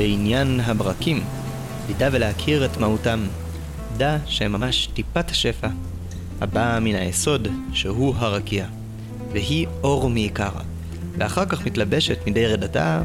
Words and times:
בעניין 0.00 0.60
הברקים, 0.60 1.22
לידע 1.88 2.08
ולהכיר 2.12 2.64
את 2.64 2.76
מהותם, 2.76 3.20
דע 3.96 4.16
שהם 4.26 4.52
ממש 4.52 4.86
טיפת 4.94 5.30
השפע, 5.30 5.68
הבאה 6.40 6.80
מן 6.80 6.94
היסוד 6.94 7.48
שהוא 7.72 8.14
הרקיע, 8.16 8.66
והיא 9.32 9.66
אור 9.82 10.10
מעיקר, 10.10 10.50
ואחר 11.18 11.44
כך 11.44 11.66
מתלבשת 11.66 12.18
מדי 12.26 12.46
רדתה 12.46 13.02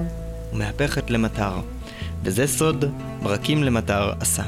ומהפכת 0.53 1.09
למטר, 1.09 1.53
וזה 2.23 2.47
סוד 2.47 2.85
ברקים 3.23 3.63
למטר 3.63 4.13
עשה. 4.19 4.43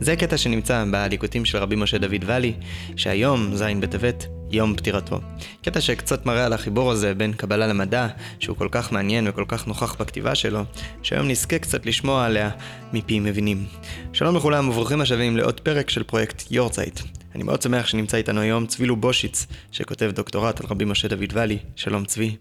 זה 0.00 0.16
קטע 0.16 0.36
שנמצא 0.36 0.84
בליקוטים 0.92 1.44
של 1.44 1.58
רבי 1.58 1.76
משה 1.76 1.98
דוד 1.98 2.24
ואלי, 2.26 2.52
שהיום, 2.96 3.56
ז' 3.56 3.62
בטבת, 3.80 4.26
יום 4.50 4.76
פטירתו. 4.76 5.20
קטע 5.62 5.80
שקצת 5.80 6.26
מראה 6.26 6.46
על 6.46 6.52
החיבור 6.52 6.92
הזה 6.92 7.14
בין 7.14 7.32
קבלה 7.32 7.66
למדע, 7.66 8.06
שהוא 8.38 8.56
כל 8.56 8.68
כך 8.70 8.92
מעניין 8.92 9.28
וכל 9.28 9.44
כך 9.48 9.66
נוכח 9.66 9.94
בכתיבה 9.94 10.34
שלו, 10.34 10.64
שהיום 11.02 11.28
נזכה 11.28 11.58
קצת 11.58 11.86
לשמוע 11.86 12.24
עליה 12.26 12.50
מפי 12.92 13.20
מבינים. 13.20 13.66
שלום 14.12 14.36
לכולם 14.36 14.68
וברוכים 14.68 15.00
השבים 15.00 15.36
לעוד 15.36 15.60
פרק 15.60 15.90
של 15.90 16.02
פרויקט 16.02 16.42
יורצייט. 16.50 17.00
אני 17.34 17.42
מאוד 17.42 17.62
שמח 17.62 17.86
שנמצא 17.86 18.16
איתנו 18.16 18.40
היום 18.40 18.66
צבי 18.66 18.86
לובושיץ, 18.86 19.46
שכותב 19.72 20.10
דוקטורט 20.14 20.60
על 20.60 20.66
רבי 20.70 20.84
משה 20.84 21.08
דוד 21.08 21.32
ואלי. 21.32 21.58
שלום 21.76 22.04
צבי. 22.04 22.36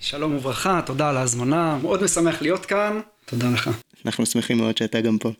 שלום 0.00 0.34
וברכה, 0.34 0.80
תודה 0.86 1.08
על 1.08 1.16
ההזמנה, 1.16 1.78
מאוד 1.82 2.02
משמח 2.02 2.42
להיות 2.42 2.66
כאן, 2.66 3.00
תודה 3.24 3.50
לך. 3.50 3.70
אנחנו 4.06 4.26
שמחים 4.26 4.56
מאוד 4.56 4.76
שאתה 4.76 5.00
גם 5.00 5.18
פה. 5.18 5.32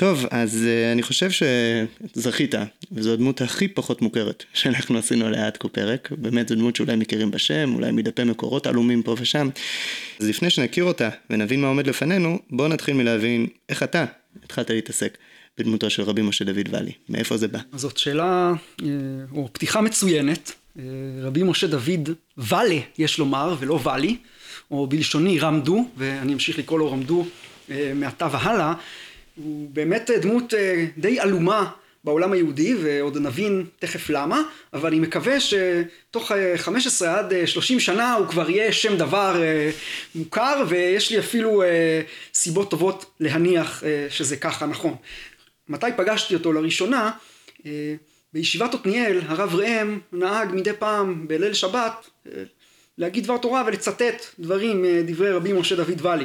טוב, 0.00 0.26
אז 0.30 0.66
uh, 0.66 0.92
אני 0.92 1.02
חושב 1.02 1.28
שזכית, 1.30 2.54
וזו 2.92 3.12
הדמות 3.12 3.40
הכי 3.40 3.68
פחות 3.68 4.02
מוכרת 4.02 4.44
שאנחנו 4.54 4.98
עשינו 4.98 5.26
עליה 5.26 5.46
עד 5.46 5.56
כה 5.56 5.68
פרק, 5.68 6.12
באמת 6.16 6.48
זו 6.48 6.54
דמות 6.54 6.76
שאולי 6.76 6.96
מכירים 6.96 7.30
בשם, 7.30 7.74
אולי 7.74 7.92
מדפי 7.92 8.24
מקורות 8.24 8.66
עלומים 8.66 9.02
פה 9.02 9.16
ושם. 9.18 9.48
אז 10.20 10.28
לפני 10.28 10.50
שנכיר 10.50 10.84
אותה 10.84 11.08
ונבין 11.30 11.60
מה 11.60 11.68
עומד 11.68 11.86
לפנינו, 11.86 12.38
בואו 12.50 12.68
נתחיל 12.68 12.94
מלהבין 12.94 13.46
איך 13.68 13.82
אתה 13.82 14.04
התחלת 14.44 14.70
להתעסק 14.70 15.18
בדמותו 15.58 15.90
של 15.90 16.02
רבי 16.02 16.22
משה 16.22 16.44
דוד 16.44 16.68
ואלי, 16.70 16.92
מאיפה 17.08 17.36
זה 17.36 17.48
בא? 17.48 17.58
זאת 17.72 17.96
שאלה, 17.96 18.52
אה, 18.82 18.86
או 19.32 19.48
פתיחה 19.52 19.80
מצוינת. 19.80 20.52
אה, 20.78 20.84
רבי 21.22 21.42
משה 21.42 21.66
דוד 21.66 22.10
ואלה, 22.36 22.78
יש 22.98 23.18
לומר, 23.18 23.54
ולא 23.60 23.80
ואלי, 23.82 24.16
או 24.70 24.86
בלשוני 24.86 25.38
רמדו, 25.38 25.88
ואני 25.96 26.32
אמשיך 26.32 26.58
לקרוא 26.58 26.78
לו 26.78 26.92
רמדו 26.92 27.26
מעתה 27.94 28.28
והלאה. 28.32 28.74
הוא 29.36 29.70
באמת 29.72 30.10
דמות 30.10 30.54
אה, 30.54 30.86
די 30.98 31.20
עלומה 31.20 31.70
בעולם 32.04 32.32
היהודי 32.32 32.74
ועוד 32.82 33.18
נבין 33.18 33.66
תכף 33.78 34.10
למה 34.10 34.42
אבל 34.72 34.86
אני 34.88 35.00
מקווה 35.00 35.36
שתוך 35.40 36.32
15 36.56 37.08
אה, 37.08 37.18
עד 37.18 37.46
30 37.46 37.76
אה, 37.76 37.80
שנה 37.80 38.14
הוא 38.14 38.26
כבר 38.26 38.50
יהיה 38.50 38.72
שם 38.72 38.96
דבר 38.96 39.42
מוכר 40.14 40.64
ויש 40.68 41.10
לי 41.10 41.18
אפילו 41.18 41.62
סיבות 42.34 42.70
טובות 42.70 43.04
להניח 43.20 43.82
שזה 44.08 44.36
ככה 44.36 44.66
נכון. 44.66 44.94
מתי 45.68 45.86
פגשתי 45.96 46.34
אותו 46.34 46.52
לראשונה? 46.52 47.10
בישיבת 48.32 48.74
עתניאל 48.74 49.20
הרב 49.26 49.54
ראם 49.54 49.98
נהג 50.12 50.48
מדי 50.52 50.72
פעם 50.78 51.28
בליל 51.28 51.54
שבת 51.54 52.10
להגיד 52.98 53.24
דבר 53.24 53.38
תורה 53.38 53.64
ולצטט 53.66 54.26
דברים 54.38 54.84
דברי 55.06 55.32
רבי 55.32 55.52
משה 55.52 55.76
דוד 55.76 56.00
ואלי 56.06 56.24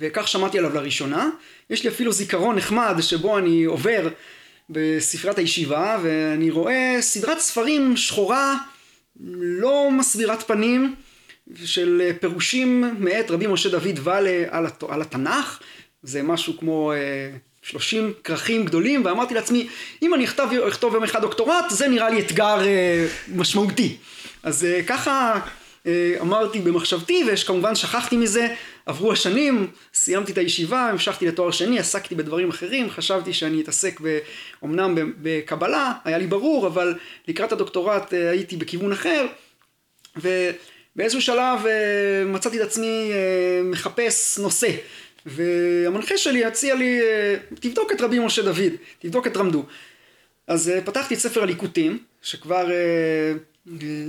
וכך 0.00 0.28
שמעתי 0.28 0.58
עליו 0.58 0.74
לראשונה. 0.74 1.30
יש 1.70 1.84
לי 1.84 1.88
אפילו 1.88 2.12
זיכרון 2.12 2.56
נחמד 2.56 2.94
שבו 3.00 3.38
אני 3.38 3.64
עובר 3.64 4.08
בספריית 4.70 5.38
הישיבה 5.38 5.98
ואני 6.02 6.50
רואה 6.50 6.96
סדרת 7.00 7.38
ספרים 7.38 7.96
שחורה 7.96 8.56
לא 9.40 9.90
מסבירת 9.90 10.42
פנים 10.42 10.94
של 11.64 12.10
פירושים 12.20 12.94
מאת 12.98 13.30
רבי 13.30 13.46
משה 13.46 13.68
דוד 13.68 13.98
ואלה 14.02 14.44
על, 14.50 14.66
הת... 14.66 14.82
על 14.88 15.02
התנ"ך. 15.02 15.60
זה 16.02 16.22
משהו 16.22 16.58
כמו 16.58 16.92
אה, 16.92 16.98
שלושים 17.62 18.12
כרכים 18.24 18.64
גדולים 18.64 19.04
ואמרתי 19.04 19.34
לעצמי 19.34 19.68
אם 20.02 20.14
אני 20.14 20.24
אכתוב, 20.24 20.52
אכתוב 20.52 20.94
יום 20.94 21.04
אחד 21.04 21.20
דוקטורט 21.20 21.64
זה 21.70 21.88
נראה 21.88 22.10
לי 22.10 22.20
אתגר 22.20 22.66
אה, 22.66 23.06
משמעותי. 23.34 23.96
אז 24.42 24.64
אה, 24.64 24.82
ככה 24.82 25.40
אה, 25.86 26.14
אמרתי 26.20 26.60
במחשבתי 26.60 27.24
וכמובן 27.26 27.74
שכחתי 27.74 28.16
מזה 28.16 28.54
עברו 28.88 29.12
השנים 29.12 29.70
סיימתי 29.94 30.32
את 30.32 30.38
הישיבה 30.38 30.80
המשכתי 30.80 31.26
לתואר 31.26 31.50
שני 31.50 31.78
עסקתי 31.78 32.14
בדברים 32.14 32.48
אחרים 32.48 32.90
חשבתי 32.90 33.32
שאני 33.32 33.60
אתעסק 33.60 34.00
אומנם 34.62 35.12
בקבלה 35.22 35.92
היה 36.04 36.18
לי 36.18 36.26
ברור 36.26 36.66
אבל 36.66 36.94
לקראת 37.28 37.52
הדוקטורט 37.52 38.14
אה, 38.14 38.30
הייתי 38.30 38.56
בכיוון 38.56 38.92
אחר 38.92 39.26
ובאיזשהו 40.16 41.22
שלב 41.22 41.66
אה, 41.66 42.24
מצאתי 42.26 42.62
את 42.62 42.66
עצמי 42.66 43.12
מחפש 43.64 44.38
נושא 44.38 44.70
והמנחה 45.26 46.18
שלי 46.18 46.44
הציע 46.44 46.74
לי 46.74 47.00
תבדוק 47.60 47.92
את 47.92 48.00
רבי 48.00 48.18
משה 48.18 48.42
דוד 48.42 48.72
תבדוק 48.98 49.26
את 49.26 49.36
רמדו. 49.36 49.64
אז 50.46 50.72
פתחתי 50.84 51.14
את 51.14 51.18
ספר 51.18 51.42
הליקוטים 51.42 51.98
שכבר 52.22 52.66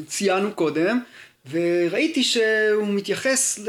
ציינו 0.08 0.52
קודם 0.54 1.00
וראיתי 1.50 2.24
שהוא 2.24 2.88
מתייחס 2.88 3.60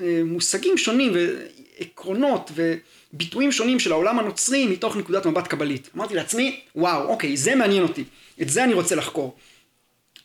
למושגים 0.00 0.78
שונים 0.78 1.12
ועקרונות 1.14 2.50
וביטויים 2.54 3.52
שונים 3.52 3.80
של 3.80 3.92
העולם 3.92 4.18
הנוצרי 4.18 4.66
מתוך 4.66 4.96
נקודת 4.96 5.26
מבט 5.26 5.46
קבלית. 5.46 5.88
אמרתי 5.96 6.14
לעצמי, 6.14 6.60
וואו, 6.76 7.08
אוקיי, 7.08 7.36
זה 7.36 7.54
מעניין 7.54 7.82
אותי, 7.82 8.04
את 8.42 8.48
זה 8.48 8.64
אני 8.64 8.74
רוצה 8.74 8.94
לחקור. 8.94 9.36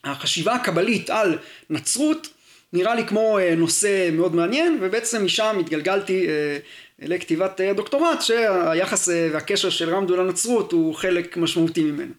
החשיבה 0.04 0.54
הקבלית 0.54 1.10
על 1.10 1.38
נצרות 1.70 2.28
נראה 2.74 2.96
לי 2.96 3.08
כמו 3.08 3.40
אה, 3.40 3.56
נושא 3.56 4.10
מאוד 4.14 4.36
מעניין 4.36 4.78
ובעצם 4.82 5.26
משם 5.26 5.58
התגלגלתי 5.60 6.28
אה, 6.28 6.58
לכתיבת 7.00 7.60
הדוקטורט 7.60 8.22
שהיחס 8.22 9.10
אה, 9.10 9.30
והקשר 9.34 9.70
של 9.70 9.96
רמדו 9.96 10.16
לנצרות 10.16 10.72
הוא 10.72 10.96
חלק 10.96 11.38
משמעותי 11.38 11.84
ממנו. 11.84 12.14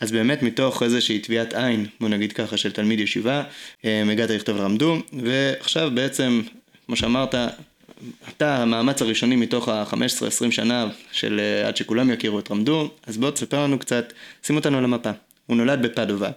אז 0.00 0.12
באמת 0.12 0.42
מתוך 0.42 0.82
איזושהי 0.82 1.18
טביעת 1.18 1.54
עין, 1.54 1.86
בוא 2.00 2.08
נגיד 2.08 2.32
ככה, 2.32 2.56
של 2.56 2.72
תלמיד 2.72 3.00
ישיבה, 3.00 3.42
אה, 3.84 4.02
הגעת 4.12 4.30
לכתוב 4.30 4.56
רמדו, 4.56 4.96
ועכשיו 5.12 5.90
בעצם, 5.94 6.42
כמו 6.86 6.96
שאמרת, 6.96 7.34
אתה 8.28 8.56
המאמץ 8.56 9.02
הראשוני 9.02 9.36
מתוך 9.36 9.68
ה-15-20 9.68 10.50
שנה 10.50 10.86
של 11.12 11.40
אה, 11.40 11.68
עד 11.68 11.76
שכולם 11.76 12.10
יכירו 12.10 12.38
את 12.38 12.50
רמדו, 12.50 12.90
אז 13.06 13.16
בוא 13.16 13.30
תספר 13.30 13.64
לנו 13.64 13.78
קצת, 13.78 14.12
שים 14.42 14.56
אותנו 14.56 14.78
על 14.78 14.84
המפה. 14.84 15.10
הוא 15.46 15.56
נולד 15.56 15.82
בפדובה, 15.82 16.30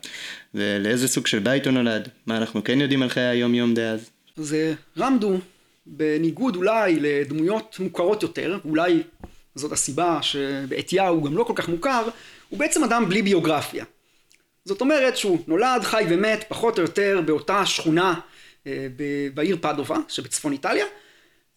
ולאיזה 0.54 1.08
סוג 1.08 1.28
של 1.28 1.40
בית 1.40 1.66
הוא 1.66 1.74
נולד, 1.74 2.10
מה 2.26 2.38
אנחנו 2.38 2.64
כן 2.64 2.82
יודעים 2.82 3.02
על 3.02 3.10
חיי 3.10 3.24
היום 3.24 3.56
יום 3.56 3.74
דאז. 3.74 4.10
זה 4.38 4.74
רמדו, 4.98 5.38
בניגוד 5.86 6.56
אולי 6.56 7.00
לדמויות 7.00 7.78
מוכרות 7.80 8.24
יותר, 8.24 8.60
אולי 8.66 9.04
זאת 9.56 9.72
הסיבה 9.72 10.20
שבעטייה 10.22 11.08
הוא 11.08 11.26
גם 11.26 11.38
לא 11.38 11.44
כל 11.44 11.54
כך 11.56 11.70
מוכר, 11.70 12.08
הוא 12.52 12.60
בעצם 12.60 12.84
אדם 12.84 13.10
בלי 13.10 13.22
ביוגרפיה. 13.22 13.86
זאת 14.66 14.82
אומרת 14.82 15.18
שהוא 15.18 15.40
נולד, 15.48 15.82
חי 15.84 16.06
ומת, 16.10 16.46
פחות 16.48 16.78
או 16.78 16.84
יותר 16.84 17.22
באותה 17.26 17.66
שכונה 17.66 18.14
אה, 18.68 18.88
בעיר 19.34 19.58
פדובה 19.62 19.98
שבצפון 20.08 20.52
איטליה. 20.52 20.86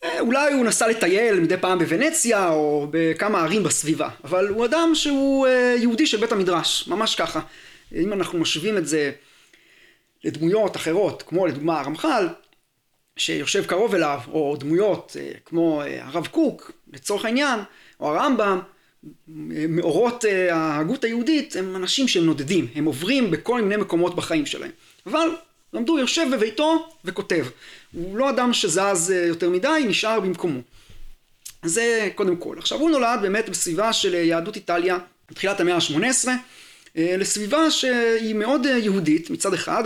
אה, 0.04 0.20
אולי 0.20 0.52
הוא 0.52 0.64
נסע 0.64 0.88
לטייל 0.88 1.40
מדי 1.40 1.56
פעם 1.56 1.78
בוונציה 1.78 2.48
או 2.48 2.86
בכמה 2.90 3.42
ערים 3.42 3.62
בסביבה, 3.62 4.08
אבל 4.24 4.48
הוא 4.48 4.64
אדם 4.64 4.90
שהוא 4.94 5.46
אה, 5.46 5.74
יהודי 5.78 6.06
של 6.06 6.20
בית 6.20 6.32
המדרש, 6.32 6.88
ממש 6.88 7.14
ככה. 7.14 7.40
אם 7.94 8.12
אנחנו 8.12 8.38
משווים 8.38 8.78
את 8.78 8.86
זה 8.86 9.12
לדמויות 10.24 10.76
אחרות, 10.76 11.22
כמו 11.26 11.46
לדוגמה 11.46 11.80
הרמח"ל, 11.80 12.28
שיושב 13.16 13.66
קרוב 13.66 13.94
אליו, 13.94 14.20
או 14.32 14.56
דמויות 14.60 15.16
כמו 15.44 15.82
הרב 16.00 16.26
קוק, 16.26 16.70
לצורך 16.92 17.24
העניין, 17.24 17.60
או 18.00 18.08
הרמב"ם, 18.16 18.60
מאורות 19.28 20.24
אה, 20.24 20.56
ההגות 20.56 21.04
היהודית 21.04 21.56
הם 21.56 21.76
אנשים 21.76 22.08
שהם 22.08 22.26
נודדים, 22.26 22.66
הם 22.74 22.84
עוברים 22.84 23.30
בכל 23.30 23.62
מיני 23.62 23.76
מקומות 23.82 24.16
בחיים 24.16 24.46
שלהם. 24.46 24.70
אבל 25.06 25.28
למדו 25.72 25.98
יושב 25.98 26.26
בביתו 26.32 26.88
וכותב. 27.04 27.46
הוא 27.92 28.16
לא 28.16 28.30
אדם 28.30 28.52
שזז 28.52 29.12
אה, 29.14 29.26
יותר 29.26 29.50
מדי, 29.50 29.84
נשאר 29.88 30.20
במקומו. 30.20 30.60
זה 31.62 32.08
קודם 32.14 32.36
כל. 32.36 32.56
עכשיו 32.58 32.78
הוא 32.78 32.90
נולד 32.90 33.18
באמת 33.22 33.48
בסביבה 33.48 33.92
של 33.92 34.14
יהדות 34.14 34.56
איטליה 34.56 34.98
בתחילת 35.30 35.60
המאה 35.60 35.74
ה-18, 35.74 36.28
אה, 36.96 37.16
לסביבה 37.18 37.70
שהיא 37.70 38.34
מאוד 38.34 38.66
יהודית 38.66 39.30
מצד 39.30 39.54
אחד, 39.54 39.84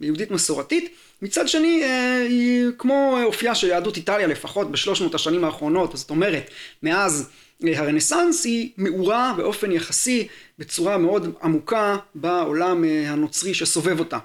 יהודית 0.00 0.30
מסורתית, 0.30 0.94
מצד 1.22 1.48
שני 1.48 1.84
היא 2.28 2.66
כמו 2.78 3.18
אופייה 3.24 3.54
של 3.54 3.66
יהדות 3.66 3.96
איטליה 3.96 4.26
לפחות 4.26 4.70
בשלוש 4.70 5.00
מאות 5.00 5.14
השנים 5.14 5.44
האחרונות, 5.44 5.96
זאת 5.96 6.10
אומרת 6.10 6.50
מאז 6.82 7.28
הרנסאנס 7.62 8.44
היא 8.44 8.70
מעורה 8.76 9.34
באופן 9.36 9.72
יחסי 9.72 10.28
בצורה 10.58 10.98
מאוד 10.98 11.34
עמוקה 11.42 11.96
בעולם 12.14 12.84
אה, 12.84 13.10
הנוצרי 13.10 13.54
שסובב 13.54 13.98
אותה. 13.98 14.18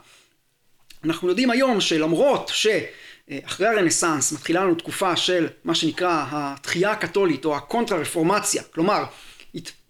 אנחנו 1.03 1.29
יודעים 1.29 1.49
היום 1.49 1.81
שלמרות 1.81 2.51
שאחרי 2.53 3.67
הרנסאנס 3.67 4.31
מתחילה 4.31 4.63
לנו 4.63 4.75
תקופה 4.75 5.15
של 5.15 5.47
מה 5.63 5.75
שנקרא 5.75 6.25
התחייה 6.31 6.91
הקתולית 6.91 7.45
או 7.45 7.55
הקונטרה 7.55 7.97
רפורמציה, 7.97 8.63
כלומר 8.63 9.03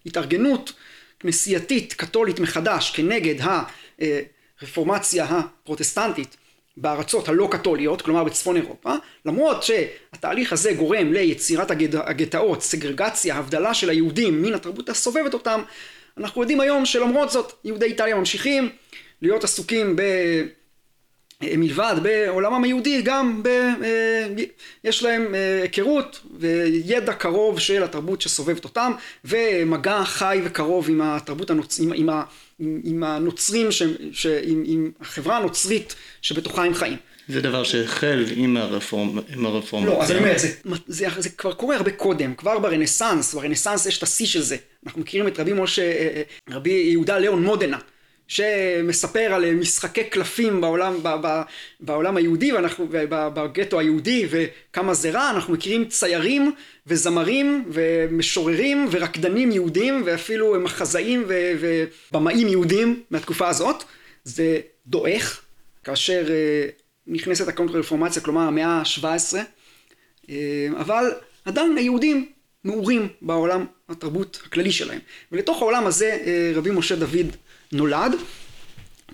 התארגנות 0.05 0.73
כנסייתית 1.19 1.93
קתולית 1.93 2.39
מחדש 2.39 2.91
כנגד 2.91 3.35
הרפורמציה 4.61 5.25
הפרוטסטנטית 5.25 6.37
בארצות 6.77 7.29
הלא 7.29 7.47
קתוליות, 7.51 8.01
כלומר 8.01 8.23
בצפון 8.23 8.55
אירופה, 8.55 8.93
למרות 9.25 9.63
שהתהליך 9.63 10.53
הזה 10.53 10.73
גורם 10.73 11.13
ליצירת 11.13 11.71
הגטאות, 11.93 12.61
סגרגציה, 12.61 13.35
הבדלה 13.35 13.73
של 13.73 13.89
היהודים 13.89 14.41
מן 14.41 14.53
התרבות 14.53 14.89
הסובבת 14.89 15.33
אותם, 15.33 15.61
אנחנו 16.17 16.41
יודעים 16.41 16.59
היום 16.59 16.85
שלמרות 16.85 17.29
זאת 17.31 17.53
יהודי 17.63 17.85
איטליה 17.85 18.15
ממשיכים 18.15 18.69
להיות 19.21 19.43
עסוקים 19.43 19.95
ב... 19.95 20.01
מלבד 21.57 21.95
בעולמם 22.03 22.63
היהודי 22.63 23.01
גם 23.01 23.43
ב... 23.43 23.49
יש 24.83 25.03
להם 25.03 25.35
היכרות 25.61 26.19
וידע 26.39 27.13
קרוב 27.13 27.59
של 27.59 27.83
התרבות 27.83 28.21
שסובבת 28.21 28.63
אותם 28.63 28.91
ומגע 29.25 30.03
חי 30.03 30.41
וקרוב 30.43 30.89
עם 30.89 31.01
התרבות 31.01 31.49
הנוצ... 31.49 31.79
עם, 31.79 31.93
עם, 31.95 32.09
עם 32.59 33.03
הנוצרים, 33.03 33.71
ש... 33.71 33.83
ש... 34.11 34.25
עם, 34.25 34.63
עם 34.65 34.91
החברה 35.01 35.37
הנוצרית 35.37 35.95
שבתוכה 36.21 36.63
הם 36.63 36.73
חיים. 36.73 36.97
זה 37.27 37.41
דבר 37.41 37.63
שהחל 37.63 38.25
עם 38.35 38.57
הרפורמה. 38.57 39.21
עם 39.33 39.45
הרפורמה. 39.45 39.85
לא, 39.85 40.03
אז 40.03 40.11
אני 40.11 40.19
אומר, 40.19 40.37
זה, 40.37 40.47
זה, 40.87 41.07
זה 41.17 41.29
כבר 41.29 41.53
קורה 41.53 41.75
הרבה 41.75 41.91
קודם, 41.91 42.35
כבר 42.35 42.59
ברנסאנס, 42.59 43.33
ברנסאנס 43.33 43.85
יש 43.85 43.97
את 43.97 44.03
השיא 44.03 44.25
של 44.25 44.41
זה. 44.41 44.57
אנחנו 44.85 45.01
מכירים 45.01 45.27
את 45.27 45.39
רבי 45.39 45.53
משה, 45.53 45.91
רבי 46.49 46.69
יהודה 46.69 47.17
ליאון 47.17 47.43
מודנה. 47.43 47.77
שמספר 48.33 49.33
על 49.33 49.55
משחקי 49.55 50.03
קלפים 50.03 50.61
בעולם, 50.61 50.95
בעולם 51.79 52.17
היהודי 52.17 52.51
בגטו 53.09 53.79
היהודי 53.79 54.27
וכמה 54.29 54.93
זה 54.93 55.11
רע, 55.11 55.29
אנחנו 55.29 55.53
מכירים 55.53 55.85
ציירים 55.85 56.51
וזמרים 56.87 57.65
ומשוררים 57.71 58.87
ורקדנים 58.91 59.51
יהודים 59.51 60.01
ואפילו 60.05 60.59
מחזאים 60.59 61.25
ובמאים 61.59 62.47
יהודים 62.47 63.03
מהתקופה 63.11 63.47
הזאת, 63.47 63.83
זה 64.23 64.59
דועך 64.87 65.41
כאשר 65.83 66.25
אה, 66.29 66.69
נכנסת 67.07 67.47
הקומת 67.47 67.75
הרפורמציה, 67.75 68.21
כלומר 68.21 68.41
המאה 68.41 68.67
ה-17, 68.67 69.37
אה, 70.29 70.67
אבל 70.79 71.11
עדיין 71.45 71.77
היהודים 71.77 72.29
מעורים 72.63 73.07
בעולם 73.21 73.65
התרבות 73.89 74.41
הכללי 74.45 74.71
שלהם. 74.71 74.99
ולתוך 75.31 75.61
העולם 75.61 75.85
הזה 75.85 76.17
אה, 76.25 76.51
רבי 76.55 76.71
משה 76.71 76.95
דוד 76.95 77.35
נולד, 77.73 78.15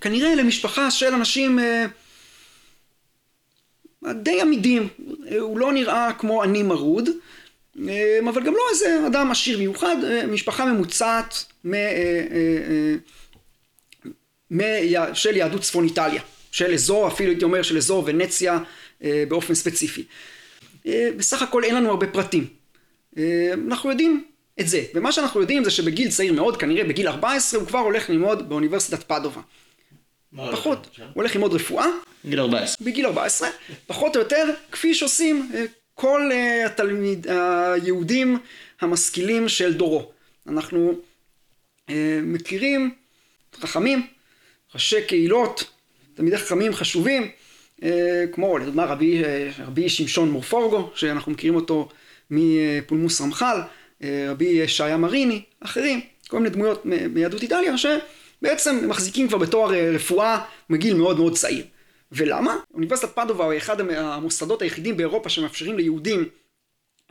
כנראה 0.02 0.36
למשפחה 0.36 0.92
של 0.92 1.14
אנשים 1.14 1.60
אה, 1.60 1.86
די 4.14 4.42
עמידים, 4.42 4.88
הוא 5.40 5.60
לא 5.60 5.74
נראה 5.74 6.14
כמו 6.14 6.44
עני 6.44 6.64
מרוד, 6.64 7.10
אה, 7.88 8.20
אבל 8.30 8.44
גם 8.44 8.54
לא 8.54 8.62
איזה 8.72 9.08
אדם 9.08 9.32
עשיר 9.32 9.58
מיוחד, 9.58 9.96
אה, 10.04 10.28
משפחה 10.28 10.66
ממוצעת 10.66 11.46
מ, 11.64 11.74
אה, 11.74 11.80
אה, 11.82 12.96
אה, 14.62 15.16
של 15.16 15.38
יהדות 15.38 15.62
צפון 15.62 15.84
איטליה, 15.84 16.22
של 16.52 16.74
אזור, 16.74 17.08
אפילו 17.08 17.30
הייתי 17.30 17.46
אומר 17.46 17.62
של 17.62 17.78
אזור 17.78 18.04
ונציה 18.08 18.60
אה, 19.04 19.24
באופן 19.28 19.54
ספציפי. 19.54 20.04
אה, 20.88 21.10
בסך 21.18 21.42
הכל 21.42 21.64
אין 21.64 21.76
לנו 21.76 21.90
הרבה 21.90 22.08
פרטים. 22.08 22.48
אה, 23.18 23.54
אנחנו 23.68 23.90
יודעים 23.90 24.24
את 24.60 24.68
זה. 24.68 24.84
ומה 24.94 25.12
שאנחנו 25.12 25.42
יודעים 25.42 25.64
זה 25.64 25.72
שבגיל 25.72 26.12
צעיר 26.12 26.34
מאוד, 26.34 26.58
כנראה 26.58 26.84
בגיל 26.84 27.08
14, 27.08 27.60
הוא 27.60 27.68
כבר 27.68 27.80
הולך 27.80 28.10
ללמוד 28.10 28.50
באוניברסיטת 28.50 29.04
פדובה. 29.04 29.42
פחות, 30.36 30.88
הוא 30.98 31.06
הולך 31.14 31.36
ללמוד 31.36 31.54
רפואה. 31.54 31.88
בגיל 32.26 32.40
14. 32.40 32.86
בגיל 32.86 33.06
14, 33.06 33.50
פחות 33.88 34.16
או 34.16 34.22
יותר, 34.22 34.46
כפי 34.72 34.94
שעושים 34.94 35.52
אה, 35.54 35.66
כל 35.96 36.30
אה, 36.32 36.66
התלמיד, 36.66 37.28
היהודים 37.30 38.38
המשכילים 38.82 39.50
של 39.50 39.74
דורו. 39.74 40.12
אנחנו 40.48 40.94
אה, 41.90 42.20
מכירים 42.24 42.92
חכמים, 43.56 44.08
ראשי 44.74 45.02
קהילות, 45.08 45.64
תלמידי 46.14 46.38
חכמים 46.38 46.74
חשובים, 46.74 47.32
כמו 48.32 48.58
לדוגמה 48.58 48.86
רבי, 48.86 49.24
רבי 49.66 49.90
שמשון 49.90 50.32
מורפורגו, 50.32 50.92
שאנחנו 50.96 51.32
מכירים 51.32 51.56
אותו 51.56 51.90
מפולמוס 52.32 53.22
רמח"ל, 53.22 53.62
רבי 54.04 54.46
ישעיה 54.46 54.98
מריני, 54.98 55.42
אחרים, 55.60 56.01
כל 56.28 56.38
מיני 56.38 56.50
דמויות 56.50 56.86
מיהדות 56.86 57.42
איטליה 57.42 57.74
שבעצם 57.78 58.90
מחזיקים 58.90 59.28
כבר 59.28 59.38
בתואר 59.38 59.74
אה, 59.74 59.92
רפואה 59.94 60.46
מגיל 60.69 60.94
מאוד 60.94 61.18
מאוד 61.18 61.36
צעיר. 61.36 61.66
ולמה? 62.12 62.57
אוניברסיטת 62.74 63.16
פדובה 63.16 63.51
היא 63.51 63.57
אחד 63.57 63.81
המוסדות 63.81 64.62
היחידים 64.62 64.98
באירופה 64.98 65.30
שמאפשרים 65.30 65.78
ליהודים 65.78 66.19
אה, 66.19 66.25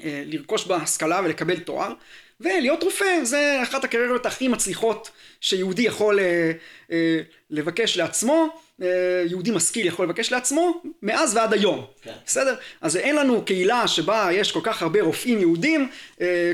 לרכוש 0.00 0.66
בה 0.66 0.76
השכלה 0.76 1.20
ולקבל 1.24 1.58
תואר 1.58 1.92
ולהיות 2.40 2.82
רופא 2.82 3.24
זה 3.24 3.58
אחת 3.62 3.84
הקריירות 3.84 4.26
הכי 4.26 4.48
מצליחות 4.48 5.10
שיהודי 5.40 5.82
יכול 5.82 6.20
אה, 6.20 6.52
אה, 6.92 7.20
לבקש 7.50 7.96
לעצמו, 7.96 8.48
אה, 8.82 8.86
יהודי 9.28 9.50
משכיל 9.50 9.86
יכול 9.86 10.06
לבקש 10.06 10.32
לעצמו, 10.32 10.82
מאז 11.02 11.36
ועד 11.36 11.52
היום. 11.52 11.86
כן. 12.02 12.12
בסדר? 12.26 12.54
אז 12.80 12.96
אין 12.96 13.16
לנו 13.16 13.44
קהילה 13.44 13.88
שבה 13.88 14.28
יש 14.32 14.52
כל 14.52 14.60
כך 14.62 14.82
הרבה 14.82 15.02
רופאים 15.02 15.38
יהודים, 15.38 15.88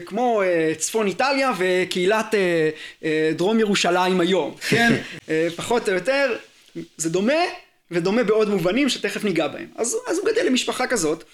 כמו 0.07 0.43
צפון 0.79 1.07
איטליה 1.07 1.53
וקהילת 1.59 2.35
דרום 3.37 3.61
ירושלים 3.61 4.21
היום. 4.21 4.57
כן? 4.71 4.93
פחות 5.57 5.89
או 5.89 5.95
יותר, 5.95 6.37
זה 6.97 7.11
דומה, 7.11 7.43
ודומה 7.91 8.25
בעוד 8.25 8.49
מובנים 8.49 8.89
שתכף 8.89 9.25
ניגע 9.25 9.49
בהם. 9.49 9.67
אז, 9.77 9.97
אז 10.07 10.19
הוא 10.19 10.27
גדל 10.27 10.47
למשפחה 10.47 10.87
כזאת, 10.87 11.25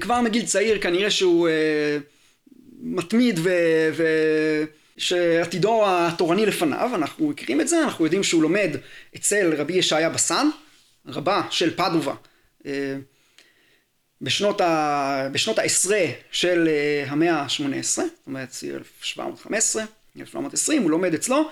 כבר 0.00 0.20
מגיל 0.20 0.46
צעיר 0.46 0.78
כנראה 0.78 1.10
שהוא 1.10 1.48
מתמיד 2.80 3.38
ו... 3.42 3.50
ו... 3.92 4.04
התורני 5.86 6.46
לפניו, 6.46 6.90
אנחנו 6.94 7.28
מכירים 7.28 7.60
את 7.60 7.68
זה, 7.68 7.82
אנחנו 7.82 8.04
יודעים 8.04 8.22
שהוא 8.22 8.42
לומד 8.42 8.70
אצל 9.16 9.54
רבי 9.56 9.72
ישעיה 9.72 10.10
בסן, 10.10 10.48
רבה 11.06 11.42
של 11.50 11.76
פדובה, 11.76 12.14
אה, 12.66 12.96
בשנות. 14.22 14.60
בשנות 15.32 15.58
העשרה 15.58 16.04
של 16.32 16.68
אה, 16.68 17.04
המאה 17.08 17.34
ה-18, 17.34 17.82
זאת 17.82 18.04
אומרת 18.26 18.48
1715, 18.74 19.84
1720, 20.20 20.82
הוא 20.82 20.90
לומד 20.90 21.14
אצלו, 21.14 21.36
אה, 21.36 21.44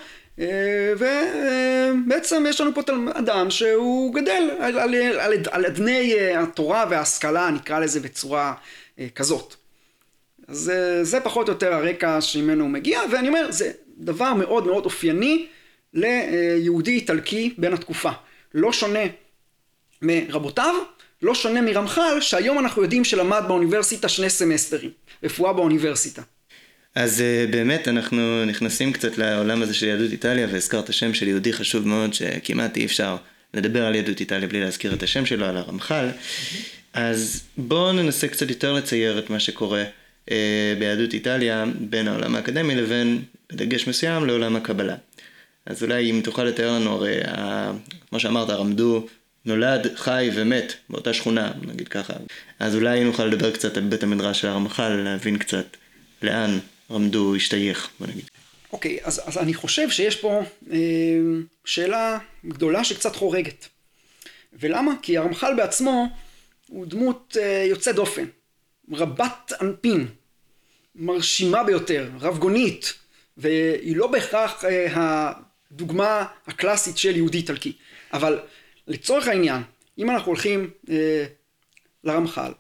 ובעצם 0.99 2.45
יש 2.49 2.61
לנו 2.61 2.75
פה 2.75 2.81
אדם 3.13 3.51
שהוא 3.51 4.15
גדל 4.15 4.51
על, 4.61 4.79
על, 4.79 4.95
על, 4.95 5.33
על 5.51 5.67
אדני 5.67 6.15
התורה 6.37 6.85
וההשכלה, 6.91 7.51
נקרא 7.51 7.79
לזה 7.79 8.01
בצורה 8.01 8.55
כזאת. 9.15 9.55
אז 10.49 10.73
זה 11.03 11.21
פחות 11.21 11.49
או 11.49 11.53
יותר 11.53 11.75
הרקע 11.75 12.21
שממנו 12.21 12.65
הוא 12.65 12.71
מגיע, 12.71 13.01
ואני 13.13 13.29
אומר, 13.29 13.47
זה 13.51 13.73
דבר 13.99 14.35
מאוד 14.35 14.67
מאוד 14.67 14.85
אופייני 14.85 15.47
ליהודי 15.95 16.91
איטלקי 16.91 17.55
בין 17.59 17.73
התקופה. 17.73 18.11
לא 18.55 18.73
שונה 18.73 19.01
מרבותיו, 20.03 20.75
לא 21.23 21.35
שונה 21.35 21.61
מרמח"ל, 21.61 22.21
שהיום 22.21 22.59
אנחנו 22.59 22.83
יודעים 22.83 23.05
שלמד 23.05 23.43
באוניברסיטה 23.49 24.09
שני 24.09 24.31
סמסטרים, 24.31 24.91
רפואה 25.23 25.53
באוניברסיטה. 25.53 26.23
אז 26.95 27.21
אה, 27.21 27.45
באמת 27.51 27.89
אנחנו 27.89 28.45
נכנסים 28.45 28.93
קצת 28.93 29.19
לעולם 29.19 29.63
הזה 29.63 29.75
של 29.75 29.87
יהדות 29.87 30.13
איטליה, 30.13 30.47
והזכרת 30.51 30.93
שם 30.93 31.15
של 31.15 31.29
יהודי 31.29 31.53
חשוב 31.53 31.89
מאוד, 31.89 32.15
שכמעט 32.15 32.77
אי 32.77 32.85
אפשר 32.85 33.17
לדבר 33.55 33.87
על 33.87 33.95
יהדות 33.95 34.21
איטליה 34.21 34.49
בלי 34.49 34.61
להזכיר 34.61 34.95
את 34.95 35.03
השם 35.03 35.27
שלו, 35.27 35.47
על 35.47 35.57
הרמח"ל. 35.57 36.09
אז 36.93 37.43
בואו 37.57 37.93
ננסה 37.93 38.29
קצת 38.29 38.49
יותר 38.49 38.73
לצייר 38.73 39.19
את 39.19 39.31
מה 39.31 39.41
שקורה 39.41 39.85
אה, 40.31 40.75
ביהדות 40.79 41.13
איטליה 41.13 41.65
בין 41.81 42.09
העולם 42.09 42.35
האקדמי 42.35 42.75
לבין 42.75 43.23
דגש 43.53 43.89
מסוים 43.89 44.27
לעולם 44.27 44.57
הקבלה. 44.57 44.97
אז 45.67 45.83
אולי 45.83 46.11
אם 46.11 46.21
תוכל 46.25 46.45
לתאר 46.45 46.73
לנו, 46.73 46.91
הרי 46.91 47.21
כמו 48.11 48.21
שאמרת, 48.21 48.51
רמדו 48.51 49.07
נולד, 49.45 49.87
חי 49.97 50.31
ומת 50.35 50.75
באותה 50.91 51.13
שכונה, 51.13 51.53
נגיד 51.63 51.89
ככה. 51.89 52.13
אז 52.59 52.75
אולי 52.75 53.05
נוכל 53.05 53.25
לדבר 53.25 53.51
קצת 53.51 53.77
על 53.77 53.83
בית 53.83 54.03
המדרש 54.03 54.41
של 54.41 54.49
הרמח"ל, 54.49 54.89
להבין 54.89 55.39
קצת 55.39 55.77
לאן 56.23 56.59
רמדו 56.91 57.35
השתייך, 57.35 57.91
בוא 58.01 58.07
נגיד. 58.07 58.25
אוקיי, 58.73 58.99
okay, 58.99 59.07
אז, 59.07 59.23
אז 59.25 59.39
אני 59.39 59.55
חושב 59.55 59.91
שיש 59.91 60.17
פה 60.17 60.43
אה, 60.73 60.79
שאלה 61.65 62.19
גדולה 62.47 62.85
שקצת 62.85 63.17
חורגת. 63.17 63.69
ולמה? 64.53 64.93
כי 65.03 65.19
הרמח"ל 65.19 65.55
בעצמו 65.57 66.07
הוא 66.69 66.87
דמות 66.87 67.37
אה, 67.41 67.65
יוצא 67.69 67.93
דופן. 67.93 68.25
רבת 68.93 69.53
אנפין, 69.61 70.07
מרשימה 70.95 71.65
ביותר, 71.65 72.11
רבגונית, 72.21 72.95
והיא 73.37 73.97
לא 73.97 74.07
בהכרח 74.07 74.65
אה, 74.65 75.33
הדוגמה 75.71 76.25
הקלאסית 76.47 76.99
של 76.99 77.17
יהודי 77.17 77.39
איטלקי. 77.39 77.73
אבל 78.13 78.39
לצורך 78.87 79.29
העניין, 79.29 79.63
אם 79.99 80.11
אנחנו 80.11 80.27
הולכים 80.27 80.71
אה, 80.91 81.25
לרמח"ל, 82.05 82.53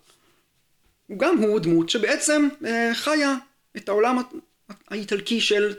הוא 1.07 1.19
גם 1.19 1.39
הוא 1.39 1.61
דמות 1.61 1.89
שבעצם 1.89 2.49
אה, 2.67 2.91
חיה 2.95 3.35
את 3.77 3.89
העולם 3.89 4.19
האיטלקי 4.89 5.41
של 5.41 5.75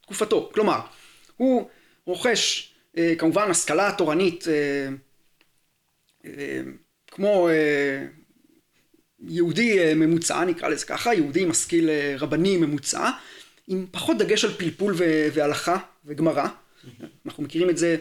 תקופתו. 0.00 0.50
כלומר, 0.54 0.80
הוא 1.36 1.68
רוכש 2.04 2.72
אה, 2.98 3.14
כמובן 3.18 3.50
השכלה 3.50 3.92
תורנית 3.98 4.44
אה, 4.48 4.88
אה, 6.24 6.60
כמו 7.06 7.48
יהודי 9.28 9.94
ממוצע, 9.94 10.44
נקרא 10.44 10.68
לזה 10.68 10.86
ככה, 10.86 11.14
יהודי 11.14 11.44
משכיל 11.44 11.90
רבני 12.18 12.56
ממוצע, 12.56 13.10
עם 13.68 13.86
פחות 13.90 14.18
דגש 14.18 14.44
על 14.44 14.52
פלפול 14.52 14.94
והלכה 15.32 15.76
וגמרא. 16.04 16.46
אנחנו 17.26 17.42
מכירים 17.42 17.70
את 17.70 17.78
זה 17.78 17.96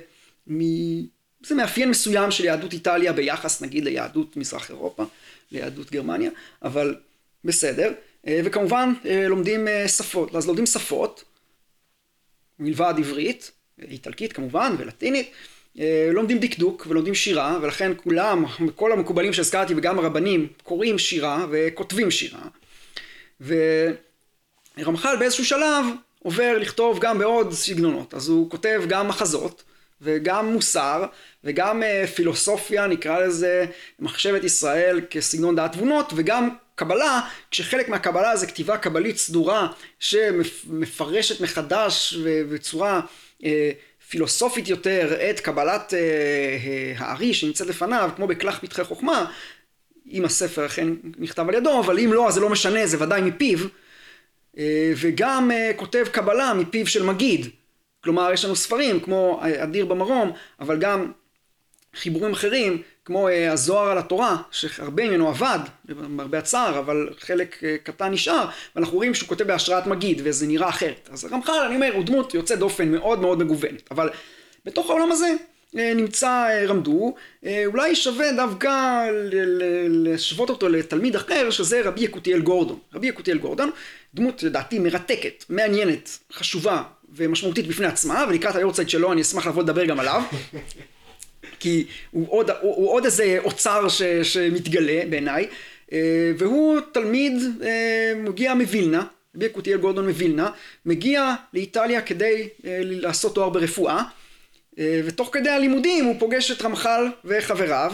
זה 1.43 1.55
מאפיין 1.55 1.89
מסוים 1.89 2.31
של 2.31 2.45
יהדות 2.45 2.73
איטליה 2.73 3.13
ביחס 3.13 3.61
נגיד 3.61 3.83
ליהדות 3.83 4.37
מזרח 4.37 4.69
אירופה, 4.69 5.05
ליהדות 5.51 5.91
גרמניה, 5.91 6.31
אבל 6.61 6.95
בסדר. 7.45 7.91
אה, 8.27 8.41
וכמובן 8.43 8.93
אה, 9.05 9.27
לומדים 9.27 9.67
אה, 9.67 9.87
שפות, 9.87 10.35
אז 10.35 10.47
לומדים 10.47 10.65
שפות, 10.65 11.23
מלבד 12.59 12.93
עברית, 12.97 13.51
איטלקית 13.81 14.33
כמובן 14.33 14.75
ולטינית, 14.77 15.31
לומדים 16.11 16.39
דקדוק 16.39 16.85
ולומדים 16.89 17.15
שירה, 17.15 17.59
ולכן 17.61 17.91
כולם, 18.03 18.45
כל 18.75 18.91
המקובלים 18.91 19.33
שהזכרתי 19.33 19.73
וגם 19.77 19.99
הרבנים 19.99 20.47
קוראים 20.63 20.99
שירה 20.99 21.45
וכותבים 21.51 22.11
שירה. 22.11 22.41
ורמח"ל 23.41 25.15
באיזשהו 25.19 25.45
שלב 25.45 25.85
עובר 26.23 26.57
לכתוב 26.57 26.99
גם 26.99 27.17
בעוד 27.17 27.53
סגנונות, 27.53 28.13
אז 28.13 28.29
הוא 28.29 28.49
כותב 28.49 28.81
גם 28.87 29.07
מחזות 29.07 29.63
וגם 30.01 30.53
מוסר 30.53 31.05
וגם 31.43 31.83
פילוסופיה, 32.15 32.87
נקרא 32.87 33.19
לזה 33.19 33.65
מחשבת 33.99 34.43
ישראל 34.43 35.01
כסגנון 35.09 35.55
דעת 35.55 35.73
תבונות, 35.73 36.13
וגם 36.15 36.49
קבלה, 36.79 37.21
כשחלק 37.51 37.89
מהקבלה 37.89 38.35
זה 38.35 38.47
כתיבה 38.47 38.77
קבלית 38.77 39.17
סדורה 39.17 39.67
שמפרשת 39.99 41.41
מחדש 41.41 42.15
בצורה 42.51 43.01
אה, 43.43 43.71
פילוסופית 44.09 44.67
יותר 44.67 45.29
את 45.29 45.39
קבלת 45.39 45.93
אה, 45.93 45.99
אה, 45.99 46.93
הארי 46.97 47.33
שנמצאת 47.33 47.67
לפניו, 47.67 48.09
כמו 48.15 48.27
בכרך 48.27 48.59
פתחי 48.59 48.83
חוכמה, 48.83 49.31
אם 50.11 50.25
הספר 50.25 50.65
אכן 50.65 50.87
נכתב 51.17 51.49
על 51.49 51.55
ידו, 51.55 51.79
אבל 51.79 51.99
אם 51.99 52.13
לא 52.13 52.27
אז 52.27 52.33
זה 52.33 52.39
לא 52.41 52.49
משנה, 52.49 52.87
זה 52.87 53.03
ודאי 53.03 53.21
מפיו, 53.21 53.59
וגם 54.95 55.51
כותב 55.75 56.05
קבלה 56.11 56.53
מפיו 56.53 56.87
של 56.87 57.03
מגיד, 57.03 57.47
כלומר 58.03 58.31
יש 58.33 58.45
לנו 58.45 58.55
ספרים 58.55 58.99
כמו 58.99 59.41
אדיר 59.63 59.85
במרום, 59.85 60.31
אבל 60.59 60.79
גם 60.79 61.11
חיבורים 61.95 62.33
אחרים 62.33 62.81
כמו 63.09 63.27
אה, 63.27 63.51
הזוהר 63.51 63.91
על 63.91 63.97
התורה, 63.97 64.37
שהרבה 64.51 65.07
ממנו 65.07 65.29
עבד, 65.29 65.59
למרבה 65.89 66.37
הצער, 66.37 66.79
אבל 66.79 67.09
חלק 67.19 67.63
אה, 67.63 67.75
קטן 67.83 68.11
נשאר, 68.11 68.45
ואנחנו 68.75 68.95
רואים 68.97 69.15
שהוא 69.15 69.29
כותב 69.29 69.47
בהשראת 69.47 69.87
מגיד, 69.87 70.21
וזה 70.23 70.47
נראה 70.47 70.69
אחרת. 70.69 71.09
אז 71.11 71.25
רמח"ל, 71.31 71.63
אני 71.65 71.75
אומר, 71.75 71.91
הוא 71.93 72.03
דמות 72.05 72.33
יוצאת 72.33 72.59
דופן 72.59 72.91
מאוד 72.91 73.19
מאוד 73.19 73.43
מגוונת, 73.43 73.91
אבל 73.91 74.09
בתוך 74.65 74.89
העולם 74.89 75.11
הזה 75.11 75.33
אה, 75.77 75.93
נמצא 75.95 76.47
רמדו, 76.67 77.15
אולי 77.65 77.95
שווה 77.95 78.31
דווקא 78.31 79.05
להשוות 79.87 80.49
אותו 80.49 80.69
לתלמיד 80.69 81.15
אחר, 81.15 81.49
שזה 81.49 81.81
רבי 81.85 82.01
יקותיאל 82.01 82.39
גורדון. 82.39 82.79
רבי 82.93 83.07
יקותיאל 83.07 83.37
גורדון, 83.37 83.71
דמות 84.13 84.43
לדעתי 84.43 84.79
מרתקת, 84.79 85.45
מעניינת, 85.49 86.19
חשובה 86.33 86.83
ומשמעותית 87.15 87.67
בפני 87.67 87.87
עצמה, 87.87 88.25
ולקראת 88.29 88.55
היורצייט 88.55 88.89
שלו 88.89 89.11
אני 89.11 89.21
אשמח 89.21 89.47
לבוא 89.47 89.63
לדבר 89.63 89.85
גם 89.85 89.99
עליו. 89.99 90.21
כי 91.59 91.85
הוא 92.11 92.27
עוד, 92.29 92.49
הוא, 92.49 92.75
הוא 92.75 92.91
עוד 92.91 93.05
איזה 93.05 93.37
אוצר 93.43 93.89
ש, 93.89 94.01
שמתגלה 94.03 95.01
בעיניי, 95.09 95.47
אה, 95.93 96.31
והוא 96.37 96.79
תלמיד 96.91 97.33
אה, 97.63 98.13
מגיע 98.15 98.53
מווילנה, 98.53 99.03
רבי 99.35 99.45
יקותיאל 99.45 99.77
גורדון 99.77 100.07
מווילנה, 100.07 100.51
מגיע 100.85 101.35
לאיטליה 101.53 102.01
כדי 102.01 102.47
אה, 102.65 102.79
לעשות 102.83 103.35
תואר 103.35 103.49
ברפואה, 103.49 104.03
ותוך 105.05 105.29
כדי 105.33 105.49
הלימודים 105.49 106.05
הוא 106.05 106.15
פוגש 106.19 106.51
את 106.51 106.61
רמח"ל 106.61 107.07
וחבריו, 107.25 107.93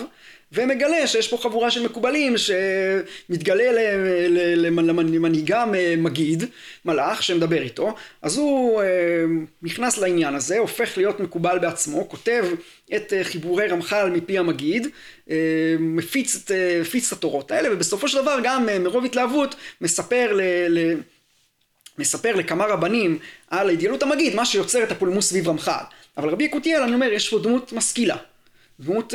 ומגלה 0.51 1.07
שיש 1.07 1.27
פה 1.27 1.37
חבורה 1.37 1.71
של 1.71 1.85
מקובלים 1.85 2.35
שמתגלה 2.37 3.71
למנהיגם 4.87 5.73
מגיד, 5.97 6.43
מלאך 6.85 7.23
שמדבר 7.23 7.61
איתו, 7.61 7.95
אז 8.21 8.37
הוא 8.37 8.81
אה, 8.81 8.87
נכנס 9.61 9.97
לעניין 9.97 10.35
הזה, 10.35 10.57
הופך 10.57 10.97
להיות 10.97 11.19
מקובל 11.19 11.59
בעצמו, 11.59 12.09
כותב 12.09 12.45
את 12.95 13.13
אה, 13.13 13.23
חיבורי 13.23 13.67
רמח"ל 13.67 14.09
מפי 14.09 14.37
המגיד, 14.37 14.87
אה, 15.29 15.35
מפיץ 15.79 16.35
את, 16.35 16.51
מפיץ 16.81 17.11
את 17.11 17.17
התורות 17.17 17.51
האלה, 17.51 17.69
ובסופו 17.71 18.07
של 18.07 18.21
דבר 18.21 18.37
גם 18.43 18.65
מרוב 18.83 19.05
התלהבות 19.05 19.55
מספר 19.81 20.33
ל... 20.33 20.41
ל 20.69 20.95
מספר 21.97 22.35
לכמה 22.35 22.65
רבנים 22.65 23.19
על 23.49 23.69
אידיאלות 23.69 24.03
המגיד, 24.03 24.35
מה 24.35 24.45
שיוצר 24.45 24.83
את 24.83 24.91
הפולמוס 24.91 25.29
סביב 25.29 25.47
רמח"ל. 25.47 25.83
אבל 26.17 26.29
רבי 26.29 26.43
יקותיאל, 26.43 26.81
אני 26.81 26.93
אומר, 26.93 27.11
יש 27.13 27.29
פה 27.29 27.39
דמות 27.39 27.73
משכילה. 27.73 28.15
דמות... 28.79 29.13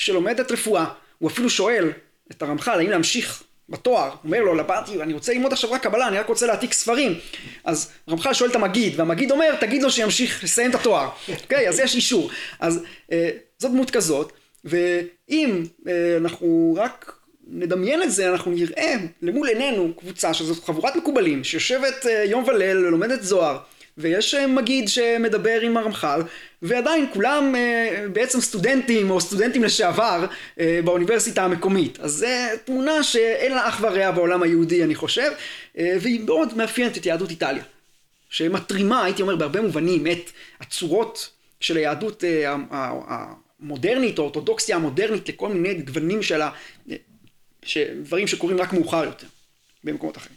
שלומדת 0.00 0.52
רפואה, 0.52 0.84
הוא 1.18 1.30
אפילו 1.30 1.50
שואל 1.50 1.92
את 2.30 2.42
הרמח"ל 2.42 2.78
האם 2.78 2.90
להמשיך 2.90 3.42
בתואר, 3.68 4.10
אומר 4.24 4.40
לו 4.40 4.54
לבאתי 4.54 5.02
אני 5.02 5.12
רוצה 5.12 5.32
ללמוד 5.32 5.52
עכשיו 5.52 5.72
רק 5.72 5.82
קבלה 5.82 6.08
אני 6.08 6.18
רק 6.18 6.26
רוצה 6.26 6.46
להעתיק 6.46 6.72
ספרים. 6.72 7.18
אז 7.64 7.90
רמח"ל 8.08 8.34
שואל 8.34 8.50
את 8.50 8.56
המגיד 8.56 9.00
והמגיד 9.00 9.30
אומר 9.30 9.54
תגיד 9.60 9.82
לו 9.82 9.90
שימשיך 9.90 10.44
לסיים 10.44 10.70
את 10.70 10.74
התואר. 10.74 11.08
אוקיי? 11.42 11.68
אז 11.68 11.78
יש 11.78 11.94
אישור. 11.94 12.30
אז 12.60 12.84
אה, 13.12 13.30
זו 13.58 13.68
דמות 13.68 13.90
כזאת 13.90 14.32
ואם 14.64 15.62
אה, 15.88 16.16
אנחנו 16.16 16.76
רק 16.78 17.12
נדמיין 17.46 18.02
את 18.02 18.12
זה 18.12 18.30
אנחנו 18.30 18.50
נראה 18.50 18.94
למול 19.22 19.48
עינינו 19.48 19.92
קבוצה 19.96 20.34
שזאת 20.34 20.64
חבורת 20.64 20.96
מקובלים 20.96 21.44
שיושבת 21.44 22.06
אה, 22.06 22.24
יום 22.24 22.44
וליל 22.44 22.86
ולומדת 22.86 23.22
זוהר 23.22 23.58
ויש 23.98 24.34
אה, 24.34 24.46
מגיד 24.46 24.88
שמדבר 24.88 25.60
עם 25.60 25.76
הרמח"ל, 25.76 26.20
ועדיין 26.62 27.06
כולם 27.12 27.54
אה, 27.54 28.04
בעצם 28.12 28.40
סטודנטים 28.40 29.10
או 29.10 29.20
סטודנטים 29.20 29.64
לשעבר 29.64 30.26
אה, 30.60 30.80
באוניברסיטה 30.84 31.44
המקומית. 31.44 32.00
אז 32.00 32.12
זו 32.12 32.26
תמונה 32.64 33.02
שאין 33.02 33.52
לה 33.52 33.68
אח 33.68 33.80
ורע 33.82 34.10
בעולם 34.10 34.42
היהודי 34.42 34.84
אני 34.84 34.94
חושב, 34.94 35.30
והיא 35.74 36.20
מאוד 36.20 36.56
מאפיינת 36.56 36.96
את 36.96 37.06
יהדות 37.06 37.30
איטליה. 37.30 37.62
שמתרימה, 38.30 39.04
הייתי 39.04 39.22
אומר 39.22 39.36
בהרבה 39.36 39.60
מובנים, 39.60 40.06
את 40.06 40.30
הצורות 40.60 41.30
של 41.60 41.76
היהדות 41.76 42.24
המודרנית, 43.60 44.18
או 44.18 44.22
האורתודוקסיה 44.22 44.76
המודרנית 44.76 45.28
לכל 45.28 45.48
מיני 45.48 45.74
גוונים 45.74 46.22
של 46.22 46.42
ה... 46.42 46.50
דברים 48.02 48.26
שקורים 48.26 48.60
רק 48.60 48.72
מאוחר 48.72 49.04
יותר 49.04 49.26
במקומות 49.84 50.16
אחרים. 50.16 50.36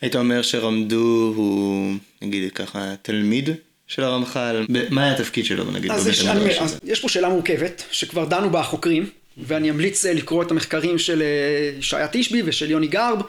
היית 0.00 0.16
אומר 0.16 0.42
שרמדו 0.42 1.32
הוא, 1.36 1.94
נגיד 2.22 2.52
ככה, 2.52 2.94
תלמיד 3.02 3.50
של 3.86 4.02
הרמח"ל? 4.02 4.66
מה 4.90 5.04
היה 5.04 5.12
התפקיד 5.12 5.44
שלו, 5.44 5.70
נגיד? 5.70 5.90
אז, 5.90 6.08
יש, 6.08 6.26
אני, 6.26 6.60
אז 6.60 6.78
יש 6.84 7.00
פה 7.00 7.08
שאלה 7.08 7.28
מורכבת, 7.28 7.82
שכבר 7.90 8.24
דנו 8.24 8.50
בה 8.50 8.60
החוקרים, 8.60 9.06
ואני 9.38 9.70
אמליץ 9.70 10.06
אה, 10.06 10.12
לקרוא 10.12 10.42
את 10.42 10.50
המחקרים 10.50 10.98
של 10.98 11.22
אה, 11.22 11.78
ישעיה 11.78 12.08
תשבי 12.12 12.42
ושל 12.44 12.70
יוני 12.70 12.86
גרב. 12.86 13.22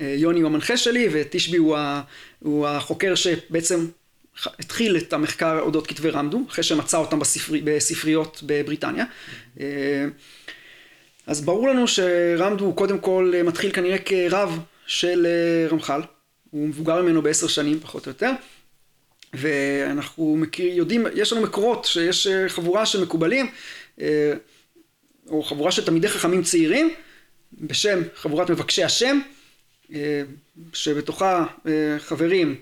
אה, 0.00 0.14
יוני 0.18 0.40
הוא 0.40 0.46
המנחה 0.46 0.76
שלי, 0.76 1.08
ותשבי 1.12 1.56
הוא, 1.56 1.76
ה, 1.76 2.02
הוא 2.38 2.66
החוקר 2.66 3.14
שבעצם 3.14 3.86
התחיל 4.58 4.96
את 4.96 5.12
המחקר 5.12 5.60
אודות 5.60 5.86
כתבי 5.86 6.10
רמדו, 6.10 6.42
אחרי 6.48 6.64
שמצא 6.64 6.96
אותם 6.96 7.18
בספרי, 7.18 7.60
בספריות 7.64 8.42
בבריטניה. 8.46 9.04
אז 11.26 11.40
ברור 11.40 11.68
לנו 11.68 11.88
שרמדו 11.88 12.64
הוא 12.64 12.76
קודם 12.76 12.98
כל 12.98 13.32
מתחיל 13.44 13.72
כנראה 13.72 13.98
כרב 13.98 14.58
של 14.86 15.26
אה, 15.26 15.68
רמח"ל, 15.70 16.00
הוא 16.52 16.68
מבוגר 16.68 17.02
ממנו 17.02 17.22
בעשר 17.22 17.46
שנים 17.46 17.80
פחות 17.80 18.06
או 18.06 18.10
יותר, 18.10 18.30
ואנחנו 19.34 20.36
מכיר, 20.36 20.74
יודעים, 20.74 21.06
יש 21.14 21.32
לנו 21.32 21.42
מקורות 21.42 21.84
שיש 21.84 22.26
אה, 22.26 22.48
חבורה 22.48 22.86
של 22.86 23.02
מקובלים, 23.02 23.50
אה, 24.00 24.32
או 25.28 25.42
חבורה 25.42 25.72
של 25.72 25.84
תלמידי 25.84 26.08
חכמים 26.08 26.42
צעירים, 26.42 26.94
בשם 27.52 28.00
חבורת 28.14 28.50
מבקשי 28.50 28.84
השם, 28.84 29.18
שבתוכה 30.72 31.46
חברים 31.98 32.56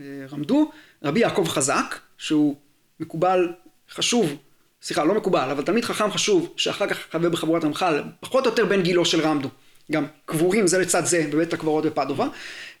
רמדו, 0.00 0.70
רבי 1.02 1.20
יעקב 1.20 1.48
חזק, 1.48 1.98
שהוא 2.18 2.56
מקובל 3.00 3.52
חשוב, 3.90 4.36
סליחה, 4.82 5.04
לא 5.04 5.14
מקובל, 5.14 5.50
אבל 5.50 5.62
תלמיד 5.62 5.84
חכם 5.84 6.10
חשוב, 6.10 6.54
שאחר 6.56 6.88
כך 6.88 6.98
חבר 7.10 7.28
בחבורת 7.28 7.64
רמח"ל, 7.64 8.02
פחות 8.20 8.46
או 8.46 8.50
יותר 8.50 8.66
בן 8.66 8.82
גילו 8.82 9.04
של 9.04 9.20
רמדו. 9.20 9.48
גם 9.92 10.06
קבורים 10.24 10.66
זה 10.66 10.78
לצד 10.78 11.04
זה 11.04 11.26
בבית 11.30 11.52
הקברות 11.52 11.86
בפדובה. 11.86 12.28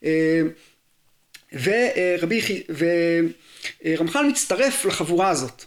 אה, 0.04 0.42
ורבי, 1.52 2.40
ורמח"ל 3.84 4.26
מצטרף 4.26 4.84
לחבורה 4.84 5.28
הזאת 5.30 5.64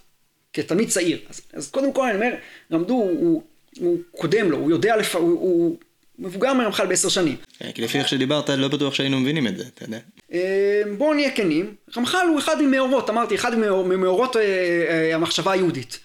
כתלמיד 0.53 0.89
צעיר. 0.89 1.19
אז, 1.29 1.41
אז 1.53 1.71
קודם 1.71 1.93
כל 1.93 2.05
אני 2.05 2.15
אומר, 2.15 2.35
למדו, 2.69 2.93
הוא, 2.93 3.43
הוא 3.79 3.97
קודם 4.11 4.51
לו, 4.51 4.57
הוא 4.57 4.71
יודע, 4.71 4.97
לפ... 4.97 5.15
הוא, 5.15 5.29
הוא 5.29 5.77
מבוגר 6.19 6.53
מרמח"ל 6.53 6.85
בעשר 6.85 7.09
שנים. 7.09 7.35
כן, 7.59 7.71
כי 7.71 7.81
לפי 7.81 7.99
איך 7.99 8.07
שדיברת, 8.07 8.49
לא 8.49 8.67
בטוח 8.67 8.93
שהיינו 8.93 9.19
מבינים 9.19 9.47
את 9.47 9.57
זה, 9.57 9.63
אתה 9.73 9.83
יודע. 9.83 9.99
אה, 10.33 10.81
בואו 10.97 11.13
נהיה 11.13 11.31
כנים, 11.31 11.75
רמח"ל 11.97 12.27
הוא 12.29 12.39
אחד 12.39 12.61
ממאורות, 12.61 13.09
אמרתי, 13.09 13.35
אחד 13.35 13.55
ממאורות 13.55 14.35
אה, 14.35 15.15
המחשבה 15.15 15.51
היהודית. 15.51 15.99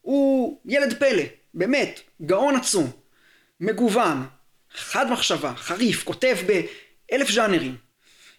הוא 0.00 0.58
ילד 0.66 0.94
פלא, 0.98 1.22
באמת, 1.54 2.00
גאון 2.22 2.56
עצום, 2.56 2.90
מגוון, 3.60 4.22
חד 4.78 5.10
מחשבה, 5.10 5.52
חריף, 5.56 6.04
כותב 6.04 6.36
באלף 6.46 7.30
ז'אנרים, 7.30 7.76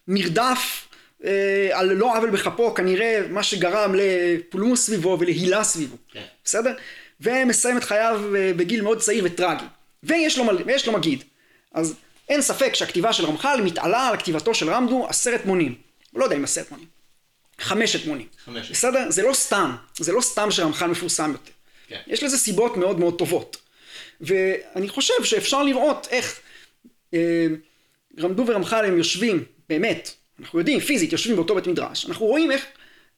נרדף 0.08 0.88
אה, 1.24 1.68
על 1.72 1.92
לא 1.92 2.16
עוול 2.16 2.30
בכפו, 2.30 2.74
כנראה 2.74 3.20
מה 3.30 3.42
שגרם 3.42 3.94
לפולמוס 3.94 4.86
סביבו 4.86 5.16
ולהילה 5.20 5.64
סביבו, 5.64 5.96
כן. 6.12 6.22
בסדר? 6.44 6.74
ומסיים 7.20 7.76
את 7.76 7.84
חייו 7.84 8.20
אה, 8.36 8.52
בגיל 8.56 8.82
מאוד 8.82 8.98
צעיר 8.98 9.24
וטרגי. 9.26 9.64
ויש 10.02 10.38
לו, 10.38 10.44
ויש 10.66 10.86
לו 10.86 10.92
מגיד. 10.92 11.24
אז 11.74 11.94
אין 12.28 12.42
ספק 12.42 12.74
שהכתיבה 12.74 13.12
של 13.12 13.24
רמח"ל 13.26 13.60
מתעלה 13.64 14.08
על 14.08 14.16
כתיבתו 14.16 14.54
של 14.54 14.70
רמדו 14.70 15.06
עשרת 15.08 15.46
מונים. 15.46 15.74
לא 16.14 16.24
יודע 16.24 16.36
אם 16.36 16.44
עשרת 16.44 16.70
מונים. 16.70 16.86
חמשת 17.60 18.06
מונים. 18.06 18.26
חמשת. 18.44 18.70
בסדר? 18.70 19.10
זה 19.10 19.22
לא 19.22 19.32
סתם. 19.32 19.76
זה 19.98 20.12
לא 20.12 20.20
סתם 20.20 20.50
שרמח"ל 20.50 20.86
מפורסם 20.86 21.32
יותר. 21.32 21.52
כן. 21.88 22.00
יש 22.06 22.22
לזה 22.22 22.38
סיבות 22.38 22.76
מאוד 22.76 22.98
מאוד 22.98 23.18
טובות. 23.18 23.56
ואני 24.20 24.88
חושב 24.88 25.24
שאפשר 25.24 25.62
לראות 25.62 26.08
איך 26.10 26.40
אה, 27.14 27.46
רמדו 28.18 28.44
ורמח"ל 28.46 28.84
הם 28.84 28.98
יושבים, 28.98 29.44
באמת, 29.68 30.10
אנחנו 30.40 30.58
יודעים, 30.58 30.80
פיזית, 30.80 31.12
יושבים 31.12 31.36
באותו 31.36 31.54
בית 31.54 31.66
מדרש. 31.66 32.06
אנחנו 32.06 32.26
רואים 32.26 32.50
איך 32.50 32.66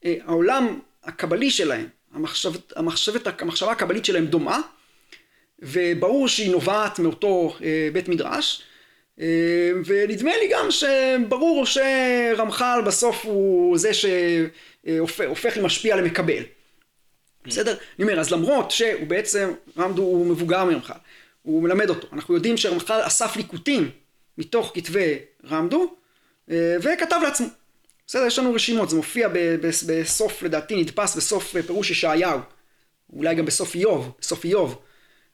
אה, 0.04 0.16
העולם 0.24 0.78
הקבלי 1.04 1.50
שלהם, 1.50 1.86
המחשבת, 2.14 2.76
המחשבת, 2.76 3.42
המחשבה 3.42 3.72
הקבלית 3.72 4.04
שלהם 4.04 4.26
דומה, 4.26 4.60
וברור 5.58 6.28
שהיא 6.28 6.50
נובעת 6.50 6.98
מאותו 6.98 7.56
אה, 7.62 7.88
בית 7.92 8.08
מדרש. 8.08 8.62
אה, 9.20 9.70
ונדמה 9.84 10.30
לי 10.36 10.48
גם 10.52 10.70
שברור 10.70 11.66
שרמח"ל 11.66 12.82
בסוף 12.86 13.24
הוא 13.24 13.78
זה 13.78 13.90
שהופך 13.94 15.56
למשפיע 15.56 15.96
למקבל. 15.96 16.42
בסדר? 17.44 17.76
אני 17.98 18.02
אומר, 18.02 18.20
אז 18.20 18.30
למרות 18.30 18.70
שהוא 18.70 19.06
בעצם, 19.06 19.52
רמדו 19.78 20.02
הוא 20.02 20.26
מבוגר 20.26 20.64
מרמח"ל, 20.64 20.94
הוא 21.42 21.62
מלמד 21.62 21.88
אותו. 21.90 22.08
אנחנו 22.12 22.34
יודעים 22.34 22.56
שרמח"ל 22.56 23.00
אסף 23.02 23.36
ליקוטים 23.36 23.90
מתוך 24.38 24.70
כתבי 24.74 25.18
רמדו, 25.50 25.94
אה, 26.50 26.76
וכתב 26.80 27.20
לעצמו. 27.22 27.46
בסדר, 28.06 28.26
יש 28.26 28.38
לנו 28.38 28.54
רשימות, 28.54 28.90
זה 28.90 28.96
מופיע 28.96 29.28
בסוף, 29.86 30.42
לדעתי 30.42 30.76
נדפס 30.76 31.16
בסוף 31.16 31.56
פירוש 31.66 31.90
ישעיהו, 31.90 32.40
אולי 33.12 33.34
גם 33.34 33.44
בסוף 33.44 33.74
איוב, 33.74 34.12
בסוף 34.20 34.44
איוב. 34.44 34.78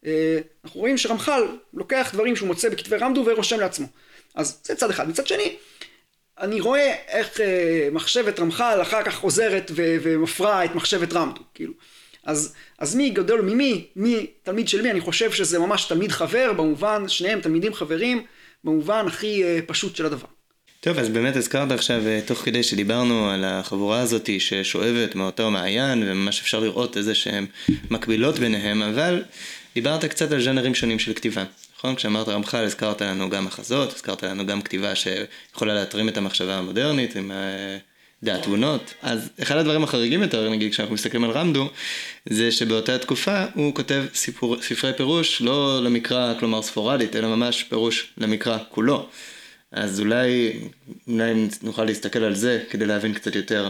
אה, 0.07 0.39
אנחנו 0.65 0.81
רואים 0.81 0.99
שרמח"ל 0.99 1.43
לוקח 1.75 2.11
דברים 2.13 2.37
שהוא 2.37 2.47
מוצא 2.47 2.69
בכתבי 2.69 2.97
רמדו 2.97 3.25
ורושם 3.27 3.61
לעצמו. 3.61 3.87
אז 4.35 4.61
זה 4.65 4.75
צד 4.75 4.91
אחד. 4.91 5.09
מצד 5.09 5.27
שני, 5.27 5.57
אני 6.41 6.61
רואה 6.61 6.95
איך 7.09 7.41
אה, 7.41 7.89
מחשבת 7.93 8.41
רמח"ל 8.41 8.79
אחר 8.83 9.03
כך 9.03 9.15
חוזרת 9.15 9.71
ומפרה 9.75 10.65
את 10.65 10.75
מחשבת 10.75 11.13
רמדו, 11.13 11.41
כאילו. 11.55 11.73
אז, 12.29 12.55
אז 12.79 12.95
מי 12.95 13.11
גדול 13.11 13.41
ממי, 13.41 13.85
מי 13.97 14.27
תלמיד 14.43 14.69
של 14.69 14.83
מי, 14.83 14.91
אני 14.91 15.01
חושב 15.01 15.33
שזה 15.33 15.59
ממש 15.59 15.85
תלמיד 15.85 16.13
חבר, 16.13 16.53
במובן, 16.53 17.05
שניהם 17.09 17.41
תלמידים 17.41 17.75
חברים, 17.75 18.23
במובן 18.65 19.07
הכי 19.07 19.45
אה, 19.45 19.59
פשוט 19.67 19.97
של 19.97 20.07
הדבר. 20.07 20.27
טוב, 20.81 20.99
אז 20.99 21.09
באמת 21.09 21.37
הזכרת 21.37 21.71
עכשיו, 21.71 22.03
תוך 22.27 22.39
כדי 22.39 22.63
שדיברנו 22.63 23.31
על 23.31 23.45
החבורה 23.45 24.01
הזאת 24.01 24.31
ששואבת 24.39 25.15
מאותו 25.15 25.51
מעיין, 25.51 26.03
וממש 26.07 26.41
אפשר 26.41 26.61
לראות 26.61 26.97
איזה 26.97 27.15
שהן 27.15 27.47
מקבילות 27.91 28.39
ביניהם, 28.39 28.83
אבל 28.83 29.23
דיברת 29.75 30.05
קצת 30.05 30.33
על 30.33 30.43
ז'אנרים 30.43 30.75
שונים 30.75 30.99
של 30.99 31.13
כתיבה. 31.15 31.45
נכון? 31.79 31.95
כשאמרת 31.95 32.29
רמח"ל 32.29 32.65
הזכרת 32.65 33.03
לנו 33.03 33.31
גם 33.31 33.45
מחזות, 33.45 33.93
הזכרת 33.95 34.23
לנו 34.23 34.47
גם 34.47 34.63
כתיבה 34.63 34.95
שיכולה 34.95 35.75
להתרים 35.75 36.09
את 36.09 36.17
המחשבה 36.17 36.59
המודרנית 36.59 37.17
עם 37.17 37.33
דעת 38.23 38.43
תבונות. 38.43 38.95
אז 39.03 39.31
אחד 39.43 39.57
הדברים 39.57 39.85
החריגים 39.85 40.23
יותר, 40.23 40.51
נגיד 40.51 40.73
כשאנחנו 40.73 40.95
מסתכלים 40.95 41.25
על 41.25 41.31
רמדו, 41.31 41.71
זה 42.29 42.53
שבאותה 42.53 42.99
תקופה 42.99 43.45
הוא 43.55 43.75
כותב 43.75 44.05
סיפור, 44.15 44.63
ספרי 44.63 44.93
פירוש 44.97 45.43
לא 45.43 45.85
למקרא, 45.85 46.35
כלומר 46.39 46.63
ספורדית, 46.63 47.17
אלא 47.17 47.37
ממש 47.37 47.63
פירוש 47.63 48.13
למקרא 48.17 48.59
כולו. 48.69 49.09
אז 49.73 50.01
אולי, 50.01 50.53
אולי 51.09 51.49
נוכל 51.63 51.85
להסתכל 51.85 52.19
על 52.25 52.35
זה 52.35 52.65
כדי 52.71 52.87
להבין 52.87 53.15
קצת 53.15 53.37
יותר 53.37 53.69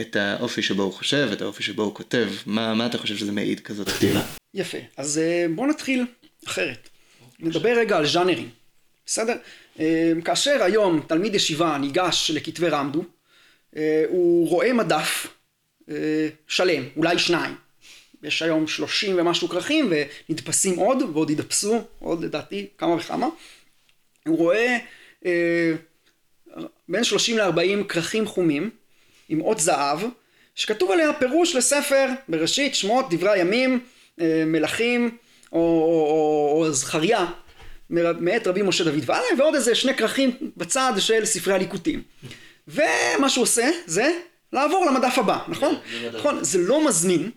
את 0.00 0.16
האופי 0.16 0.62
שבו 0.62 0.82
הוא 0.82 0.92
חושב, 0.92 1.28
את 1.32 1.42
האופי 1.42 1.62
שבו 1.62 1.82
הוא 1.82 1.94
כותב. 1.94 2.28
מה, 2.46 2.74
מה 2.74 2.86
אתה 2.86 2.98
חושב 2.98 3.16
שזה 3.16 3.32
מעיד 3.32 3.60
כזאת 3.60 3.88
כתיבה? 3.88 4.22
יפה. 4.54 4.78
אז 4.96 5.18
אה, 5.18 5.46
בואו 5.54 5.66
נתחיל 5.66 6.06
אחרת. 6.46 6.88
נדבר 7.40 7.78
רגע 7.78 7.96
על 7.96 8.06
ז'אנרים. 8.06 8.48
בסדר? 9.06 9.36
אה, 9.80 10.12
כאשר 10.24 10.62
היום 10.62 11.00
תלמיד 11.06 11.34
ישיבה 11.34 11.78
ניגש 11.78 12.30
לכתבי 12.34 12.68
רמדו, 12.68 13.04
הוא 14.08 14.48
רואה 14.48 14.72
מדף 14.72 15.26
שלם, 16.46 16.84
אולי 16.96 17.18
שניים. 17.18 17.54
יש 18.22 18.42
היום 18.42 18.66
שלושים 18.66 19.18
ומשהו 19.18 19.48
כרכים 19.48 19.92
ונדפסים 20.28 20.78
עוד 20.78 21.02
ועוד 21.12 21.30
ידפסו, 21.30 21.82
עוד 21.98 22.24
לדעתי 22.24 22.66
כמה 22.78 22.94
וכמה. 22.94 23.26
הוא 24.26 24.38
רואה 24.38 24.78
בין 26.88 27.04
שלושים 27.04 27.38
לארבעים 27.38 27.84
כרכים 27.84 28.26
חומים 28.26 28.70
עם 29.28 29.40
אות 29.40 29.60
זהב, 29.60 29.98
שכתוב 30.54 30.90
עליה 30.90 31.12
פירוש 31.12 31.54
לספר 31.54 32.06
בראשית, 32.28 32.74
שמות, 32.74 33.06
דברי 33.10 33.30
הימים, 33.30 33.80
אה, 34.20 34.42
מלכים 34.46 35.16
או, 35.52 35.58
או, 35.58 36.64
או 36.66 36.72
זכריה 36.72 37.26
מאת 37.90 38.46
רבי 38.46 38.62
משה 38.62 38.84
דוד 38.84 39.02
ואללה 39.06 39.26
ועוד 39.38 39.54
איזה 39.54 39.74
שני 39.74 39.94
כרכים 39.94 40.30
בצד 40.56 40.92
של 40.98 41.24
ספרי 41.24 41.54
הליקוטים. 41.54 42.02
ומה 42.68 43.28
שהוא 43.28 43.42
עושה 43.42 43.70
זה 43.86 44.12
לעבור 44.52 44.86
למדף 44.86 45.18
הבא, 45.18 45.38
נכון? 45.48 45.74
נכון, 46.12 46.44
זה 46.44 46.58
לא 46.58 46.86
מזמין, 46.88 47.30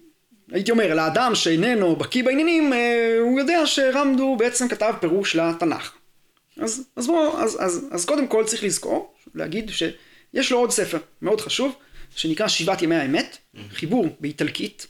הייתי 0.51 0.71
אומר, 0.71 0.93
לאדם 0.93 1.35
שאיננו 1.35 1.95
בקיא 1.95 2.23
בעניינים, 2.23 2.73
אה, 2.73 3.17
הוא 3.19 3.39
יודע 3.39 3.65
שרמדו 3.65 4.35
בעצם 4.39 4.67
כתב 4.67 4.93
פירוש 4.99 5.35
לתנ"ך. 5.35 5.91
אז, 6.57 6.83
אז 6.95 7.07
בואו, 7.07 7.41
אז, 7.41 7.57
אז, 7.59 7.87
אז 7.91 8.05
קודם 8.05 8.27
כל 8.27 8.43
צריך 8.45 8.63
לזכור, 8.63 9.13
להגיד 9.35 9.69
שיש 9.69 10.51
לו 10.51 10.57
עוד 10.57 10.71
ספר 10.71 10.97
מאוד 11.21 11.41
חשוב, 11.41 11.75
שנקרא 12.15 12.47
שבעת 12.47 12.81
ימי 12.81 12.95
האמת, 12.95 13.37
חיבור 13.73 14.07
באיטלקית, 14.19 14.87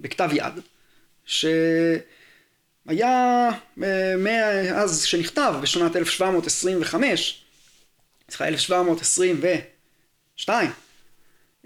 בכתב 0.00 0.30
יד, 0.32 0.60
שהיה 1.26 1.58
אה, 3.82 4.16
מאז 4.18 5.04
שנכתב 5.04 5.54
בשנת 5.62 5.96
1725, 5.96 7.44
סליחה 8.30 8.48
1722 8.48 9.40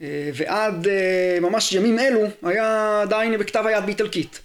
אה, 0.02 0.30
ועד 0.34 0.88
אה, 0.88 1.38
ממש 1.40 1.72
ימים 1.72 1.98
אלו 1.98 2.20
היה 2.42 3.00
עדיין 3.02 3.38
בכתב 3.38 3.64
היד 3.66 3.84
באיטלקית 3.84 4.40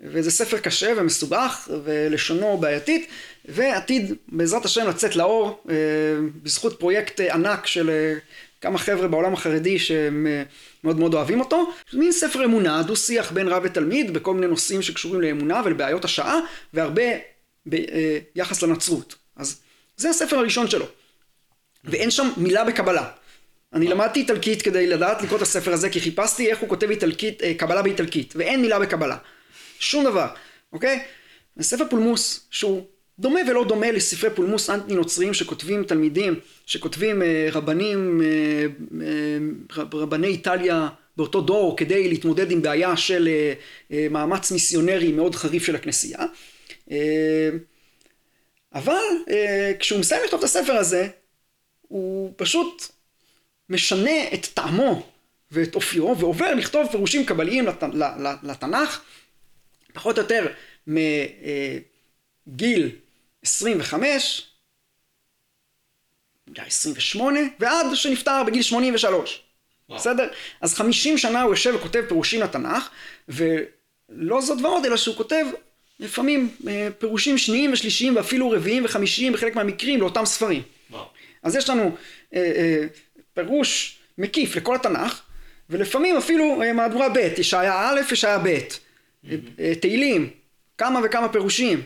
וזה 0.00 0.30
ספר 0.30 0.58
קשה 0.58 0.92
ומסובך 0.96 1.68
ולשונו 1.84 2.58
בעייתית 2.58 3.08
ועתיד 3.44 4.14
בעזרת 4.28 4.64
השם 4.64 4.88
לצאת 4.88 5.16
לאור 5.16 5.64
בזכות 6.42 6.80
פרויקט 6.80 7.20
ענק 7.20 7.66
של 7.66 7.90
כמה 8.60 8.78
חבר'ה 8.78 9.08
בעולם 9.08 9.34
החרדי 9.34 9.78
שהם 9.78 10.26
אה, 10.26 10.42
מאוד 10.84 10.98
מאוד 10.98 11.14
אוהבים 11.14 11.40
אותו. 11.40 11.72
מין 11.92 12.12
ספר 12.12 12.44
אמונה, 12.44 12.82
דו 12.82 12.96
שיח 12.96 13.32
בין 13.32 13.48
רב 13.48 13.62
ותלמיד 13.64 14.14
בכל 14.14 14.34
מיני 14.34 14.46
נושאים 14.46 14.82
שקשורים 14.82 15.20
לאמונה 15.20 15.62
ולבעיות 15.64 16.04
השעה 16.04 16.40
והרבה 16.74 17.02
ביחס 17.66 18.62
אה, 18.62 18.68
לנצרות. 18.68 19.14
אז 19.36 19.60
זה 19.96 20.10
הספר 20.10 20.36
הראשון 20.36 20.68
שלו. 20.68 20.86
ואין 21.84 22.10
שם 22.10 22.30
מילה 22.36 22.64
בקבלה. 22.64 23.10
אני 23.72 23.88
למדתי 23.88 24.20
איטלקית 24.20 24.62
כדי 24.62 24.86
לדעת 24.86 25.22
לקרוא 25.22 25.36
את 25.36 25.42
הספר 25.42 25.72
הזה 25.72 25.90
כי 25.90 26.00
חיפשתי 26.00 26.50
איך 26.50 26.58
הוא 26.58 26.68
כותב 26.68 26.90
איטלקית, 26.90 27.42
אה, 27.42 27.54
קבלה 27.54 27.82
באיטלקית 27.82 28.34
ואין 28.36 28.62
מילה 28.62 28.78
בקבלה. 28.78 29.16
שום 29.78 30.04
דבר, 30.04 30.26
אוקיי? 30.72 31.02
ספר 31.60 31.84
פולמוס 31.90 32.46
שהוא 32.50 32.86
דומה 33.20 33.40
ולא 33.48 33.64
דומה 33.64 33.90
לספרי 33.90 34.30
פולמוס 34.30 34.70
אנטי 34.70 34.94
נוצריים 34.94 35.34
שכותבים 35.34 35.84
תלמידים, 35.84 36.40
שכותבים 36.66 37.22
אה, 37.22 37.48
רבנים, 37.52 38.20
אה, 38.24 38.66
אה, 39.02 39.84
רבני 39.92 40.26
איטליה 40.26 40.88
באותו 41.16 41.40
דור 41.40 41.76
כדי 41.76 42.08
להתמודד 42.08 42.50
עם 42.50 42.62
בעיה 42.62 42.96
של 42.96 43.28
מאמץ 44.10 44.52
מיסיונרי 44.52 45.12
מאוד 45.12 45.34
חריף 45.34 45.64
של 45.64 45.76
הכנסייה. 45.76 46.18
אבל 48.74 49.02
כשהוא 49.78 50.00
מסיים 50.00 50.22
לכתוב 50.24 50.38
את 50.38 50.44
הספר 50.44 50.72
הזה, 50.72 51.08
הוא 51.88 52.32
פשוט 52.36 52.86
משנה 53.70 54.34
את 54.34 54.46
טעמו 54.54 55.06
ואת 55.50 55.74
אופיו 55.74 56.18
ועובר 56.18 56.54
לכתוב 56.54 56.88
פירושים 56.90 57.26
קבליים 57.26 57.66
לתנ"ך, 58.42 59.00
פחות 59.92 60.18
או 60.18 60.22
יותר 60.22 60.46
מגיל 62.46 62.90
25, 63.42 64.46
28, 66.56 67.40
ועד 67.58 67.86
שנפטר 67.94 68.42
בגיל 68.46 68.62
83. 68.62 69.42
וואו. 69.88 69.98
בסדר? 69.98 70.28
אז 70.60 70.74
50 70.74 71.18
שנה 71.18 71.42
הוא 71.42 71.52
יושב 71.52 71.74
וכותב 71.74 72.04
פירושים 72.08 72.40
לתנ"ך, 72.40 72.88
ולא 73.28 74.40
זאת 74.40 74.60
ועוד, 74.62 74.84
אלא 74.84 74.96
שהוא 74.96 75.16
כותב 75.16 75.46
לפעמים 76.00 76.50
אה, 76.68 76.88
פירושים 76.98 77.38
שניים 77.38 77.72
ושלישיים 77.72 78.16
ואפילו 78.16 78.50
רביעיים 78.50 78.84
וחמישיים 78.84 79.32
בחלק 79.32 79.56
מהמקרים 79.56 80.00
לאותם 80.00 80.24
ספרים. 80.24 80.62
וואו. 80.90 81.06
אז 81.42 81.56
יש 81.56 81.68
לנו 81.70 81.96
אה, 82.34 82.52
אה, 82.56 82.86
פירוש 83.34 83.98
מקיף 84.18 84.56
לכל 84.56 84.74
התנ"ך, 84.74 85.20
ולפעמים 85.70 86.16
אפילו 86.16 86.62
אה, 86.62 86.72
מהדורה 86.72 87.08
ב', 87.08 87.18
ישעיה 87.38 87.88
א', 87.88 88.00
ישעיה 88.12 88.38
ב', 88.38 88.46
mm-hmm. 88.46 89.28
אה, 89.60 89.72
תהילים, 89.80 90.30
כמה 90.78 91.00
וכמה 91.04 91.28
פירושים. 91.28 91.82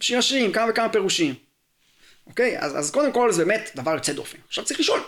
שיר 0.00 0.18
השירים, 0.18 0.52
כמה 0.52 0.70
וכמה 0.70 0.88
פירושים. 0.88 1.34
אוקיי? 2.26 2.58
אז, 2.58 2.78
אז 2.78 2.90
קודם 2.90 3.12
כל 3.12 3.32
זה 3.32 3.44
באמת 3.44 3.70
דבר 3.76 3.94
יוצא 3.94 4.12
דופן. 4.12 4.38
עכשיו 4.48 4.64
צריך 4.64 4.80
לשאול. 4.80 5.00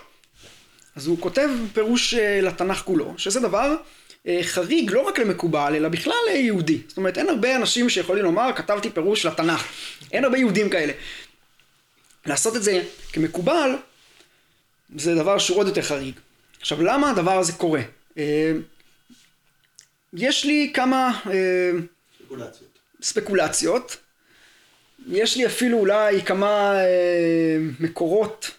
אז 0.96 1.06
הוא 1.06 1.18
כותב 1.20 1.48
פירוש 1.72 2.14
לתנ"ך 2.14 2.82
כולו, 2.82 3.14
שזה 3.16 3.40
דבר 3.40 3.76
חריג 4.42 4.90
לא 4.90 5.00
רק 5.00 5.18
למקובל, 5.18 5.74
אלא 5.74 5.88
בכלל 5.88 6.14
ליהודי. 6.28 6.78
זאת 6.88 6.96
אומרת, 6.96 7.18
אין 7.18 7.28
הרבה 7.28 7.56
אנשים 7.56 7.88
שיכולים 7.88 8.24
לומר, 8.24 8.50
כתבתי 8.56 8.90
פירוש 8.90 9.26
לתנ"ך. 9.26 9.64
אין 10.12 10.24
הרבה 10.24 10.38
יהודים 10.38 10.70
כאלה. 10.70 10.92
לעשות 12.26 12.56
את 12.56 12.62
זה 12.62 12.82
כמקובל, 13.12 13.76
זה 14.96 15.14
דבר 15.14 15.38
שהוא 15.38 15.58
עוד 15.58 15.66
יותר 15.66 15.82
חריג. 15.82 16.14
עכשיו, 16.60 16.82
למה 16.82 17.10
הדבר 17.10 17.38
הזה 17.38 17.52
קורה? 17.52 17.82
Uh, 18.14 18.18
יש 20.16 20.44
לי 20.44 20.70
כמה 20.74 21.20
אה, 21.26 21.70
ספקולציות. 22.18 22.78
ספקולציות. 23.02 23.96
יש 25.08 25.36
לי 25.36 25.46
אפילו 25.46 25.78
אולי 25.78 26.22
כמה 26.22 26.74
אה, 26.74 27.58
מקורות 27.80 28.50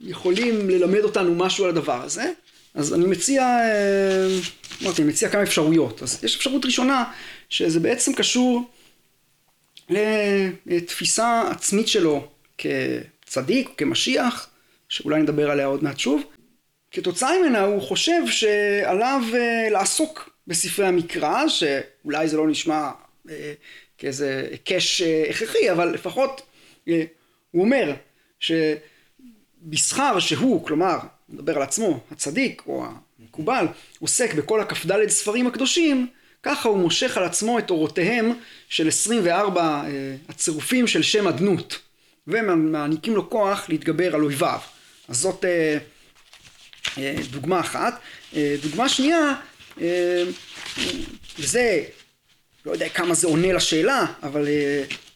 יכולים 0.00 0.70
ללמד 0.70 1.00
אותנו 1.00 1.34
משהו 1.34 1.64
על 1.64 1.70
הדבר 1.70 2.02
הזה. 2.02 2.32
אז 2.74 2.94
אני 2.94 3.06
מציע, 3.06 3.42
אה, 3.42 4.26
אמרתי, 4.82 5.02
אני 5.02 5.10
מציע 5.10 5.28
כמה 5.28 5.42
אפשרויות. 5.42 6.02
אז 6.02 6.24
יש 6.24 6.36
אפשרות 6.36 6.64
ראשונה, 6.64 7.04
שזה 7.48 7.80
בעצם 7.80 8.12
קשור 8.12 8.70
לתפיסה 10.66 11.42
עצמית 11.50 11.88
שלו 11.88 12.28
כצדיק, 12.58 13.70
כמשיח, 13.76 14.48
שאולי 14.92 15.22
נדבר 15.22 15.50
עליה 15.50 15.66
עוד 15.66 15.84
מעט 15.84 15.98
שוב. 15.98 16.22
כתוצאה 16.90 17.38
ממנה 17.38 17.60
הוא 17.60 17.82
חושב 17.82 18.26
שעליו 18.26 19.22
אה, 19.34 19.70
לעסוק 19.70 20.30
בספרי 20.46 20.86
המקרא, 20.86 21.48
שאולי 21.48 22.28
זה 22.28 22.36
לא 22.36 22.46
נשמע 22.46 22.90
אה, 23.30 23.52
כאיזה 23.98 24.48
היקש 24.50 25.02
אה, 25.02 25.24
הכרחי, 25.30 25.70
אבל 25.72 25.88
לפחות 25.88 26.42
הוא 27.50 27.64
אומר 27.64 27.92
שבשכר 28.40 30.18
שהוא, 30.18 30.66
כלומר, 30.66 30.98
מדבר 31.28 31.56
על 31.56 31.62
עצמו, 31.62 32.00
הצדיק 32.10 32.62
או 32.66 32.86
המקובל, 33.18 33.66
עוסק 34.00 34.34
בכל 34.34 34.60
הכ"ד 34.60 35.08
ספרים 35.08 35.46
הקדושים, 35.46 36.06
ככה 36.42 36.68
הוא 36.68 36.78
מושך 36.78 37.16
על 37.16 37.24
עצמו 37.24 37.58
את 37.58 37.70
אורותיהם 37.70 38.32
של 38.68 38.88
24 38.88 39.82
הצירופים 40.28 40.86
של 40.86 41.02
שם 41.02 41.28
אדנות, 41.28 41.78
ומעניקים 42.26 43.14
לו 43.14 43.30
כוח 43.30 43.68
להתגבר 43.68 44.14
על 44.14 44.22
אויביו. 44.22 44.58
אז 45.12 45.18
זאת 45.18 45.44
אה, 46.98 47.14
דוגמה 47.30 47.60
אחת. 47.60 48.00
אה, 48.36 48.56
דוגמה 48.62 48.88
שנייה, 48.88 49.34
אה, 49.80 50.24
וזה, 51.38 51.84
לא 52.66 52.72
יודע 52.72 52.88
כמה 52.88 53.14
זה 53.14 53.26
עונה 53.26 53.52
לשאלה, 53.52 54.06
אבל 54.22 54.48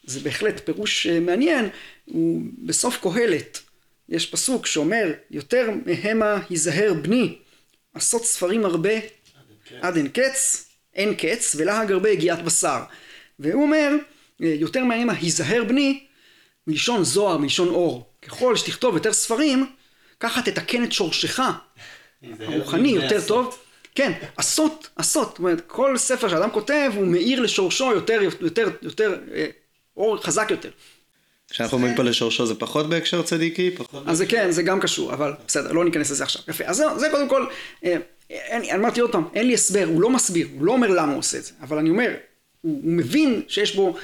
זה 0.04 0.20
בהחלט 0.20 0.60
פירוש 0.64 1.06
מעניין, 1.06 1.68
הוא 2.04 2.42
בסוף 2.58 2.98
קהלת. 3.02 3.60
יש 4.08 4.26
פסוק 4.26 4.66
שאומר, 4.66 5.12
יותר 5.30 5.70
מהמה 5.86 6.42
ייזהר 6.50 6.94
בני, 6.94 7.38
עשות 7.94 8.24
ספרים 8.24 8.64
הרבה 8.64 8.94
עד 9.80 9.96
אין 9.96 10.08
קץ, 10.08 10.68
אין 10.94 11.14
קץ, 11.14 11.54
ולהג 11.58 11.92
הרבה 11.92 12.10
הגיעת 12.10 12.44
בשר. 12.44 12.82
והוא 13.38 13.62
אומר, 13.62 13.90
יותר 14.40 14.84
מהמה 14.84 15.12
ייזהר 15.22 15.64
בני, 15.64 16.06
מלשון 16.66 17.04
זוהר, 17.04 17.38
מלשון 17.38 17.68
אור. 17.68 18.10
ככל 18.22 18.56
שתכתוב 18.56 18.94
יותר 18.94 19.12
ספרים, 19.12 19.66
ככה 20.20 20.42
תתקן 20.42 20.84
את 20.84 20.92
שורשך 20.92 21.40
הרוחני 22.40 22.88
יותר 22.88 23.20
טוב. 23.26 23.58
כן, 23.94 24.12
עשות, 24.36 24.88
עשות. 24.96 25.28
זאת 25.28 25.38
אומרת, 25.38 25.62
כל 25.66 25.96
ספר 25.96 26.28
שאדם 26.28 26.50
כותב 26.50 26.92
הוא 26.96 27.06
מאיר 27.06 27.40
לשורשו 27.40 27.92
יותר, 27.94 28.20
יותר, 28.40 28.68
יותר, 28.82 29.18
אה, 29.34 29.46
אור 29.96 30.22
חזק 30.22 30.46
יותר. 30.50 30.70
כשאנחנו 31.50 31.76
אומרים 31.76 31.96
פה 31.96 32.02
לשורשו 32.02 32.46
זה 32.46 32.54
פחות 32.54 32.88
בהקשר 32.88 33.22
צדיקי? 33.22 33.70
פחות 33.70 34.02
אז 34.06 34.18
זה 34.18 34.26
כן, 34.26 34.50
זה 34.50 34.62
גם 34.62 34.80
קשור, 34.80 35.12
אבל 35.12 35.32
בסדר, 35.46 35.72
לא 35.72 35.84
ניכנס 35.84 36.10
לזה 36.10 36.24
עכשיו. 36.24 36.42
יפה, 36.48 36.64
אז 36.64 36.76
זה, 36.76 36.84
זה 36.96 37.08
קודם 37.10 37.28
כל, 37.28 37.46
אה, 37.84 37.96
אני 38.30 38.74
אמרתי 38.74 39.00
עוד 39.00 39.12
פעם, 39.12 39.24
אין 39.34 39.46
לי 39.46 39.54
הסבר, 39.54 39.84
הוא 39.84 40.00
לא 40.00 40.10
מסביר, 40.10 40.48
הוא 40.54 40.64
לא 40.64 40.72
אומר 40.72 40.88
למה 40.88 41.12
הוא 41.12 41.18
עושה 41.18 41.38
את 41.38 41.44
זה, 41.44 41.52
אבל 41.60 41.78
אני 41.78 41.90
אומר, 41.90 42.14
הוא, 42.60 42.80
הוא 42.82 42.92
מבין 42.92 43.42
שיש 43.48 43.74
בו, 43.74 43.82
הוא, 43.82 43.96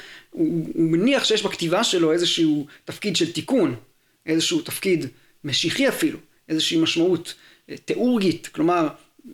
הוא 0.75 0.91
מניח 0.91 1.25
שיש 1.25 1.43
בכתיבה 1.43 1.85
שלו 1.85 2.13
איזשהו 2.13 2.67
תפקיד 2.85 3.17
של 3.17 3.33
תיקון, 3.33 3.75
איזשהו 4.27 4.61
תפקיד 4.61 5.07
משיחי 5.45 5.89
אפילו, 5.89 6.19
איזושהי 6.49 6.81
משמעות 6.81 7.35
אה, 7.71 7.77
תיאורגית, 7.77 8.47
כלומר 8.47 8.89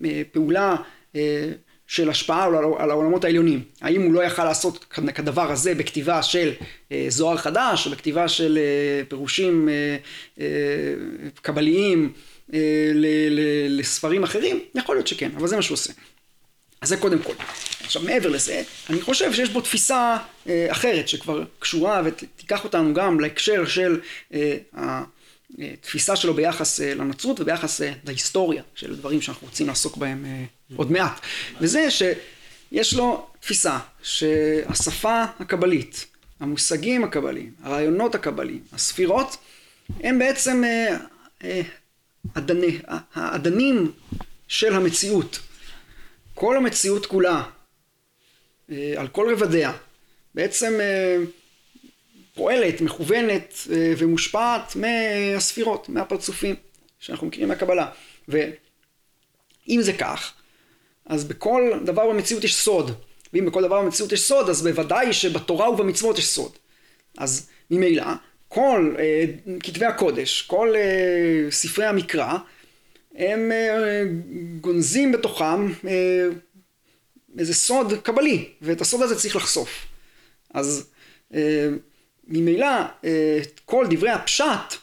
אה, 0.05 0.23
פעולה 0.33 0.77
אה, 1.16 1.49
של 1.87 2.11
השפעה 2.11 2.44
על 2.79 2.90
העולמות 2.90 3.25
העליונים. 3.25 3.62
האם 3.81 4.03
הוא 4.03 4.12
לא 4.12 4.21
יכל 4.21 4.44
לעשות 4.44 4.85
כדבר 5.14 5.53
הזה 5.53 5.75
בכתיבה 5.75 6.23
של 6.23 6.53
זוהר 7.09 7.37
חדש, 7.37 7.87
או 7.87 7.90
בכתיבה 7.90 8.29
של 8.29 8.59
פירושים 9.09 9.68
קבליים 11.42 12.12
לספרים 13.68 14.25
אחרים? 14.25 14.61
יכול 14.75 14.97
להיות 14.97 15.07
שכן, 15.07 15.31
אבל 15.37 15.49
זה 15.49 15.57
מה 15.57 15.62
שהוא 15.62 15.75
עושה. 15.75 15.92
אז 16.81 16.88
זה 16.88 16.97
קודם 16.97 17.18
כל. 17.18 17.33
עכשיו 17.85 18.03
מעבר 18.03 18.29
לזה, 18.29 18.62
אני 18.90 19.01
חושב 19.01 19.33
שיש 19.33 19.51
בו 19.51 19.61
תפיסה 19.61 20.16
אחרת 20.68 21.09
שכבר 21.09 21.44
קשורה 21.59 22.03
ותיקח 22.05 22.64
אותנו 22.64 22.94
גם 22.94 23.21
להקשר 23.21 23.66
של 23.66 24.01
התפיסה 25.58 26.16
שלו 26.16 26.34
ביחס 26.34 26.80
אה, 26.80 26.94
לנצרות 26.94 27.40
וביחס 27.40 27.82
אה, 27.82 27.92
להיסטוריה 28.04 28.62
של 28.74 28.96
דברים 28.96 29.20
שאנחנו 29.20 29.46
רוצים 29.46 29.66
לעסוק 29.66 29.96
בהם 29.96 30.24
אה, 30.24 30.44
עוד 30.76 30.92
מעט. 30.92 31.20
וזה 31.61 31.88
שיש 31.90 32.94
לו 32.94 33.26
תפיסה 33.40 33.78
שהשפה 34.02 35.24
הקבלית, 35.38 36.06
המושגים 36.40 37.04
הקבליים, 37.04 37.52
הרעיונות 37.62 38.14
הקבליים, 38.14 38.62
הספירות, 38.72 39.37
הם 40.00 40.18
בעצם 40.18 40.62
האדנים 43.14 43.92
של 44.48 44.74
המציאות. 44.74 45.38
כל 46.34 46.56
המציאות 46.56 47.06
כולה, 47.06 47.42
על 48.70 49.08
כל 49.12 49.32
רבדיה, 49.32 49.72
בעצם 50.34 50.72
פועלת, 52.38 52.81
מכוונת 52.81 53.55
אה, 53.72 53.92
ומושפעת 53.98 54.77
מהספירות, 54.77 55.88
מהפרצופים 55.88 56.55
שאנחנו 56.98 57.27
מכירים 57.27 57.48
מהקבלה. 57.48 57.90
ואם 58.29 59.79
זה 59.81 59.92
כך, 59.92 60.33
אז 61.07 61.24
בכל 61.24 61.72
דבר 61.85 62.09
במציאות 62.11 62.44
יש 62.44 62.57
סוד. 62.57 62.90
ואם 63.33 63.46
בכל 63.46 63.62
דבר 63.62 63.83
במציאות 63.83 64.12
יש 64.12 64.22
סוד, 64.22 64.48
אז 64.48 64.62
בוודאי 64.62 65.12
שבתורה 65.12 65.70
ובמצוות 65.70 66.18
יש 66.18 66.27
סוד. 66.29 66.53
אז 67.18 67.48
ממילא, 67.70 68.05
כל 68.48 68.94
אה, 68.98 69.24
כתבי 69.61 69.87
הקודש, 69.87 70.42
כל 70.42 70.74
אה, 70.77 71.51
ספרי 71.51 71.87
המקרא, 71.87 72.38
הם 73.14 73.53
אה, 73.53 74.03
גונזים 74.61 75.12
בתוכם 75.12 75.72
אה, 75.88 76.27
איזה 77.38 77.55
סוד 77.55 77.92
קבלי, 78.03 78.48
ואת 78.62 78.81
הסוד 78.81 79.03
הזה 79.03 79.16
צריך 79.16 79.37
לחשוף. 79.37 79.87
אז 80.55 80.87
אה, 81.35 81.68
ממילא 82.29 82.67
אה, 83.05 83.38
כל 83.64 83.87
דברי 83.91 84.11
הפשט 84.11 84.75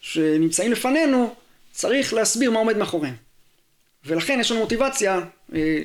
שנמצאים 0.00 0.72
לפנינו 0.72 1.34
צריך 1.72 2.14
להסביר 2.14 2.50
מה 2.50 2.58
עומד 2.58 2.76
מאחוריהם. 2.76 3.14
ולכן 4.04 4.38
יש 4.40 4.50
לנו 4.50 4.60
מוטיבציה 4.60 5.20
אה, 5.54 5.78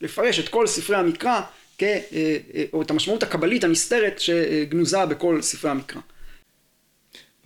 לפרש 0.00 0.38
את 0.38 0.48
כל 0.48 0.66
ספרי 0.66 0.96
המקרא 0.96 1.40
כ, 1.78 1.82
אה, 1.82 2.36
או 2.72 2.82
את 2.82 2.90
המשמעות 2.90 3.22
הקבלית 3.22 3.64
הנסתרת 3.64 4.20
שגנוזה 4.20 5.06
בכל 5.06 5.42
ספרי 5.42 5.70
המקרא. 5.70 6.00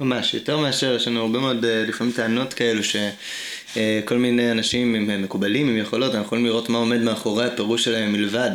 ממש, 0.00 0.34
יותר 0.34 0.58
מאשר 0.58 0.94
יש 0.96 1.08
לנו 1.08 1.20
הרבה 1.20 1.38
מאוד 1.38 1.64
לפעמים 1.64 2.12
טענות 2.12 2.54
כאלו 2.54 2.80
שכל 2.84 4.18
מיני 4.18 4.50
אנשים 4.50 4.94
עם 4.94 5.22
מקובלים, 5.22 5.68
עם 5.68 5.76
יכולות, 5.76 6.14
אנחנו 6.14 6.26
יכולים 6.26 6.46
לראות 6.46 6.68
מה 6.68 6.78
עומד 6.78 7.00
מאחורי 7.00 7.46
הפירוש 7.46 7.84
שלהם 7.84 8.12
מלבד 8.12 8.50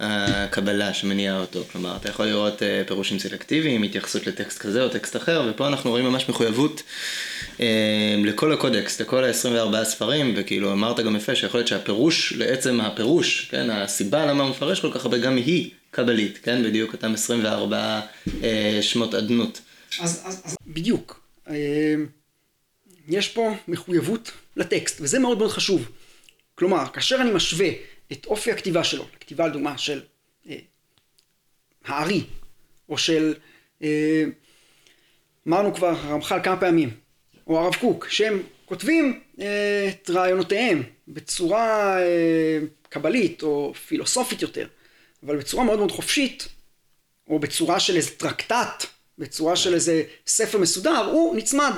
הקבלה 0.00 0.94
שמניעה 0.94 1.40
אותו. 1.40 1.64
כלומר, 1.72 1.96
אתה 1.96 2.08
יכול 2.08 2.26
לראות 2.26 2.62
אה, 2.62 2.82
פירושים 2.86 3.18
סלקטיביים, 3.18 3.82
התייחסות 3.82 4.26
לטקסט 4.26 4.58
כזה 4.58 4.82
או 4.82 4.88
טקסט 4.88 5.16
אחר, 5.16 5.46
ופה 5.50 5.68
אנחנו 5.68 5.90
רואים 5.90 6.04
ממש 6.04 6.28
מחויבות 6.28 6.82
אה, 7.60 8.16
לכל 8.24 8.52
הקודקס, 8.52 9.00
לכל 9.00 9.24
ה-24 9.24 9.84
ספרים, 9.84 10.34
וכאילו 10.36 10.72
אמרת 10.72 11.00
גם 11.00 11.16
יפה 11.16 11.34
שיכול 11.34 11.60
להיות 11.60 11.68
שהפירוש, 11.68 12.32
לעצם 12.32 12.80
הפירוש, 12.80 13.48
כן, 13.50 13.70
הסיבה 13.70 14.26
למה 14.26 14.42
הוא 14.42 14.50
מפרש 14.50 14.80
כל 14.80 14.90
כך 14.94 15.04
הרבה 15.04 15.18
גם 15.18 15.36
היא 15.36 15.70
קבלית, 15.90 16.38
כן, 16.42 16.62
בדיוק 16.62 16.92
אותם 16.92 17.14
24 17.14 18.00
אה, 18.42 18.78
שמות 18.82 19.14
אדנות. 19.14 19.60
אז, 20.00 20.22
אז, 20.24 20.42
אז 20.44 20.56
בדיוק, 20.66 21.20
יש 23.08 23.28
פה 23.28 23.54
מחויבות 23.68 24.32
לטקסט, 24.56 25.00
וזה 25.00 25.18
מאוד 25.18 25.38
מאוד 25.38 25.50
חשוב. 25.50 25.88
כלומר, 26.54 26.84
כאשר 26.92 27.16
אני 27.20 27.30
משווה 27.30 27.68
את 28.12 28.26
אופי 28.26 28.52
הכתיבה 28.52 28.84
שלו, 28.84 29.06
כתיבה 29.20 29.46
לדוגמה 29.46 29.78
של 29.78 30.00
אה, 30.48 30.56
הארי, 31.84 32.24
או 32.88 32.98
של, 32.98 33.34
אה, 33.82 34.24
אמרנו 35.48 35.74
כבר 35.74 35.88
הרמח"ל 35.88 36.40
כמה 36.42 36.60
פעמים, 36.60 36.90
או 37.46 37.58
הרב 37.58 37.74
קוק, 37.74 38.08
שהם 38.08 38.42
כותבים 38.64 39.20
אה, 39.40 39.88
את 39.88 40.10
רעיונותיהם 40.10 40.82
בצורה 41.08 41.98
אה, 42.02 42.58
קבלית 42.88 43.42
או 43.42 43.74
פילוסופית 43.86 44.42
יותר, 44.42 44.66
אבל 45.26 45.36
בצורה 45.36 45.64
מאוד 45.64 45.78
מאוד 45.78 45.90
חופשית, 45.90 46.48
או 47.28 47.38
בצורה 47.38 47.80
של 47.80 47.96
איזה 47.96 48.10
טרקטט, 48.10 48.86
בצורה 49.18 49.56
של 49.56 49.74
איזה 49.74 50.02
ספר 50.26 50.58
מסודר, 50.58 51.04
הוא 51.12 51.36
נצמד, 51.36 51.72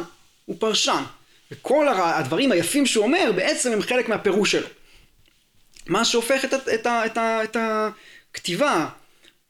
הוא 0.45 0.57
פרשן. 0.59 1.03
וכל 1.51 1.89
הדברים 1.89 2.53
היפים 2.53 2.87
שהוא 2.87 3.05
אומר 3.05 3.33
בעצם 3.37 3.73
הם 3.73 3.83
חלק 3.83 4.09
מהפירוש 4.09 4.53
שלו. 4.53 4.69
מה 5.87 6.05
שהופך 6.05 6.45
את, 6.45 6.55
את, 6.55 6.69
את, 6.75 6.87
את, 6.87 7.19
את 7.19 7.57
הכתיבה 7.61 8.89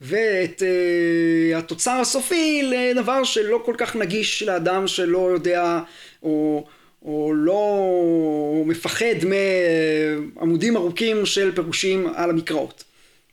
ואת 0.01 0.63
uh, 0.63 1.59
התוצר 1.59 1.91
הסופי 2.01 2.63
לדבר 2.63 3.25
שלא 3.25 3.63
כל 3.65 3.75
כך 3.79 3.97
נגיש 3.97 4.43
לאדם 4.43 4.87
שלא 4.87 5.31
יודע 5.33 5.81
או, 6.23 6.67
או 7.03 7.33
לא 7.35 8.65
מפחד 8.67 9.15
מעמודים 9.25 10.77
ארוכים 10.77 11.27
של 11.27 11.55
פירושים 11.55 12.07
על 12.15 12.31
המקראות. 12.31 12.85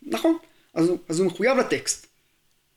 נכון, 0.03 0.37
אז, 0.73 0.91
אז 1.09 1.19
הוא 1.19 1.27
מחויב 1.27 1.57
לטקסט. 1.57 2.07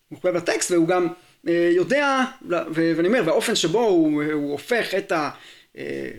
הוא 0.09 0.19
מחויב 0.19 0.37
לטקסט 0.37 0.71
והוא 0.71 0.89
גם 0.89 1.09
אה, 1.49 1.71
יודע, 1.73 2.25
ואני 2.49 3.09
אומר, 3.09 3.23
והאופן 3.27 3.55
שבו 3.55 3.81
הוא, 3.81 4.23
הוא 4.33 4.53
הופך 4.53 4.95
את, 4.95 5.13
ה, 5.13 5.31
אה, 5.79 6.11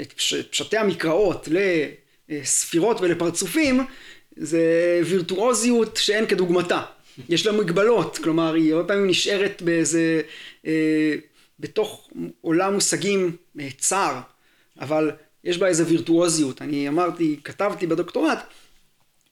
את 0.00 0.12
פשטי 0.50 0.76
המקראות 0.76 1.48
לספירות 2.28 3.00
ולפרצופים, 3.00 3.86
זה 4.36 4.62
וירטואוזיות 5.06 5.96
שאין 5.96 6.26
כדוגמתה. 6.26 6.82
יש 7.28 7.46
לה 7.46 7.52
מגבלות, 7.52 8.18
כלומר 8.18 8.54
היא 8.54 8.74
הרבה 8.74 8.88
פעמים 8.88 9.06
נשארת 9.06 9.62
באיזה, 9.62 10.20
בתוך 11.60 12.10
עולם 12.40 12.74
מושגים 12.74 13.36
צר, 13.78 14.20
אבל 14.80 15.10
יש 15.44 15.58
בה 15.58 15.66
איזה 15.66 15.84
וירטואוזיות. 15.86 16.62
אני 16.62 16.88
אמרתי, 16.88 17.36
כתבתי 17.44 17.86
בדוקטורט, 17.86 18.38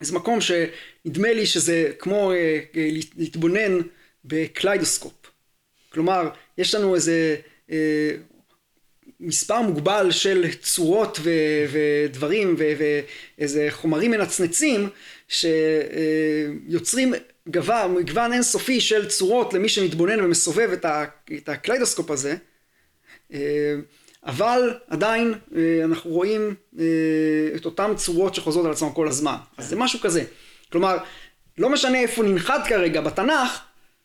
איזה 0.01 0.15
מקום 0.15 0.39
שנדמה 0.41 1.33
לי 1.33 1.47
שזה 1.47 1.93
כמו 1.99 2.33
להתבונן 3.17 3.81
בקליידוסקופ. 4.25 5.13
כלומר, 5.89 6.29
יש 6.59 6.75
לנו 6.75 6.95
איזה 6.95 7.37
אה, 7.71 8.11
מספר 9.27 9.61
מוגבל 9.61 10.11
של 10.11 10.47
צורות 10.63 11.19
ו, 11.23 11.31
ודברים 11.73 12.55
ו, 12.59 12.73
ואיזה 13.39 13.67
חומרים 13.71 14.11
מנצנצים 14.11 14.89
שיוצרים 15.29 17.15
גבר, 17.49 17.87
מגוון 17.87 18.33
אינסופי 18.33 18.81
של 18.81 19.09
צורות 19.09 19.55
למי 19.55 19.69
שמתבונן 19.69 20.21
ומסובב 20.21 20.71
את, 20.73 20.85
ה, 20.85 21.05
את 21.37 21.49
הקליידוסקופ 21.49 22.11
הזה. 22.11 22.37
אבל 24.27 24.75
עדיין 24.89 25.35
אנחנו 25.85 26.11
רואים 26.11 26.55
את 27.57 27.65
אותן 27.65 27.93
צורות 27.97 28.35
שחוזרות 28.35 28.67
על 28.67 28.73
עצמן 28.73 28.89
כל 28.95 29.09
הזמן. 29.09 29.37
אז 29.57 29.69
זה 29.69 29.77
משהו 29.77 30.01
כזה. 30.01 30.25
כלומר, 30.73 30.97
לא 31.59 31.71
משנה 31.71 32.01
איפה 32.01 32.23
ננחת 32.23 32.67
כרגע 32.69 33.01
בתנ"ך, 33.01 33.61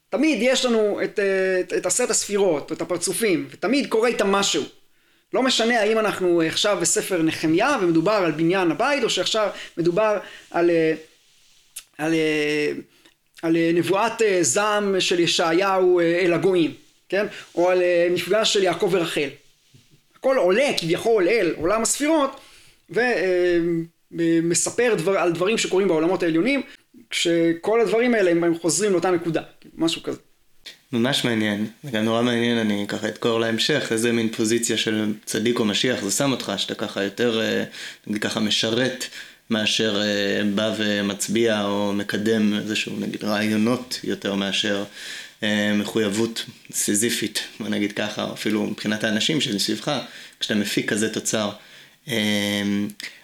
תמיד 0.09 0.37
יש 0.41 0.65
לנו 0.65 0.99
את, 1.03 1.19
את, 1.59 1.73
את 1.73 1.85
עשרת 1.85 2.09
הספירות, 2.09 2.71
את 2.71 2.81
הפרצופים, 2.81 3.47
ותמיד 3.51 3.87
קורה 3.89 4.07
איתם 4.07 4.31
משהו. 4.31 4.63
לא 5.33 5.43
משנה 5.43 5.81
האם 5.81 5.99
אנחנו 5.99 6.41
עכשיו 6.41 6.77
בספר 6.81 7.21
נחמיה 7.21 7.77
ומדובר 7.81 8.11
על 8.11 8.31
בניין 8.31 8.71
הבית, 8.71 9.03
או 9.03 9.09
שעכשיו 9.09 9.49
מדובר 9.77 10.17
על, 10.51 10.71
על, 11.97 12.13
על 13.41 13.57
נבואת 13.73 14.21
זעם 14.41 14.99
של 14.99 15.19
ישעיהו 15.19 15.99
אל 15.99 16.33
הגויים, 16.33 16.73
כן? 17.09 17.25
או 17.55 17.69
על 17.69 17.81
מפגש 18.11 18.53
של 18.53 18.63
יעקב 18.63 18.89
ורחל. 18.91 19.29
הכל 20.15 20.37
עולה 20.37 20.67
כביכול 20.77 21.27
אל 21.27 21.53
עולם 21.57 21.81
הספירות, 21.81 22.39
ומספר 24.11 24.95
דבר, 24.97 25.17
על 25.17 25.31
דברים 25.31 25.57
שקורים 25.57 25.87
בעולמות 25.87 26.23
העליונים, 26.23 26.61
כשכל 27.09 27.81
הדברים 27.81 28.13
האלה 28.13 28.31
הם 28.31 28.59
חוזרים 28.59 28.91
לאותה 28.91 29.11
נקודה, 29.11 29.41
משהו 29.75 30.03
כזה. 30.03 30.19
ממש 30.93 31.25
מעניין, 31.25 31.67
וגם 31.83 32.05
נורא 32.05 32.21
מעניין, 32.21 32.57
אני 32.57 32.85
ככה 32.87 33.07
אתקור 33.07 33.39
להמשך, 33.39 33.87
איזה 33.91 34.11
מין 34.11 34.29
פוזיציה 34.29 34.77
של 34.77 35.13
צדיק 35.25 35.59
או 35.59 35.65
משיח 35.65 36.03
זה 36.03 36.11
שם 36.11 36.31
אותך, 36.31 36.53
שאתה 36.57 36.75
ככה 36.75 37.03
יותר, 37.03 37.41
אה, 37.41 37.63
נגיד 38.07 38.21
ככה 38.21 38.39
משרת 38.39 39.05
מאשר 39.49 40.01
אה, 40.01 40.41
בא 40.55 40.73
ומצביע 40.77 41.61
או 41.63 41.93
מקדם 41.93 42.53
איזשהו 42.53 42.99
נגיד 42.99 43.23
רעיונות 43.23 43.99
יותר 44.03 44.35
מאשר 44.35 44.83
אה, 45.43 45.73
מחויבות 45.73 46.45
סיזיפית, 46.71 47.39
בוא 47.59 47.69
נגיד 47.69 47.91
ככה, 47.91 48.33
אפילו 48.33 48.63
מבחינת 48.63 49.03
האנשים 49.03 49.41
שמסביבך, 49.41 49.91
כשאתה 50.39 50.55
מפיק 50.55 50.89
כזה 50.89 51.13
תוצר. 51.13 51.51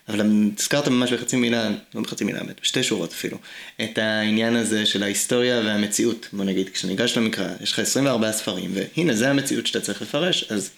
אבל 0.10 0.22
הזכרת 0.58 0.88
ממש 0.88 1.14
בחצי 1.14 1.36
מילה, 1.36 1.70
לא 1.96 2.02
בחצי 2.02 2.24
מילה, 2.24 2.40
בשתי 2.62 2.84
שורות 2.84 3.12
אפילו, 3.12 3.38
את 3.84 3.98
העניין 3.98 4.56
הזה 4.56 4.86
של 4.86 5.04
ההיסטוריה 5.04 5.62
והמציאות. 5.66 6.28
בוא 6.34 6.46
נגיד, 6.46 6.70
כשניגש 6.70 7.18
למקרא, 7.18 7.48
יש 7.62 7.72
לך 7.72 7.80
24 7.80 8.32
ספרים, 8.32 8.72
והנה, 8.74 9.14
זה 9.14 9.30
המציאות 9.30 9.68
שאתה 9.68 9.82
צריך 9.82 10.02
לפרש, 10.02 10.46
אז 10.50 10.70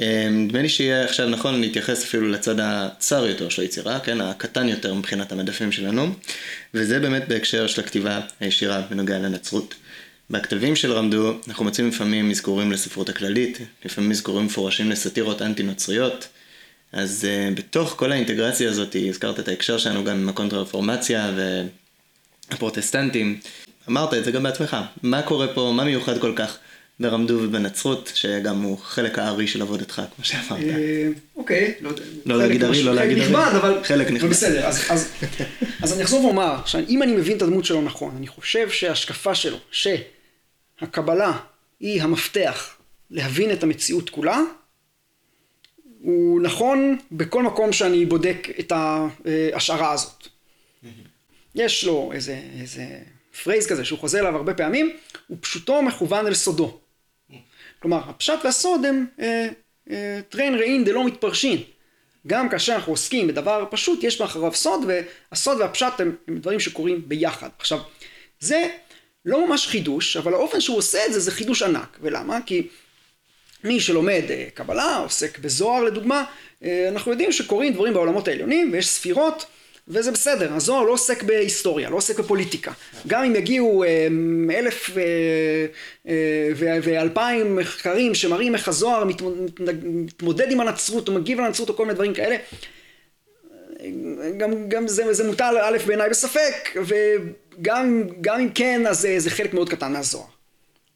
אה, 0.00 0.28
נדמה 0.30 0.62
לי 0.62 0.68
שיהיה 0.68 1.04
עכשיו 1.04 1.28
נכון 1.28 1.60
להתייחס 1.60 2.04
אפילו 2.04 2.28
לצד 2.28 2.60
הצר 2.60 3.26
יותר 3.26 3.48
של 3.48 3.62
היצירה, 3.62 4.00
כן, 4.00 4.20
הקטן 4.20 4.68
יותר 4.68 4.94
מבחינת 4.94 5.32
המדפים 5.32 5.72
שלנו, 5.72 6.14
וזה 6.74 7.00
באמת 7.00 7.28
בהקשר 7.28 7.66
של 7.66 7.80
הכתיבה 7.80 8.20
הישירה 8.40 8.80
בנוגע 8.90 9.18
לנצרות. 9.18 9.74
בכתבים 10.30 10.76
של 10.76 10.92
רמדו 10.92 11.34
אנחנו 11.48 11.64
מוצאים 11.64 11.88
לפעמים 11.88 12.28
מזכורים 12.28 12.72
לספרות 12.72 13.08
הכללית, 13.08 13.58
לפעמים 13.84 14.10
מזכורים 14.10 14.46
מפורשים 14.46 14.90
לסאטירות 14.90 15.42
אנטי-נוצריות, 15.42 16.28
אז 16.92 17.26
uh, 17.26 17.58
בתוך 17.58 17.94
כל 17.96 18.12
האינטגרציה 18.12 18.70
הזאת, 18.70 18.96
הזכרת 19.08 19.40
את 19.40 19.48
ההקשר 19.48 19.78
שלנו 19.78 20.04
גם 20.04 20.16
עם 20.16 20.28
הקונטרפורמציה 20.28 21.32
והפרוטסטנטים, 22.50 23.40
אמרת 23.88 24.14
את 24.14 24.24
זה 24.24 24.30
גם 24.30 24.42
בעצמך, 24.42 24.76
מה 25.02 25.22
קורה 25.22 25.54
פה, 25.54 25.72
מה 25.76 25.84
מיוחד 25.84 26.18
כל 26.18 26.32
כך 26.36 26.58
ברמדו 27.00 27.38
ובנצרות, 27.42 28.12
שגם 28.14 28.62
הוא 28.62 28.78
חלק 28.78 29.18
הארי 29.18 29.46
של 29.46 29.62
עבודתך, 29.62 30.02
כמו 30.16 30.24
שאמרת. 30.24 30.62
אה, 30.62 31.08
אוקיי, 31.36 31.74
לא 31.80 31.88
יודע. 31.88 32.02
לא 32.26 32.38
להגיד 32.38 32.64
ארי, 32.64 32.82
לא 32.82 32.94
להגיד 32.94 33.18
ארי. 33.18 33.26
נכבד, 33.26 33.52
אבל... 33.56 33.84
חלק 33.84 34.10
נכבד. 34.10 34.30
בסדר, 34.30 34.68
אז 35.82 35.92
אני 35.92 36.02
אחזור 36.02 36.24
ואומר, 36.24 36.56
שאם 36.66 37.02
אני 37.02 37.12
מבין 37.12 37.36
את 37.36 37.42
הדמות 37.42 37.64
שלו 37.64 37.82
נכון, 37.82 38.14
אני 38.16 38.26
חושב 38.26 38.70
שההשקפה 38.70 39.34
שלו, 39.34 39.56
שהקבלה 39.70 41.38
היא 41.80 42.02
המפתח 42.02 42.76
להבין 43.10 43.50
את 43.50 43.62
המציאות 43.62 44.10
כולה, 44.10 44.40
הוא 46.02 46.40
נכון 46.40 46.98
בכל 47.12 47.42
מקום 47.42 47.72
שאני 47.72 48.06
בודק 48.06 48.48
את 48.60 48.72
ההשערה 48.72 49.92
הזאת. 49.92 50.28
יש 51.54 51.84
לו 51.84 52.10
איזה, 52.14 52.40
איזה 52.60 52.84
phrase 53.42 53.66
כזה 53.66 53.84
שהוא 53.84 53.98
חוזר 53.98 54.20
אליו 54.20 54.36
הרבה 54.36 54.54
פעמים, 54.54 54.96
הוא 55.26 55.38
פשוטו 55.40 55.82
מכוון 55.82 56.26
אל 56.26 56.34
סודו. 56.34 56.78
כלומר, 57.82 58.00
הפשט 58.08 58.38
והסוד 58.44 58.84
הם 58.84 59.06
אה, 59.20 59.48
אה, 59.90 60.20
תרין 60.28 60.54
רעין 60.54 60.84
דלא 60.84 61.04
מתפרשין. 61.04 61.62
גם 62.26 62.48
כאשר 62.48 62.74
אנחנו 62.74 62.92
עוסקים 62.92 63.26
בדבר 63.26 63.64
פשוט, 63.70 64.04
יש 64.04 64.20
מאחוריו 64.20 64.54
סוד, 64.54 64.80
והסוד 64.86 65.60
והפשט 65.60 66.00
הם, 66.00 66.16
הם 66.28 66.38
דברים 66.38 66.60
שקורים 66.60 67.08
ביחד. 67.08 67.48
עכשיו, 67.58 67.78
זה 68.40 68.68
לא 69.24 69.48
ממש 69.48 69.66
חידוש, 69.66 70.16
אבל 70.16 70.34
האופן 70.34 70.60
שהוא 70.60 70.76
עושה 70.76 71.06
את 71.06 71.12
זה, 71.12 71.20
זה 71.20 71.30
חידוש 71.30 71.62
ענק. 71.62 71.98
ולמה? 72.00 72.38
כי 72.46 72.68
מי 73.64 73.80
שלומד 73.80 74.22
אה, 74.30 74.44
קבלה, 74.54 74.96
עוסק 74.96 75.38
בזוהר 75.38 75.84
לדוגמה, 75.84 76.24
אה, 76.64 76.88
אנחנו 76.88 77.10
יודעים 77.10 77.32
שקורים 77.32 77.72
דברים 77.72 77.94
בעולמות 77.94 78.28
העליונים 78.28 78.70
ויש 78.72 78.88
ספירות 78.88 79.46
וזה 79.88 80.10
בסדר, 80.10 80.52
הזוהר 80.52 80.82
לא 80.82 80.92
עוסק 80.92 81.22
בהיסטוריה, 81.22 81.90
לא 81.90 81.96
עוסק 81.96 82.18
בפוליטיקה. 82.18 82.72
גם 83.06 83.24
אם 83.24 83.36
יגיעו 83.36 83.84
אה, 83.84 84.06
אלף 84.58 84.90
ואלפיים 86.82 87.56
מחקרים 87.56 88.14
שמראים 88.14 88.54
איך 88.54 88.68
הזוהר 88.68 89.04
מתמודד 89.04 90.52
עם 90.52 90.60
הנצרות 90.60 91.08
או 91.08 91.12
מגיב 91.12 91.40
לנצרות 91.40 91.68
או 91.68 91.76
כל 91.76 91.82
מיני 91.82 91.94
דברים 91.94 92.14
כאלה, 92.14 92.36
גם, 94.36 94.68
גם 94.68 94.88
זה, 94.88 95.12
זה 95.12 95.26
מוטל 95.26 95.56
א' 95.62 95.78
בעיניי 95.86 96.10
בספק, 96.10 96.76
וגם 96.76 98.04
אם 98.40 98.48
כן, 98.54 98.86
אז 98.86 99.00
זה, 99.00 99.14
זה 99.18 99.30
חלק 99.30 99.54
מאוד 99.54 99.68
קטן 99.68 99.92
מהזוהר. 99.92 100.26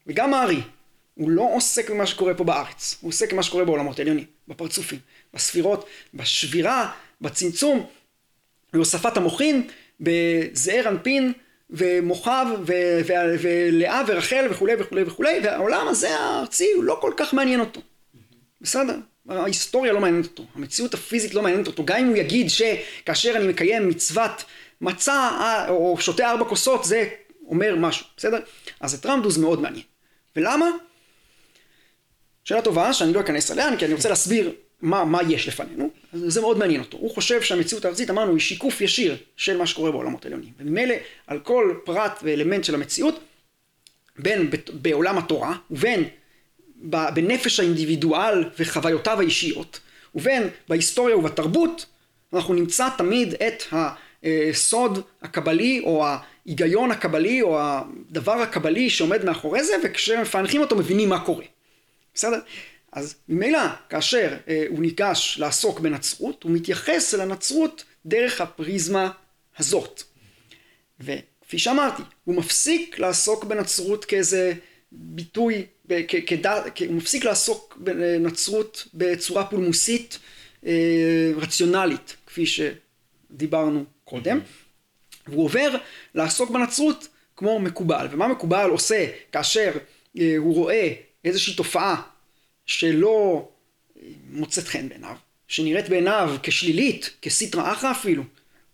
וגם 0.07 0.33
הארי, 0.33 0.61
הוא 1.15 1.29
לא 1.29 1.49
עוסק 1.53 1.89
במה 1.89 2.05
שקורה 2.05 2.33
פה 2.33 2.43
בארץ, 2.43 2.97
הוא 3.01 3.09
עוסק 3.09 3.33
במה 3.33 3.43
שקורה 3.43 3.65
בעולמות 3.65 3.99
העליונים, 3.99 4.25
בפרצופים, 4.47 4.99
בספירות, 5.33 5.85
בשבירה, 6.13 6.91
בצמצום, 7.21 7.85
בהוספת 8.73 9.17
המוחין, 9.17 9.67
בזעיר 9.99 10.89
אנפין 10.89 11.33
ומוחב 11.69 12.45
ו- 12.67 12.99
ו- 13.07 13.35
ולאה 13.41 14.01
ורחל 14.07 14.47
וכולי 14.51 14.73
וכולי 14.79 15.03
וכולי, 15.03 15.39
והעולם 15.43 15.87
הזה 15.87 16.09
הארצי 16.19 16.71
הוא 16.75 16.83
לא 16.83 16.97
כל 17.01 17.13
כך 17.17 17.33
מעניין 17.33 17.59
אותו. 17.59 17.81
בסדר? 18.61 18.97
ההיסטוריה 19.29 19.93
לא 19.93 19.99
מעניינת 19.99 20.25
אותו, 20.25 20.45
המציאות 20.55 20.93
הפיזית 20.93 21.33
לא 21.33 21.41
מעניינת 21.41 21.67
אותו, 21.67 21.85
גם 21.85 21.97
אם 21.97 22.07
הוא 22.07 22.15
יגיד 22.15 22.49
שכאשר 22.49 23.33
אני 23.35 23.47
מקיים 23.47 23.89
מצוות 23.89 24.43
מצה 24.81 25.29
או 25.69 25.97
שותה 25.99 26.31
ארבע 26.31 26.45
כוסות 26.45 26.83
זה 26.85 27.09
אומר 27.47 27.75
משהו, 27.75 28.05
בסדר? 28.17 28.39
אז 28.79 28.93
את 28.93 29.05
רמדוז 29.05 29.37
מאוד 29.37 29.61
מעניין. 29.61 29.83
ולמה? 30.35 30.65
שאלה 32.43 32.61
טובה 32.61 32.93
שאני 32.93 33.13
לא 33.13 33.19
אכנס 33.19 33.51
עליה 33.51 33.77
כי 33.77 33.85
אני 33.85 33.93
רוצה 33.93 34.09
להסביר 34.09 34.51
מה, 34.81 35.05
מה 35.05 35.19
יש 35.29 35.47
לפנינו. 35.47 35.89
זה 36.13 36.41
מאוד 36.41 36.57
מעניין 36.57 36.81
אותו. 36.81 36.97
הוא 36.97 37.11
חושב 37.11 37.41
שהמציאות 37.41 37.85
הארצית 37.85 38.09
אמרנו 38.09 38.31
היא 38.31 38.39
שיקוף 38.39 38.81
ישיר 38.81 39.17
של 39.37 39.57
מה 39.57 39.67
שקורה 39.67 39.91
בעולמות 39.91 40.25
העליונים 40.25 40.51
וממילא 40.59 40.95
על 41.27 41.39
כל 41.39 41.75
פרט 41.83 42.19
ואלמנט 42.23 42.63
של 42.63 42.75
המציאות 42.75 43.19
בין 44.19 44.49
בעולם 44.73 45.17
התורה 45.17 45.55
ובין 45.71 46.03
בנפש 46.75 47.59
האינדיבידואל 47.59 48.43
וחוויותיו 48.59 49.19
האישיות 49.19 49.79
ובין 50.15 50.49
בהיסטוריה 50.69 51.17
ובתרבות 51.17 51.85
אנחנו 52.33 52.53
נמצא 52.53 52.87
תמיד 52.97 53.33
את 53.33 53.63
הסוד 53.73 54.99
הקבלי 55.21 55.81
או 55.83 56.05
ההיגיון 56.05 56.91
הקבלי 56.91 57.41
או 57.41 57.59
הדבר 57.61 58.31
הקבלי 58.41 58.89
שעומד 58.89 59.25
מאחורי 59.25 59.63
זה 59.63 59.73
וכשמפענחים 59.83 60.61
אותו 60.61 60.75
מבינים 60.75 61.09
מה 61.09 61.19
קורה 61.19 61.45
בסדר? 62.13 62.39
אז 62.91 63.15
ממילא 63.29 63.59
כאשר 63.89 64.37
אה, 64.47 64.65
הוא 64.69 64.79
ניגש 64.79 65.37
לעסוק 65.39 65.79
בנצרות 65.79 66.43
הוא 66.43 66.51
מתייחס 66.51 67.13
אל 67.13 67.21
הנצרות 67.21 67.83
דרך 68.05 68.41
הפריזמה 68.41 69.11
הזאת 69.57 70.03
וכפי 70.99 71.59
שאמרתי, 71.59 72.01
הוא 72.23 72.35
מפסיק 72.35 72.99
לעסוק 72.99 73.43
בנצרות 73.43 74.05
כאיזה 74.05 74.53
ביטוי, 74.91 75.65
הוא 75.89 76.95
מפסיק 76.95 77.25
לעסוק 77.25 77.77
בנצרות 77.77 78.87
בצורה 78.93 79.45
פולמוסית 79.45 80.19
אה, 80.65 81.31
רציונלית, 81.35 82.15
כפי 82.27 82.45
שדיברנו 82.45 83.83
קודם, 84.03 84.39
והוא 85.27 85.43
עובר 85.43 85.75
לעסוק 86.15 86.49
בנצרות 86.49 87.07
כמו 87.35 87.59
מקובל. 87.59 88.07
ומה 88.11 88.27
מקובל 88.27 88.69
עושה 88.69 89.05
כאשר 89.31 89.71
אה, 90.19 90.33
הוא 90.37 90.55
רואה 90.55 90.93
איזושהי 91.25 91.55
תופעה 91.55 92.01
שלא 92.65 93.49
מוצאת 94.29 94.67
חן 94.67 94.89
בעיניו, 94.89 95.15
שנראית 95.47 95.89
בעיניו 95.89 96.35
כשלילית, 96.43 97.09
כסיטרא 97.21 97.73
אחרא 97.73 97.91
אפילו, 97.91 98.23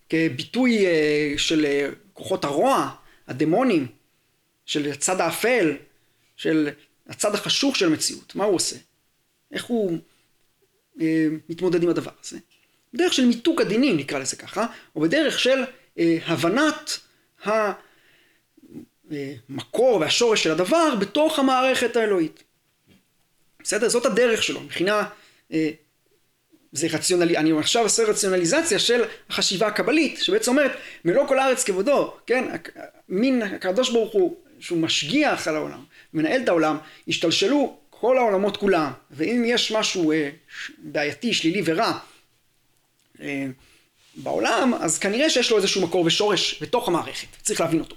כביטוי 0.09 0.85
אה, 0.85 1.33
של 1.37 1.65
אה, 1.65 1.89
כוחות 2.13 2.43
הרוע, 2.43 2.95
הדמונים, 3.27 3.87
של 4.65 4.91
הצד 4.91 5.21
האפל, 5.21 5.77
של 6.35 6.69
הצד 7.07 7.35
החשוך 7.35 7.75
של 7.75 7.85
המציאות. 7.85 8.35
מה 8.35 8.43
הוא 8.43 8.55
עושה? 8.55 8.75
איך 9.51 9.65
הוא 9.65 9.97
אה, 11.01 11.27
מתמודד 11.49 11.83
עם 11.83 11.89
הדבר 11.89 12.11
הזה? 12.23 12.37
בדרך 12.93 13.13
של 13.13 13.25
מיתוק 13.25 13.61
הדינים 13.61 13.97
נקרא 13.97 14.19
לזה 14.19 14.35
ככה, 14.35 14.65
או 14.95 15.01
בדרך 15.01 15.39
של 15.39 15.63
אה, 15.99 16.17
הבנת 16.25 16.99
המקור 19.49 19.97
והשורש 20.01 20.43
של 20.43 20.51
הדבר 20.51 20.95
בתוך 20.99 21.39
המערכת 21.39 21.95
האלוהית. 21.95 22.43
בסדר? 23.63 23.89
זאת 23.89 24.05
הדרך 24.05 24.43
שלו, 24.43 24.59
מבחינה 24.59 25.03
אה, 25.53 25.69
זה 26.71 26.87
רציונלי, 26.87 27.37
אני 27.37 27.59
עכשיו 27.59 27.83
עושה 27.83 28.03
רציונליזציה 28.03 28.79
של 28.79 29.03
החשיבה 29.29 29.67
הקבלית, 29.67 30.19
שבעצם 30.21 30.51
אומרת, 30.51 30.71
מלוא 31.05 31.27
כל 31.27 31.39
הארץ 31.39 31.63
כבודו, 31.63 32.13
כן, 32.25 32.45
מין 33.09 33.41
הקדוש 33.41 33.89
ברוך 33.89 34.13
הוא, 34.13 34.35
שהוא 34.59 34.79
משגיח 34.79 35.47
על 35.47 35.55
העולם, 35.55 35.83
מנהל 36.13 36.41
את 36.41 36.49
העולם, 36.49 36.77
השתלשלו 37.07 37.77
כל 37.89 38.17
העולמות 38.17 38.57
כולם, 38.57 38.91
ואם 39.11 39.43
יש 39.47 39.71
משהו 39.71 40.11
אה, 40.11 40.29
בעייתי, 40.77 41.33
שלילי 41.33 41.61
ורע 41.65 41.99
אה, 43.21 43.45
בעולם, 44.15 44.73
אז 44.79 44.99
כנראה 44.99 45.29
שיש 45.29 45.51
לו 45.51 45.57
איזשהו 45.57 45.81
מקור 45.81 46.05
ושורש 46.05 46.63
בתוך 46.63 46.87
המערכת, 46.87 47.27
צריך 47.41 47.61
להבין 47.61 47.79
אותו. 47.79 47.95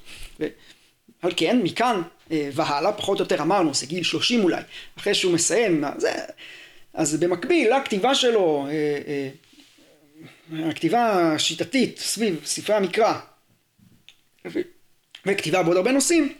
ועל 1.22 1.32
כן, 1.36 1.60
מכאן 1.62 2.02
אה, 2.30 2.50
והלאה, 2.52 2.92
פחות 2.92 3.18
או 3.18 3.24
יותר 3.24 3.42
אמרנו, 3.42 3.74
זה 3.74 3.86
גיל 3.86 4.02
30 4.02 4.42
אולי, 4.42 4.62
אחרי 4.98 5.14
שהוא 5.14 5.32
מסיים, 5.32 5.84
זה... 5.98 6.12
אז 6.94 7.16
במקביל 7.16 7.76
לכתיבה 7.76 8.14
שלו, 8.14 8.66
אה, 8.70 8.98
אה, 9.06 10.68
הכתיבה 10.70 11.32
השיטתית 11.34 11.98
סביב 11.98 12.40
ספרי 12.44 12.76
המקרא 12.76 13.14
וכתיבה 15.26 15.62
בעוד 15.62 15.76
הרבה 15.76 15.92
נושאים, 15.92 16.32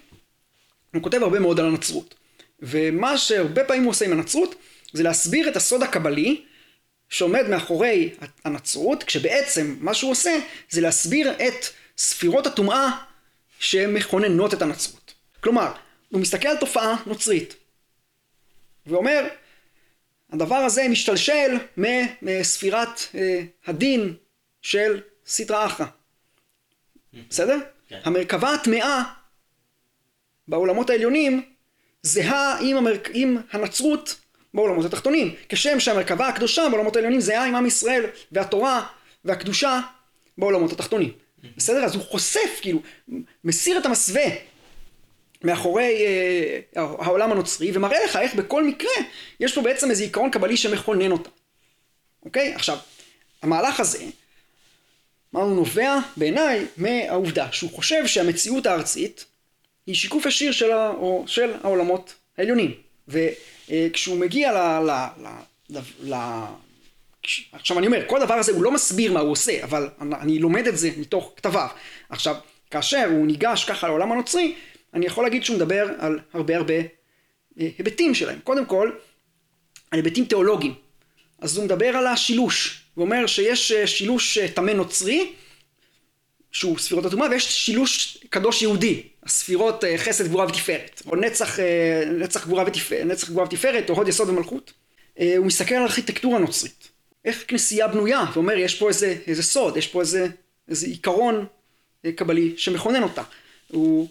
הוא 0.95 1.03
כותב 1.03 1.23
הרבה 1.23 1.41
מאוד 1.41 1.61
על 1.61 1.67
הנצרות. 1.67 2.15
ומה 2.61 3.19
שהרבה 3.19 3.65
פעמים 3.65 3.83
הוא 3.83 3.91
עושה 3.91 4.05
עם 4.05 4.13
הנצרות 4.13 4.55
זה 4.93 5.03
להסביר 5.03 5.49
את 5.49 5.57
הסוד 5.57 5.83
הקבלי 5.83 6.43
שעומד 7.09 7.49
מאחורי 7.49 8.11
הנצרות, 8.45 9.03
כשבעצם 9.05 9.77
מה 9.81 9.95
שהוא 9.95 10.11
עושה 10.11 10.39
זה 10.71 10.81
להסביר 10.81 11.33
את 11.33 11.67
ספירות 11.99 12.47
הטומאה 12.47 12.91
שמכוננות 13.63 14.55
את 14.55 14.63
הנצרות. 14.63 15.15
כלומר, 15.41 15.73
הוא 16.09 16.21
מסתכל 16.21 16.49
על 16.49 16.57
תופעה 16.57 16.97
נוצרית 17.07 17.55
ואומר 18.87 19.29
הדבר 20.33 20.57
הזה 20.57 20.89
משתלשל 20.89 21.59
מספירת 22.23 23.01
אה, 23.15 23.43
הדין 23.67 24.15
של 24.63 25.01
סטרא 25.27 25.67
אחרא. 25.67 25.87
בסדר? 27.29 27.59
כן. 27.89 28.01
המרכבה 28.05 28.55
הטמאה 28.55 29.03
בעולמות 30.49 30.91
העליונים 30.91 31.43
זהה 32.03 32.59
עם, 32.61 32.77
המרכ... 32.77 33.11
עם 33.13 33.37
הנצרות 33.53 34.21
בעולמות 34.55 34.85
התחתונים. 34.85 35.35
כשם 35.49 35.81
שהמרכבה 35.81 36.29
הקדושה 36.29 36.63
בעולמות 36.71 36.97
העליונים 36.97 37.21
זהה 37.21 37.45
עם 37.45 37.55
עם 37.55 37.67
ישראל 37.67 38.05
והתורה 38.33 38.87
והקדושה 39.25 39.81
בעולמות 40.39 40.73
התחתונים. 40.73 41.13
בסדר? 41.57 41.85
אז 41.85 41.95
הוא 41.95 42.03
חושף, 42.03 42.59
כאילו, 42.61 42.79
מסיר 43.45 43.79
את 43.79 43.87
המסווה 43.87 44.25
מאחורי 45.45 46.07
אה, 46.07 46.83
העולם 46.99 47.33
הנוצרי 47.33 47.71
ומראה 47.75 48.05
לך 48.05 48.17
איך 48.17 48.35
בכל 48.35 48.65
מקרה 48.65 48.91
יש 49.41 49.55
פה 49.55 49.61
בעצם 49.61 49.91
איזה 49.91 50.05
עיקרון 50.05 50.31
קבלי 50.31 50.57
שמכונן 50.57 51.13
אותה. 51.13 51.31
אוקיי? 52.25 52.55
עכשיו, 52.55 52.79
המהלך 53.43 53.81
הזה, 53.81 54.05
מה 55.33 55.41
הוא 55.41 55.57
נובע 55.57 55.99
בעיניי 56.17 56.67
מהעובדה 56.77 57.53
שהוא 57.53 57.71
חושב 57.71 58.07
שהמציאות 58.07 58.67
הארצית 58.67 59.25
היא 59.87 59.95
שיקוף 59.95 60.27
ישיר 60.27 60.53
של, 60.53 60.73
ה, 60.73 60.91
או, 60.91 61.25
של 61.27 61.53
העולמות 61.63 62.15
העליונים. 62.39 62.75
וכשהוא 63.09 64.19
מגיע 64.19 64.53
ל... 64.53 64.57
ל, 64.57 64.91
ל, 65.19 65.29
ל, 65.71 65.79
ל 66.15 66.45
עכשיו 67.53 67.79
אני 67.79 67.87
אומר, 67.87 68.03
כל 68.07 68.23
הדבר 68.23 68.35
הזה 68.35 68.53
הוא 68.53 68.63
לא 68.63 68.71
מסביר 68.71 69.13
מה 69.13 69.21
הוא 69.21 69.31
עושה, 69.31 69.65
אבל 69.65 69.89
אני 70.21 70.39
לומד 70.39 70.67
את 70.67 70.79
זה 70.79 70.91
מתוך 70.97 71.33
כתביו. 71.37 71.69
עכשיו, 72.09 72.37
כאשר 72.71 73.07
הוא 73.11 73.27
ניגש 73.27 73.65
ככה 73.65 73.89
לעולם 73.89 74.13
הנוצרי, 74.13 74.55
אני 74.95 75.07
יכול 75.07 75.25
להגיד 75.25 75.45
שהוא 75.45 75.57
מדבר 75.57 75.89
על 75.99 76.19
הרבה 76.33 76.57
הרבה 76.57 76.75
אה, 76.75 77.69
היבטים 77.79 78.15
שלהם. 78.15 78.39
קודם 78.45 78.67
כל, 78.67 78.91
על 79.91 79.99
היבטים 79.99 80.25
תיאולוגיים. 80.25 80.75
אז 81.39 81.57
הוא 81.57 81.65
מדבר 81.65 81.97
על 81.97 82.07
השילוש. 82.07 82.83
הוא 82.95 83.05
אומר 83.05 83.27
שיש 83.27 83.73
אה, 83.73 83.87
שילוש 83.87 84.39
אה, 84.39 84.49
טמא 84.49 84.71
נוצרי, 84.71 85.33
שהוא 86.53 86.79
ספירות 86.79 87.05
הטומאה, 87.05 87.31
ויש 87.31 87.67
שילוש 87.67 88.19
קדוש 88.31 88.63
יהודי, 88.63 89.03
הספירות 89.23 89.85
חסד 89.97 90.27
גבורה 90.27 90.47
ותפארת, 90.47 91.03
או 91.07 91.17
נצח, 91.17 91.59
נצח, 92.19 92.47
גבורה, 92.47 92.65
ותפארת, 92.67 93.07
נצח 93.07 93.31
גבורה 93.31 93.47
ותפארת, 93.47 93.91
או 93.91 93.95
הוד 93.95 94.09
יסוד 94.09 94.29
ומלכות. 94.29 94.73
הוא 95.19 95.47
מסתכל 95.47 95.75
על 95.75 95.83
ארכיטקטורה 95.83 96.39
נוצרית. 96.39 96.92
איך 97.25 97.45
כנסייה 97.49 97.89
בנויה, 97.89 98.25
ואומר 98.33 98.57
יש 98.57 98.79
פה 98.79 98.89
איזה, 98.89 99.17
איזה 99.27 99.43
סוד, 99.43 99.77
יש 99.77 99.87
פה 99.89 100.01
איזה, 100.01 100.27
איזה 100.69 100.87
עיקרון 100.87 101.47
קבלי 102.17 102.55
שמכונן 102.57 103.03
אותה. 103.03 103.23
הוא 103.69 104.09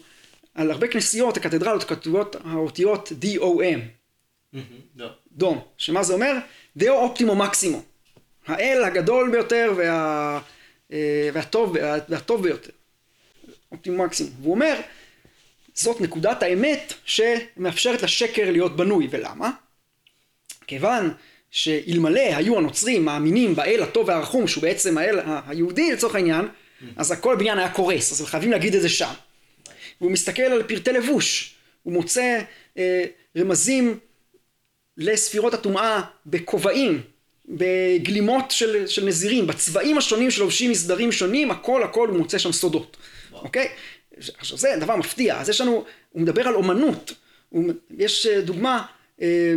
על 0.54 0.70
הרבה 0.70 0.88
כנסיות, 0.88 1.36
הקתדרלות, 1.36 1.84
כתובות 1.84 2.36
האותיות 2.44 3.12
D-O-M. 3.22 3.80
דום. 5.32 5.64
שמה 5.76 6.02
זה 6.02 6.14
אומר? 6.14 6.32
דאו 6.76 6.94
אופטימו 6.94 7.34
מקסימו. 7.34 7.82
האל 8.46 8.84
הגדול 8.84 9.30
ביותר 9.30 9.72
וה... 9.76 10.40
אה, 10.92 11.30
והטוב, 11.32 11.76
והטוב 12.08 12.42
ביותר. 12.42 12.70
אופטימו 13.72 14.04
מקסימו. 14.04 14.30
והוא 14.40 14.54
אומר, 14.54 14.80
זאת 15.74 16.00
נקודת 16.00 16.42
האמת 16.42 16.94
שמאפשרת 17.04 18.02
לשקר 18.02 18.50
להיות 18.50 18.76
בנוי. 18.76 19.08
ולמה? 19.10 19.50
כיוון 20.66 21.14
שאלמלא 21.52 22.36
היו 22.36 22.58
הנוצרים 22.58 23.04
מאמינים 23.04 23.54
באל 23.54 23.82
הטוב 23.82 24.08
והרחום, 24.08 24.48
שהוא 24.48 24.62
בעצם 24.62 24.98
האל 24.98 25.18
היהודי 25.46 25.92
לצורך 25.92 26.14
העניין, 26.14 26.48
אז 26.96 27.10
הכל 27.10 27.36
בניין 27.36 27.58
היה 27.58 27.68
קורס, 27.68 28.12
אז 28.12 28.26
חייבים 28.26 28.50
להגיד 28.50 28.74
את 28.74 28.82
זה 28.82 28.88
שם. 28.88 29.12
והוא 30.00 30.12
מסתכל 30.12 30.42
על 30.42 30.62
פרטי 30.62 30.92
לבוש, 30.92 31.54
הוא 31.82 31.92
מוצא 31.92 32.40
אה, 32.78 33.04
רמזים 33.36 33.98
לספירות 34.96 35.54
הטומאה 35.54 36.00
בכובעים, 36.26 37.00
בגלימות 37.48 38.50
של, 38.50 38.86
של 38.86 39.04
נזירים, 39.04 39.46
בצבעים 39.46 39.98
השונים 39.98 40.30
שלובשים 40.30 40.70
מסדרים 40.70 41.12
שונים, 41.12 41.50
הכל 41.50 41.82
הכל 41.82 42.08
הוא 42.08 42.18
מוצא 42.18 42.38
שם 42.38 42.52
סודות. 42.52 42.96
אוקיי? 43.32 43.68
עכשיו 44.38 44.58
זה 44.58 44.76
דבר 44.80 44.96
מפתיע, 44.96 45.40
אז 45.40 45.48
יש 45.48 45.60
לנו, 45.60 45.84
הוא 46.10 46.22
מדבר 46.22 46.48
על 46.48 46.54
אומנות, 46.54 47.12
הוא, 47.48 47.72
יש 47.98 48.26
אה, 48.26 48.40
דוגמה, 48.40 48.82
אה, 49.22 49.54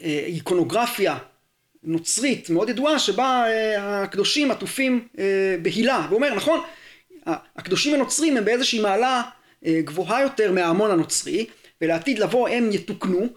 איקונוגרפיה 0.00 1.18
נוצרית 1.82 2.50
מאוד 2.50 2.68
ידועה 2.68 2.98
שבה 2.98 3.44
אה, 3.46 4.02
הקדושים 4.02 4.50
עטופים 4.50 5.08
אה, 5.18 5.56
בהילה, 5.62 6.06
והוא 6.08 6.16
אומר 6.16 6.34
נכון 6.34 6.60
הקדושים 7.26 7.94
הנוצרים 7.94 8.36
הם 8.36 8.44
באיזושהי 8.44 8.80
מעלה 8.80 9.22
אה, 9.66 9.80
גבוהה 9.84 10.22
יותר 10.22 10.52
מההמון 10.52 10.90
הנוצרי, 10.90 11.46
ולעתיד 11.80 12.18
לבוא 12.18 12.48
הם 12.48 12.70
יתוקנו, 12.72 13.28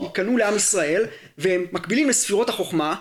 ייכנעו 0.00 0.36
לעם 0.36 0.56
ישראל, 0.56 1.06
והם 1.38 1.66
מקבילים 1.72 2.08
לספירות 2.08 2.48
החוכמה, 2.48 2.94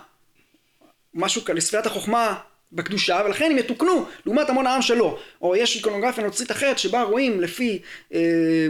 משהו 1.14 1.42
כאלה, 1.42 1.58
לספירת 1.58 1.86
החוכמה 1.86 2.40
בקדושה, 2.72 3.22
ולכן 3.26 3.52
הם 3.52 3.58
יתוקנו 3.58 4.06
לעומת 4.26 4.50
המון 4.50 4.68
העם 4.68 4.82
שלו. 4.82 5.20
או 5.42 5.56
יש 5.56 5.76
איקונוגרפיה 5.76 6.24
נוצרית 6.24 6.52
אחרת 6.52 6.80
שבה 6.80 7.04
רואים 7.04 7.42
לפי 7.42 7.80
אה, 8.14 8.68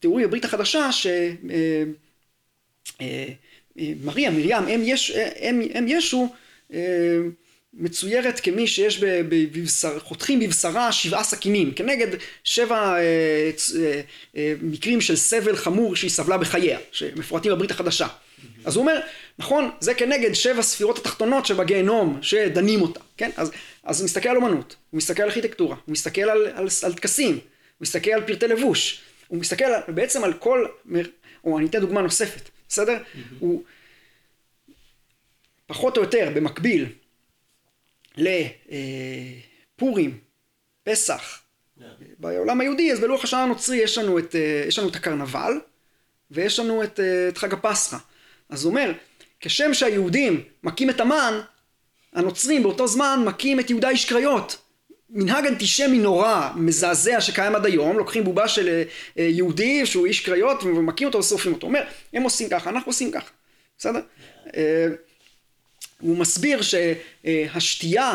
תיאורי 0.00 0.24
הברית 0.24 0.44
החדשה, 0.44 0.92
ש... 0.92 1.06
אה, 1.06 1.32
אה, 1.50 1.84
אה, 3.00 3.28
מריה, 3.76 4.30
מרים, 4.30 4.68
אם, 4.68 4.82
יש, 4.84 5.10
אם, 5.40 5.62
אם 5.78 5.84
ישו, 5.88 6.28
אה, 6.72 6.78
מצוירת 7.74 8.40
כמי 8.40 8.66
שיש 8.66 8.98
בבשר, 9.02 9.98
חותכים 9.98 10.40
בבשרה 10.40 10.92
שבעה 10.92 11.24
סכינים, 11.24 11.72
כנגד 11.72 12.06
שבע 12.44 12.76
אה, 12.76 12.98
אה, 12.98 14.00
אה, 14.36 14.54
מקרים 14.62 15.00
של 15.00 15.16
סבל 15.16 15.56
חמור 15.56 15.96
שהיא 15.96 16.10
סבלה 16.10 16.38
בחייה, 16.38 16.78
שמפורטים 16.92 17.52
בברית 17.52 17.70
החדשה. 17.70 18.06
אז 18.64 18.76
הוא 18.76 18.82
אומר, 18.82 19.00
נכון, 19.38 19.70
זה 19.80 19.94
כנגד 19.94 20.32
שבע 20.32 20.62
ספירות 20.62 20.98
התחתונות 20.98 21.46
שבגיהנום, 21.46 22.18
שדנים 22.22 22.82
אותה, 22.82 23.00
כן? 23.16 23.30
אז, 23.36 23.50
אז 23.84 24.00
הוא 24.00 24.04
מסתכל 24.04 24.28
על 24.28 24.36
אומנות, 24.36 24.76
הוא 24.90 24.98
מסתכל 24.98 25.22
על 25.22 25.28
ארכיטקטורה, 25.28 25.76
הוא 25.84 25.92
מסתכל 25.92 26.20
על, 26.20 26.46
על, 26.54 26.68
על 26.82 26.92
טקסים, 26.92 27.32
הוא 27.32 27.40
מסתכל 27.80 28.10
על 28.10 28.22
פרטי 28.26 28.48
לבוש, 28.48 29.00
הוא 29.28 29.38
מסתכל 29.38 29.64
על, 29.64 29.80
בעצם 29.88 30.24
על 30.24 30.32
כל, 30.32 30.66
או 31.44 31.58
אני 31.58 31.66
אתן 31.66 31.80
דוגמה 31.80 32.02
נוספת, 32.02 32.48
בסדר? 32.70 32.98
Mm-hmm. 32.98 33.18
הוא 33.38 33.62
פחות 35.66 35.96
או 35.96 36.02
יותר 36.02 36.32
במקביל 36.34 36.86
לפורים, 38.16 40.18
פסח, 40.82 41.40
yeah. 41.78 41.82
בעולם 42.18 42.60
היהודי, 42.60 42.92
אז 42.92 43.00
בלוח 43.00 43.24
השנה 43.24 43.42
הנוצרי 43.42 43.76
יש 43.76 43.98
לנו 43.98 44.18
את, 44.18 44.34
יש 44.68 44.78
לנו 44.78 44.88
את 44.88 44.96
הקרנבל 44.96 45.52
ויש 46.30 46.58
לנו 46.58 46.84
את, 46.84 47.00
את 47.28 47.38
חג 47.38 47.52
הפסחא. 47.52 47.96
אז 48.48 48.64
הוא 48.64 48.70
אומר, 48.70 48.92
כשם 49.40 49.74
שהיהודים 49.74 50.44
מכים 50.62 50.90
את 50.90 51.00
המן, 51.00 51.40
הנוצרים 52.12 52.62
באותו 52.62 52.86
זמן 52.86 53.22
מכים 53.26 53.60
את 53.60 53.70
יהודה 53.70 53.90
איש 53.90 54.04
קריות. 54.04 54.69
מנהג 55.12 55.46
אנטישמי 55.46 55.98
נורא, 55.98 56.50
מזעזע 56.56 57.20
שקיים 57.20 57.54
עד 57.54 57.66
היום, 57.66 57.98
לוקחים 57.98 58.24
בובה 58.24 58.48
של 58.48 58.82
אה, 59.18 59.22
יהודי 59.22 59.86
שהוא 59.86 60.06
איש 60.06 60.20
קריות 60.20 60.62
ומכים 60.62 61.06
אותו 61.06 61.18
ושורפים 61.18 61.52
אותו. 61.52 61.66
אומר, 61.66 61.82
הם 62.12 62.22
עושים 62.22 62.48
ככה, 62.48 62.70
אנחנו 62.70 62.90
עושים 62.90 63.12
ככה, 63.12 63.30
בסדר? 63.78 64.00
הוא 66.00 66.16
מסביר 66.16 66.60
שהשתייה, 66.62 68.14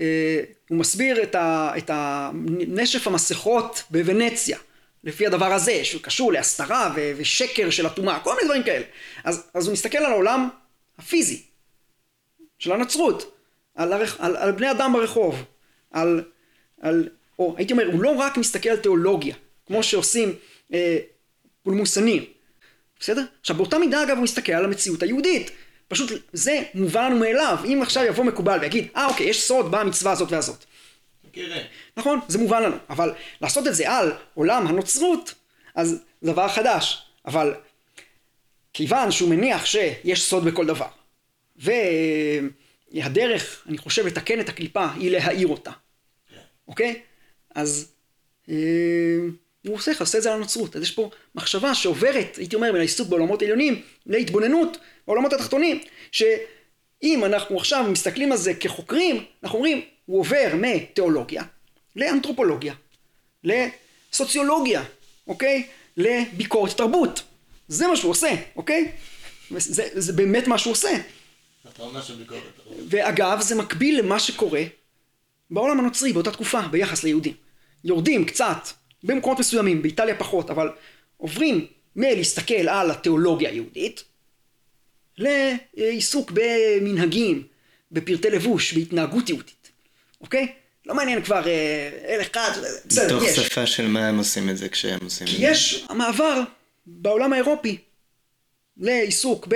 אה, 0.00 0.40
הוא 0.68 0.78
מסביר 0.78 1.22
את 1.32 1.90
הנשף 1.92 3.06
המסכות 3.06 3.82
בוונציה, 3.90 4.58
לפי 5.04 5.26
הדבר 5.26 5.52
הזה, 5.52 5.84
שהוא 5.84 6.02
קשור 6.02 6.32
להסתרה 6.32 6.94
ושקר 7.16 7.70
של 7.70 7.86
הטומאה, 7.86 8.20
כל 8.20 8.34
מיני 8.34 8.44
דברים 8.44 8.62
כאלה. 8.62 8.84
אז, 9.24 9.46
אז 9.54 9.66
הוא 9.66 9.72
מסתכל 9.72 9.98
על 9.98 10.12
העולם 10.12 10.48
הפיזי 10.98 11.42
של 12.58 12.72
הנצרות, 12.72 13.36
על, 13.74 13.92
הרח, 13.92 14.16
על, 14.20 14.36
על 14.36 14.52
בני 14.52 14.70
אדם 14.70 14.92
ברחוב, 14.92 15.44
על, 15.90 16.24
על, 16.82 17.08
או 17.38 17.54
הייתי 17.56 17.72
אומר, 17.72 17.86
הוא 17.92 18.02
לא 18.02 18.10
רק 18.10 18.36
מסתכל 18.36 18.68
על 18.68 18.76
תיאולוגיה, 18.76 19.34
כמו 19.66 19.82
שעושים 19.82 20.34
אה, 20.72 20.98
פולמוסנים, 21.62 22.24
בסדר? 23.00 23.24
עכשיו 23.40 23.56
באותה 23.56 23.78
מידה 23.78 24.02
אגב 24.02 24.16
הוא 24.16 24.24
מסתכל 24.24 24.52
על 24.52 24.64
המציאות 24.64 25.02
היהודית. 25.02 25.50
פשוט 25.88 26.10
זה 26.32 26.62
מובן 26.74 27.04
לנו 27.04 27.18
מאליו. 27.18 27.58
אם 27.64 27.82
עכשיו 27.82 28.04
יבוא 28.04 28.24
מקובל 28.24 28.58
ויגיד, 28.60 28.88
אה 28.96 29.06
אוקיי, 29.06 29.26
יש 29.26 29.42
סוד 29.42 29.70
במצווה 29.70 30.12
הזאת 30.12 30.32
והזאת. 30.32 30.64
מכירים. 31.28 31.62
נכון, 31.96 32.20
זה 32.28 32.38
מובן 32.38 32.62
לנו. 32.62 32.76
אבל 32.90 33.12
לעשות 33.40 33.66
את 33.66 33.74
זה 33.74 33.90
על 33.90 34.12
עולם 34.34 34.66
הנוצרות, 34.66 35.34
אז 35.74 36.04
זה 36.20 36.32
דבר 36.32 36.48
חדש. 36.48 37.02
אבל 37.26 37.54
כיוון 38.72 39.10
שהוא 39.10 39.30
מניח 39.30 39.64
שיש 39.64 40.22
סוד 40.22 40.44
בכל 40.44 40.66
דבר, 40.66 40.86
והדרך, 42.92 43.62
אני 43.68 43.78
חושב, 43.78 44.06
לתקן 44.06 44.40
את 44.40 44.48
הקליפה 44.48 44.86
היא 44.94 45.10
להאיר 45.10 45.46
אותה. 45.46 45.70
אוקיי? 46.72 47.00
אז... 47.54 47.92
אה, 48.48 48.54
הוא 49.66 49.74
עושה, 49.76 49.92
עושה 50.00 50.18
את 50.18 50.22
זה 50.22 50.30
על 50.30 50.36
הנוצרות. 50.36 50.76
אז 50.76 50.82
יש 50.82 50.90
פה 50.90 51.10
מחשבה 51.34 51.74
שעוברת, 51.74 52.36
הייתי 52.36 52.56
אומר, 52.56 52.72
מן 52.72 52.78
העיסוק 52.78 53.08
בעולמות 53.08 53.42
עליונים 53.42 53.82
להתבוננות 54.06 54.78
בעולמות 55.06 55.32
התחתונים. 55.32 55.80
שאם 56.12 57.24
אנחנו 57.24 57.56
עכשיו 57.56 57.84
מסתכלים 57.88 58.32
על 58.32 58.38
זה 58.38 58.54
כחוקרים, 58.54 59.24
אנחנו 59.42 59.58
אומרים, 59.58 59.80
הוא 60.06 60.20
עובר 60.20 60.48
מתיאולוגיה 60.54 61.42
לאנתרופולוגיה, 61.96 62.74
לסוציולוגיה, 63.44 64.82
אוקיי? 65.26 65.66
לביקורת 65.96 66.76
תרבות. 66.76 67.22
זה 67.68 67.86
מה 67.86 67.96
שהוא 67.96 68.10
עושה, 68.10 68.34
אוקיי? 68.56 68.92
זה, 69.50 69.88
זה 69.92 70.12
באמת 70.12 70.46
מה 70.46 70.58
שהוא 70.58 70.72
עושה. 70.72 70.96
ואגב, 72.88 73.40
זה 73.40 73.54
מקביל 73.54 73.98
למה 73.98 74.18
שקורה 74.18 74.62
בעולם 75.52 75.80
הנוצרי 75.80 76.12
באותה 76.12 76.30
תקופה 76.30 76.60
ביחס 76.60 77.04
ליהודים. 77.04 77.34
יורדים 77.84 78.24
קצת 78.24 78.68
במקומות 79.04 79.38
מסוימים, 79.38 79.82
באיטליה 79.82 80.14
פחות, 80.14 80.50
אבל 80.50 80.68
עוברים 81.16 81.66
מלהסתכל 81.96 82.68
על 82.68 82.90
התיאולוגיה 82.90 83.50
היהודית 83.50 84.04
לעיסוק 85.18 86.32
במנהגים, 86.34 87.42
בפרטי 87.92 88.30
לבוש, 88.30 88.72
בהתנהגות 88.72 89.28
יהודית, 89.28 89.70
אוקיי? 90.20 90.52
לא 90.86 90.94
מעניין 90.94 91.22
כבר 91.22 91.42
אל 92.04 92.20
אחד, 92.20 92.50
בסדר, 92.86 93.24
יש. 93.24 93.38
בתוך 93.38 93.46
שפה 93.46 93.66
של 93.66 93.88
מה 93.88 94.08
הם 94.08 94.18
עושים 94.18 94.50
את 94.50 94.56
זה 94.56 94.68
כשהם 94.68 94.98
עושים 95.02 95.26
את 95.26 95.32
זה? 95.32 95.38
כי 95.38 95.46
יש 95.46 95.86
המעבר 95.88 96.40
בעולם 96.86 97.32
האירופי 97.32 97.78
לעיסוק 98.76 99.48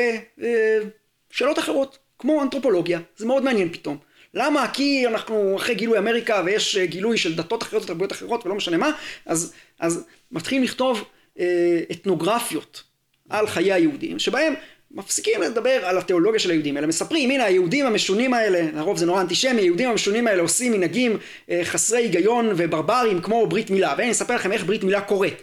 בשאלות 1.31 1.59
אחרות, 1.59 1.99
כמו 2.19 2.43
אנתרופולוגיה, 2.43 3.01
זה 3.17 3.27
מאוד 3.27 3.43
מעניין 3.43 3.73
פתאום. 3.73 3.99
למה? 4.37 4.69
כי 4.73 5.07
אנחנו 5.07 5.57
אחרי 5.57 5.75
גילוי 5.75 5.99
אמריקה 5.99 6.43
ויש 6.45 6.77
אה, 6.77 6.87
גילוי 6.87 7.19
של 7.19 7.35
דתות 7.35 7.63
אחרות 7.63 7.83
ותרבויות 7.83 8.13
אחרות 8.13 8.47
ולא 8.47 8.55
משנה 8.55 8.77
מה, 8.77 8.91
אז, 9.27 9.53
אז 9.81 10.05
מתחילים 10.33 10.65
לכתוב 10.65 11.05
אה, 11.39 11.81
אתנוגרפיות 11.91 12.83
על 13.29 13.47
חיי 13.47 13.73
היהודים, 13.73 14.19
שבהם 14.19 14.55
מפסיקים 14.91 15.43
לדבר 15.43 15.81
על 15.85 15.99
התיאולוגיה 15.99 16.41
של 16.41 16.51
היהודים, 16.51 16.77
אלא 16.77 16.87
מספרים, 16.87 17.31
הנה 17.31 17.45
היהודים 17.45 17.87
המשונים 17.87 18.35
האלה, 18.35 18.63
לרוב 18.75 18.97
זה 18.97 19.07
נורא 19.07 19.21
אנטישמי, 19.21 19.61
היהודים 19.61 19.91
המשונים 19.91 20.27
האלה 20.27 20.43
עושים 20.43 20.73
מנהגים 20.73 21.19
אה, 21.51 21.61
חסרי 21.65 22.03
היגיון 22.03 22.53
וברברים 22.57 23.21
כמו 23.21 23.47
ברית 23.47 23.71
מילה, 23.71 23.95
ואני 23.99 24.11
אספר 24.11 24.35
לכם 24.35 24.53
איך 24.53 24.65
ברית 24.65 24.85
מילה 24.85 25.01
קורית. 25.01 25.35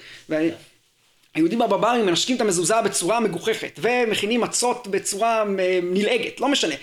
היהודים 1.35 1.61
הברברים 1.61 2.05
מנשקים 2.05 2.35
את 2.35 2.41
המזוזה 2.41 2.81
בצורה 2.81 3.19
מגוחכת, 3.19 3.79
ומכינים 3.81 4.41
מצות 4.41 4.87
בצורה 4.87 5.43
אה, 5.59 5.79
נלעגת, 5.83 6.39
לא 6.39 6.47
משנה. 6.47 6.75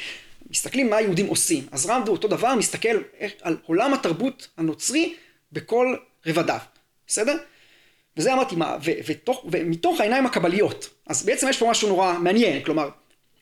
מסתכלים 0.51 0.91
מה 0.91 0.97
היהודים 0.97 1.27
עושים. 1.27 1.67
אז 1.73 1.87
רמדו 1.87 2.13
אותו 2.13 2.29
דבר 2.29 2.55
מסתכל 2.55 3.03
על 3.43 3.57
עולם 3.67 3.95
התרבות 3.95 4.49
הנוצרי 4.57 5.15
בכל 5.53 5.97
רבדיו, 6.27 6.59
בסדר? 7.07 7.37
וזה 8.17 8.33
אמרתי 8.33 8.57
מה, 8.57 8.77
ו- 8.85 8.91
ותוך, 9.07 9.45
ומתוך 9.53 10.01
העיניים 10.01 10.27
הקבליות, 10.27 10.89
אז 11.07 11.23
בעצם 11.23 11.49
יש 11.49 11.59
פה 11.59 11.71
משהו 11.71 11.89
נורא 11.89 12.19
מעניין, 12.19 12.63
כלומר, 12.63 12.89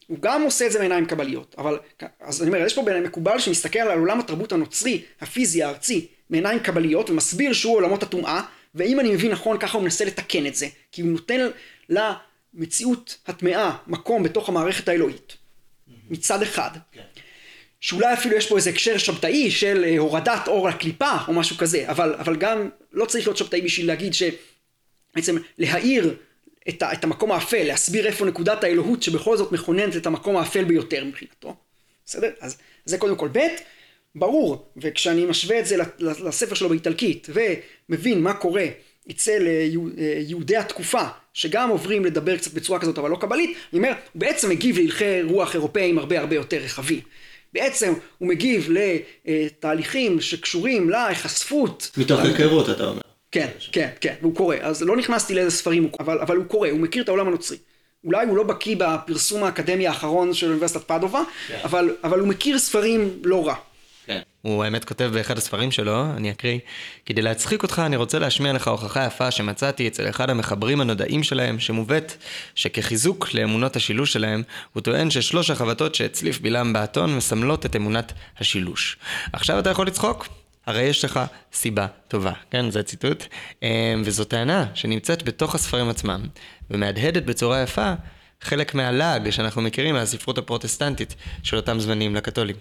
הוא 0.07 0.19
גם 0.21 0.43
עושה 0.43 0.67
את 0.67 0.73
זה 0.73 0.79
בעיניים 0.79 1.07
קבליות, 1.07 1.55
אבל, 1.59 1.79
אז 2.21 2.43
אני 2.43 2.51
אומר, 2.51 2.67
יש 2.67 2.75
פה 2.75 2.83
בעיני 2.83 3.07
מקובל 3.07 3.39
שמסתכל 3.39 3.79
על 3.79 3.99
עולם 3.99 4.21
התרבות 4.21 4.53
הנוצרי, 4.53 5.03
הפיזי, 5.21 5.63
הארצי, 5.63 6.07
מעיניים 6.31 6.59
קבליות, 6.59 7.11
ומסביר 7.11 7.53
שהוא 7.53 7.77
עולמות 7.77 8.03
הטומאה, 8.03 8.43
ואם 8.75 9.01
אני 9.01 9.13
מבין 9.13 9.31
נכון, 9.31 9.59
ככה 9.59 9.79
הוא 9.79 9.85
מנסה 9.85 10.05
לתקן 10.05 10.47
את 10.47 10.55
זה, 10.55 10.67
כי 10.93 11.03
הוא 11.03 11.11
נותן 11.11 11.49
למציאות 11.89 13.19
הטמאה 13.27 13.77
מקום 13.87 14.23
בתוך 14.23 14.49
המערכת 14.49 14.89
האלוהית. 14.89 15.38
מצד 16.11 16.43
אחד. 16.43 16.71
כן. 16.93 17.03
שאולי 17.81 18.13
אפילו 18.13 18.37
יש 18.37 18.47
פה 18.47 18.57
איזה 18.57 18.71
הקשר 18.71 18.99
שבתאי 18.99 19.51
של 19.51 19.85
אה, 19.85 19.99
הורדת 19.99 20.49
אור 20.49 20.69
לקליפה 20.69 21.13
או 21.29 21.33
משהו 21.33 21.57
כזה, 21.57 21.91
אבל, 21.91 22.15
אבל 22.15 22.37
גם 22.37 22.69
לא 22.93 23.05
צריך 23.05 23.27
להיות 23.27 23.37
שבתאי 23.37 23.61
בשביל 23.61 23.87
להגיד 23.87 24.13
שבעצם 24.15 25.37
להאיר 25.59 26.15
את, 26.69 26.83
ה, 26.83 26.93
את 26.93 27.05
המקום 27.05 27.33
האפל, 27.33 27.65
להסביר 27.65 28.07
איפה 28.07 28.27
נקודת 28.27 28.65
האלוהות 28.65 29.03
שבכל 29.03 29.37
זאת 29.37 29.53
מכוננת 29.53 29.97
את 29.97 30.07
המקום 30.07 30.37
האפל 30.37 30.65
ביותר 30.65 31.05
מבחינתו. 31.05 31.57
בסדר? 32.07 32.31
אז 32.41 32.57
זה 32.85 32.99
קודם 32.99 33.17
כל. 33.17 33.29
ב', 33.33 33.39
ברור, 34.15 34.71
וכשאני 34.77 35.27
משווה 35.27 35.61
את 35.61 35.67
זה 35.67 35.77
לספר 36.01 36.55
שלו 36.55 36.69
באיטלקית 36.69 37.29
ומבין 37.89 38.23
מה 38.23 38.35
קורה 38.35 38.67
אצל 39.11 39.47
אה, 39.47 39.67
יהודי 40.19 40.57
התקופה 40.57 41.03
שגם 41.39 41.68
עוברים 41.68 42.05
לדבר 42.05 42.36
קצת 42.36 42.53
בצורה 42.53 42.78
כזאת 42.78 42.99
אבל 42.99 43.11
לא 43.11 43.16
קבלית, 43.16 43.57
אני 43.72 43.78
אומר, 43.78 43.89
הוא 43.89 44.20
בעצם 44.20 44.49
מגיב 44.49 44.78
להלכי 44.78 45.22
רוח 45.22 45.55
אירופאים 45.55 45.99
הרבה 45.99 46.20
הרבה 46.20 46.34
יותר 46.34 46.57
רחבים. 46.57 47.01
בעצם 47.53 47.93
הוא 48.18 48.28
מגיב 48.28 48.68
לתהליכים 49.24 50.20
שקשורים 50.20 50.91
להיחשפות. 50.91 51.91
מתוך 51.97 52.20
היכרות 52.20 52.70
אתה 52.70 52.84
אומר. 52.84 53.01
כן, 53.32 53.49
כן, 53.72 53.89
כן, 54.01 54.14
והוא 54.20 54.34
קורא. 54.34 54.57
אז 54.61 54.82
לא 54.82 54.97
נכנסתי 54.97 55.34
לאיזה 55.34 55.51
ספרים, 55.51 55.91
אבל, 56.01 56.18
אבל 56.18 56.36
הוא 56.36 56.45
קורא, 56.45 56.68
הוא 56.68 56.80
מכיר 56.80 57.03
את 57.03 57.09
העולם 57.09 57.28
הנוצרי. 57.28 57.57
אולי 58.05 58.26
הוא 58.26 58.36
לא 58.36 58.43
בקיא 58.43 58.76
בפרסום 58.78 59.45
האקדמי 59.45 59.86
האחרון 59.86 60.34
של 60.34 60.47
אוניברסיטת 60.47 60.84
פדובה, 60.84 61.22
כן. 61.49 61.59
אבל, 61.64 61.97
אבל 62.05 62.20
הוא 62.20 62.28
מכיר 62.28 62.59
ספרים 62.59 63.18
לא 63.24 63.47
רע. 63.47 63.55
כן. 64.09 64.21
הוא 64.43 64.65
האמת 64.65 64.85
כותב 64.85 65.11
באחד 65.13 65.39
הספרים 65.39 65.71
שלו, 65.71 66.05
אני 66.17 66.31
אקריא, 66.31 66.59
כדי 67.07 67.23
להצחיק 67.23 67.63
אותך 67.63 67.83
אני 67.87 67.97
רוצה 67.97 68.19
להשמיע 68.19 68.53
לך 68.53 68.69
הוכחה 68.69 69.07
יפה 69.07 69.31
שמצאתי 69.31 69.89
אצל 69.89 70.09
אחד 70.09 70.31
המחברים 70.31 70.81
הנודעים 70.81 71.23
שלהם, 71.23 71.59
שמובאת 71.59 72.13
שכחיזוק 72.55 73.35
לאמונות 73.35 73.77
השילוש 73.77 74.13
שלהם, 74.13 74.43
הוא 74.73 74.81
טוען 74.81 75.11
ששלוש 75.11 75.51
החבטות 75.51 75.95
שהצליף 75.95 76.41
בלעם 76.41 76.73
באתון 76.73 77.17
מסמלות 77.17 77.67
את 77.67 77.77
אמונת 77.77 78.13
השילוש. 78.39 78.97
עכשיו 79.33 79.59
אתה 79.59 79.71
יכול 79.71 79.87
לצחוק? 79.87 80.29
הרי 80.67 80.83
יש 80.83 81.05
לך 81.05 81.21
סיבה 81.53 81.87
טובה, 82.09 82.33
כן? 82.51 82.71
זה 82.71 82.83
ציטוט. 82.83 83.25
אמ, 83.63 83.69
וזו 84.05 84.25
טענה 84.25 84.67
שנמצאת 84.75 85.23
בתוך 85.23 85.55
הספרים 85.55 85.89
עצמם, 85.89 86.21
ומהדהדת 86.71 87.23
בצורה 87.23 87.63
יפה 87.63 87.93
חלק 88.41 88.75
מהלעג 88.75 89.31
שאנחנו 89.31 89.63
מכירים 89.63 89.95
מהספרות 89.95 90.39
הפרוטסטנטית 90.39 91.15
של 91.43 91.57
אותם 91.57 91.81
זמנים 91.81 92.15
לקתולים. 92.15 92.57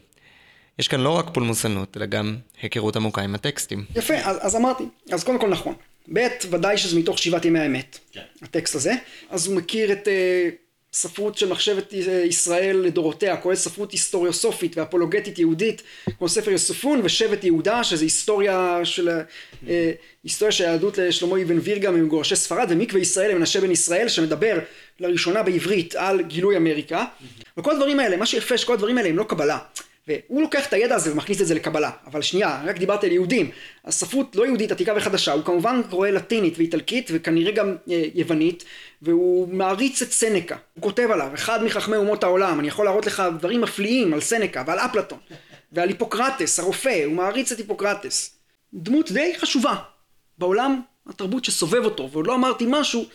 יש 0.80 0.88
כאן 0.88 1.00
לא 1.00 1.10
רק 1.10 1.26
פולמוסנות, 1.34 1.98
אלא 1.98 2.06
גם 2.06 2.36
היכרות 2.62 2.96
עמוקה 2.96 3.22
עם 3.22 3.36
הטקסטים. 3.36 3.86
יפה, 3.96 4.14
אז, 4.14 4.38
אז 4.42 4.56
אמרתי, 4.56 4.84
אז 5.12 5.24
קודם 5.24 5.40
כל 5.40 5.50
נכון. 5.50 5.74
ב', 6.14 6.28
ודאי 6.50 6.78
שזה 6.78 7.00
מתוך 7.00 7.18
שבעת 7.20 7.46
ימי 7.46 7.60
האמת, 7.60 8.00
כן. 8.12 8.22
הטקסט 8.42 8.76
הזה. 8.76 8.94
אז 9.30 9.48
הוא 9.48 9.56
מכיר 9.56 9.92
את 9.92 10.08
אה, 10.08 10.50
ספרות 10.94 11.38
של 11.38 11.50
מחשבת 11.50 11.94
אה, 11.94 12.24
ישראל 12.26 12.78
לדורותיה, 12.78 13.38
כולל 13.38 13.56
ספרות 13.56 13.92
היסטוריוסופית 13.92 14.78
ואפולוגטית 14.78 15.40
יהודית, 15.40 15.82
כמו 16.18 16.30
ספר 16.30 16.52
יוספון 16.52 17.02
ושבט 17.04 17.44
יהודה, 17.44 17.84
שזה 17.84 18.06
היסטוריה 18.06 18.80
של, 18.84 19.10
אה, 19.68 19.92
היסטוריה 20.24 20.52
של 20.52 20.64
היהדות 20.64 20.98
לשלמה 20.98 21.42
אבן 21.42 21.60
וירגה 21.62 21.92
ממגורשי 21.92 22.36
ספרד, 22.36 22.68
ומקווה 22.70 23.02
ישראל 23.02 23.32
למנשה 23.32 23.62
בן 23.62 23.72
ישראל, 23.72 24.08
שמדבר 24.08 24.60
לראשונה 25.00 25.44
בעברית 25.44 25.96
על 25.96 26.22
גילוי 26.22 26.58
אמריקה. 26.58 27.06
וכל 27.58 27.72
הדברים 27.72 28.00
האלה, 28.00 28.18
מה 28.18 28.26
שיפה 28.26 28.58
שכל 28.58 28.74
הדברים 28.74 28.98
האלה 28.98 29.10
הם 29.10 29.18
לא 29.18 29.24
קבלה. 29.24 29.58
והוא 30.08 30.42
לוקח 30.42 30.68
את 30.68 30.74
הידע 30.74 30.96
הזה 30.96 31.12
ומכניס 31.12 31.42
את 31.42 31.48
זה 31.48 31.56
לקבלה. 31.56 31.92
אבל 32.06 32.22
שנייה, 32.22 32.62
רק 32.66 32.78
דיברתי 32.78 33.06
על 33.06 33.12
יהודים. 33.12 33.52
הספרות 33.86 34.36
לא 34.36 34.46
יהודית 34.46 34.72
עתיקה 34.72 34.94
וחדשה, 34.98 35.32
הוא 35.32 35.44
כמובן 35.44 35.82
קורא 35.90 36.10
לטינית 36.10 36.58
ואיטלקית 36.58 37.10
וכנראה 37.14 37.52
גם 37.52 37.76
אה, 37.92 38.04
יוונית, 38.14 38.64
והוא 39.02 39.48
מעריץ 39.48 40.02
את 40.02 40.12
סנקה. 40.12 40.56
הוא 40.74 40.84
כותב 40.84 41.08
עליו, 41.12 41.32
אחד 41.34 41.64
מחכמי 41.64 41.98
אומות 41.98 42.24
העולם, 42.24 42.60
אני 42.60 42.68
יכול 42.68 42.86
להראות 42.86 43.06
לך 43.06 43.24
דברים 43.40 43.62
מפליאים 43.62 44.14
על 44.14 44.22
סנקה 44.22 44.64
ועל 44.68 44.80
אפלטון, 44.80 45.20
ועל 45.72 45.90
היפוקרטס, 45.90 46.60
הרופא, 46.60 47.04
הוא 47.06 47.14
מעריץ 47.14 47.52
את 47.52 47.58
היפוקרטס. 47.58 48.38
דמות 48.74 49.12
די 49.12 49.34
חשובה 49.38 49.76
בעולם 50.38 50.82
התרבות 51.08 51.46
שסובב 51.46 51.86
אותו, 51.86 52.10
ועוד 52.12 52.28
לא 52.28 52.36
אמרתי 52.36 52.66
משהו, 52.68 53.06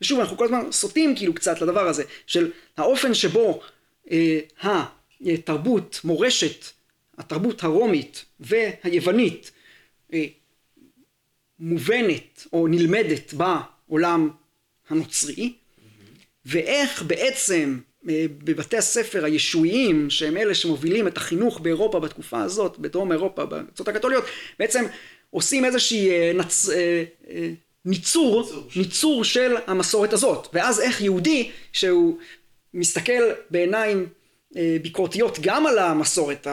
ושוב 0.00 0.20
אנחנו 0.20 0.36
כל 0.36 0.44
הזמן 0.44 0.72
סוטים 0.72 1.16
כאילו 1.16 1.34
קצת 1.34 1.60
לדבר 1.60 1.88
הזה, 1.88 2.04
של 2.26 2.50
האופן 2.76 3.14
שבו 3.14 3.60
אה, 4.10 4.38
התרבות, 5.22 6.00
מורשת, 6.04 6.64
התרבות 7.18 7.64
הרומית 7.64 8.24
והיוונית 8.40 9.50
אה, 10.12 10.24
מובנת 11.58 12.46
או 12.52 12.68
נלמדת 12.68 13.34
בעולם 13.34 14.30
הנוצרי, 14.88 15.52
ואיך 16.46 17.02
בעצם 17.02 17.78
אה, 18.08 18.26
בבתי 18.38 18.76
הספר 18.76 19.24
הישועיים 19.24 20.10
שהם 20.10 20.36
אלה 20.36 20.54
שמובילים 20.54 21.06
את 21.08 21.16
החינוך 21.16 21.60
באירופה 21.60 22.00
בתקופה 22.00 22.42
הזאת, 22.42 22.78
בדרום 22.78 23.12
אירופה, 23.12 23.44
בארצות 23.44 23.88
הקתוליות, 23.88 24.24
בעצם 24.58 24.84
עושים 25.30 25.64
איזושהי 25.64 26.10
אה, 26.10 26.32
נצ... 26.34 26.68
ניצור, 27.84 28.52
ניצור 28.76 29.24
של 29.24 29.54
המסורת 29.66 30.12
הזאת, 30.12 30.48
ואז 30.52 30.80
איך 30.80 31.00
יהודי 31.00 31.50
שהוא 31.72 32.18
מסתכל 32.74 33.22
בעיניים 33.50 34.06
ביקורתיות 34.82 35.38
גם 35.40 35.66
על 35.66 35.78
המסורת 35.78 36.46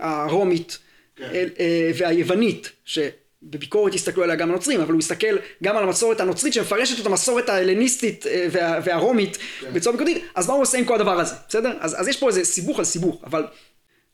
הרומית 0.00 0.78
כן. 1.16 1.48
והיוונית, 1.94 2.70
שבביקורת 2.84 3.94
יסתכלו 3.94 4.22
עליה 4.22 4.36
גם 4.36 4.50
הנוצרים, 4.50 4.80
אבל 4.80 4.90
הוא 4.90 4.98
מסתכל 4.98 5.36
גם 5.62 5.76
על 5.76 5.84
המסורת 5.84 6.20
הנוצרית 6.20 6.54
שמפרשת 6.54 7.00
את 7.00 7.06
המסורת 7.06 7.48
ההלניסטית 7.48 8.26
וה, 8.50 8.80
והרומית 8.84 9.38
כן. 9.60 9.72
בצורה 9.72 9.96
ביקורתית, 9.96 10.24
אז 10.34 10.48
מה 10.48 10.54
הוא 10.54 10.62
עושה 10.62 10.78
עם 10.78 10.84
כל 10.84 10.94
הדבר 10.94 11.20
הזה, 11.20 11.34
בסדר? 11.48 11.72
אז, 11.80 12.00
אז 12.00 12.08
יש 12.08 12.16
פה 12.16 12.28
איזה 12.28 12.44
סיבוך 12.44 12.78
על 12.78 12.84
סיבוך, 12.84 13.22
אבל 13.24 13.44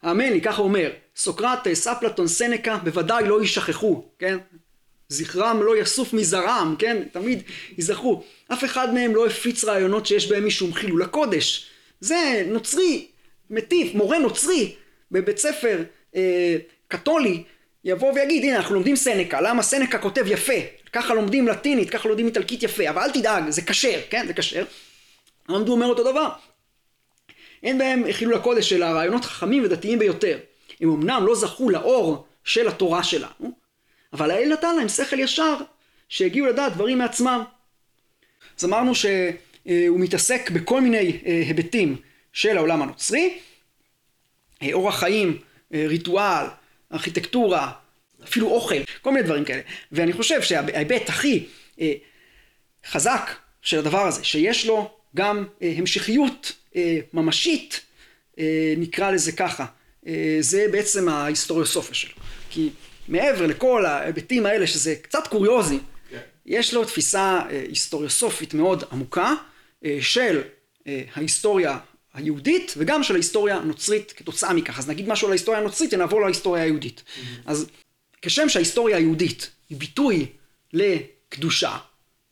האמן 0.02 0.32
לי, 0.32 0.40
ככה 0.40 0.62
אומר, 0.62 0.90
סוקרטס, 1.16 1.86
אפלטון, 1.86 2.28
סנקה, 2.28 2.78
בוודאי 2.84 3.28
לא 3.28 3.40
יישכחו, 3.40 4.04
כן? 4.18 4.38
זכרם 5.08 5.62
לא 5.62 5.78
יסוף 5.78 6.12
מזרעם, 6.12 6.76
כן? 6.78 7.02
תמיד 7.12 7.42
ייזכרו. 7.78 8.22
אף 8.52 8.64
אחד 8.64 8.94
מהם 8.94 9.14
לא 9.14 9.26
הפיץ 9.26 9.64
רעיונות 9.64 10.06
שיש 10.06 10.30
בהם 10.30 10.46
משום 10.46 10.72
חילול 10.72 11.02
הקודש. 11.02 11.66
זה 12.00 12.42
נוצרי, 12.46 13.06
מטיף, 13.50 13.94
מורה 13.94 14.18
נוצרי 14.18 14.74
בבית 15.12 15.38
ספר 15.38 15.82
אה, 16.16 16.56
קתולי, 16.88 17.42
יבוא 17.84 18.12
ויגיד, 18.12 18.44
הנה 18.44 18.56
אנחנו 18.56 18.74
לומדים 18.74 18.96
סנקה, 18.96 19.40
למה 19.40 19.62
סנקה 19.62 19.98
כותב 19.98 20.24
יפה, 20.26 20.52
ככה 20.92 21.14
לומדים 21.14 21.48
לטינית, 21.48 21.90
ככה 21.90 22.08
לומדים 22.08 22.26
איטלקית 22.26 22.62
יפה, 22.62 22.90
אבל 22.90 23.02
אל 23.02 23.10
תדאג, 23.10 23.50
זה 23.50 23.62
כשר, 23.62 24.00
כן? 24.10 24.26
זה 24.26 24.34
כשר. 24.34 24.64
למדו 25.48 25.72
אומר 25.72 25.86
אותו 25.86 26.12
דבר. 26.12 26.28
אין 27.62 27.78
בהם 27.78 28.12
חילול 28.12 28.34
הקודש 28.34 28.70
של 28.70 28.82
הרעיונות 28.82 29.24
חכמים 29.24 29.64
ודתיים 29.64 29.98
ביותר. 29.98 30.38
הם 30.80 30.90
אמנם 30.90 31.26
לא 31.26 31.34
זכו 31.34 31.70
לאור 31.70 32.26
של 32.44 32.68
התורה 32.68 33.02
שלנו, 33.02 33.52
אבל 34.12 34.30
האל 34.30 34.52
נתן 34.52 34.76
להם 34.76 34.88
שכל 34.88 35.20
ישר, 35.20 35.56
שהגיעו 36.08 36.46
לדעת 36.46 36.72
דברים 36.72 36.98
מעצמם. 36.98 37.42
אז 38.58 38.64
אמרנו 38.64 38.94
שהוא 38.94 40.00
מתעסק 40.00 40.50
בכל 40.50 40.80
מיני 40.80 41.18
אה, 41.26 41.42
היבטים 41.46 41.96
של 42.38 42.56
העולם 42.56 42.82
הנוצרי, 42.82 43.38
אה, 44.62 44.72
אורח 44.72 44.98
חיים, 44.98 45.38
אה, 45.74 45.84
ריטואל, 45.88 46.46
ארכיטקטורה, 46.92 47.72
אפילו 48.24 48.48
אוכל, 48.48 48.74
כל 49.02 49.12
מיני 49.12 49.22
דברים 49.22 49.44
כאלה. 49.44 49.60
ואני 49.92 50.12
חושב 50.12 50.42
שההיבט 50.42 51.08
הכי 51.08 51.46
חזק 52.86 53.30
של 53.62 53.78
הדבר 53.78 54.06
הזה, 54.06 54.24
שיש 54.24 54.66
לו 54.66 54.90
גם 55.16 55.44
המשכיות 55.60 56.52
ממשית, 57.12 57.80
נקרא 58.76 59.10
לזה 59.10 59.32
ככה, 59.32 59.66
זה 60.40 60.66
בעצם 60.72 61.08
ההיסטוריוסופיה 61.08 61.94
שלו. 61.94 62.14
כי 62.50 62.70
מעבר 63.08 63.46
לכל 63.46 63.86
ההיבטים 63.86 64.46
האלה, 64.46 64.66
שזה 64.66 64.94
קצת 65.02 65.26
קוריוזי, 65.26 65.78
כן. 66.10 66.18
יש 66.46 66.74
לו 66.74 66.84
תפיסה 66.84 67.40
אה, 67.50 67.64
היסטוריוסופית 67.68 68.54
מאוד 68.54 68.84
עמוקה 68.92 69.34
אה, 69.84 69.98
של 70.00 70.42
אה, 70.86 71.02
ההיסטוריה 71.14 71.78
היהודית 72.18 72.74
וגם 72.76 73.02
של 73.02 73.14
ההיסטוריה 73.14 73.56
הנוצרית 73.56 74.12
כתוצאה 74.16 74.52
מכך. 74.52 74.78
אז 74.78 74.88
נגיד 74.88 75.08
משהו 75.08 75.26
על 75.26 75.32
ההיסטוריה 75.32 75.60
הנוצרית 75.60 75.94
ונעבור 75.94 76.20
להיסטוריה 76.20 76.62
היהודית. 76.62 77.02
Mm-hmm. 77.06 77.22
אז 77.46 77.66
כשם 78.22 78.48
שההיסטוריה 78.48 78.96
היהודית 78.96 79.50
היא 79.70 79.78
ביטוי 79.78 80.26
לקדושה, 80.72 81.76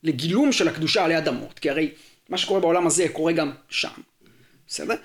לגילום 0.03 0.51
של 0.51 0.67
הקדושה 0.67 1.05
עלי 1.05 1.17
אדמות, 1.17 1.59
כי 1.59 1.69
הרי 1.69 1.91
מה 2.29 2.37
שקורה 2.37 2.59
בעולם 2.59 2.87
הזה 2.87 3.05
קורה 3.13 3.33
גם 3.33 3.51
שם, 3.69 3.89
בסדר? 4.67 4.95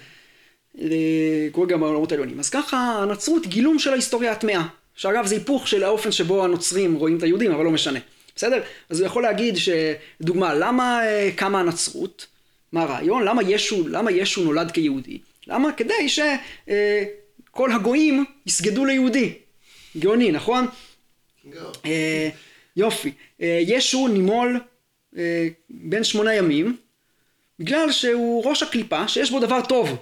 קורה 1.53 1.67
גם 1.67 1.81
בעולמות 1.81 2.13
העליונים. 2.13 2.39
אז 2.39 2.51
ככה 2.51 2.77
הנצרות 3.03 3.47
גילום 3.47 3.79
של 3.79 3.91
ההיסטוריה 3.93 4.33
הטמאה. 4.33 4.63
שאגב 4.95 5.27
זה 5.27 5.35
היפוך 5.35 5.69
של 5.69 5.85
האופן 5.85 6.13
שבו 6.13 6.45
הנוצרים 6.45 6.95
רואים 6.95 7.19
את 7.19 7.23
היהודים, 7.23 7.53
אבל 7.53 7.65
לא 7.65 7.71
משנה. 7.71 7.99
בסדר? 8.37 8.63
אז 8.91 9.01
הוא 9.01 9.07
יכול 9.07 9.23
להגיד 9.23 9.57
שדוגמה, 9.57 10.55
למה 10.55 11.05
אה, 11.05 11.31
קמה 11.37 11.61
הנצרות? 11.61 12.27
מה 12.73 12.83
הרעיון? 12.83 13.25
למה 13.25 13.43
ישו, 13.43 13.89
למה 13.89 14.13
ישו 14.13 14.45
נולד 14.45 14.71
כיהודי? 14.71 15.19
למה? 15.47 15.73
כדי 15.73 16.09
שכל 16.09 17.71
אה, 17.71 17.77
הגויים 17.77 18.25
יסגדו 18.47 18.85
ליהודי. 18.85 19.33
גאוני, 19.99 20.33
נכון? 20.33 20.67
אה, 21.85 22.29
יופי. 22.77 23.13
אה, 23.43 23.59
ישו 23.63 24.09
נימול 24.09 24.61
אה, 25.17 25.49
בן 25.71 26.05
שמונה 26.05 26.35
ימים, 26.35 26.77
בגלל 27.59 27.93
שהוא 27.93 28.45
ראש 28.45 28.63
הקליפה 28.63 29.09
שיש 29.09 29.31
בו 29.31 29.41
דבר 29.41 29.61
טוב. 29.69 29.97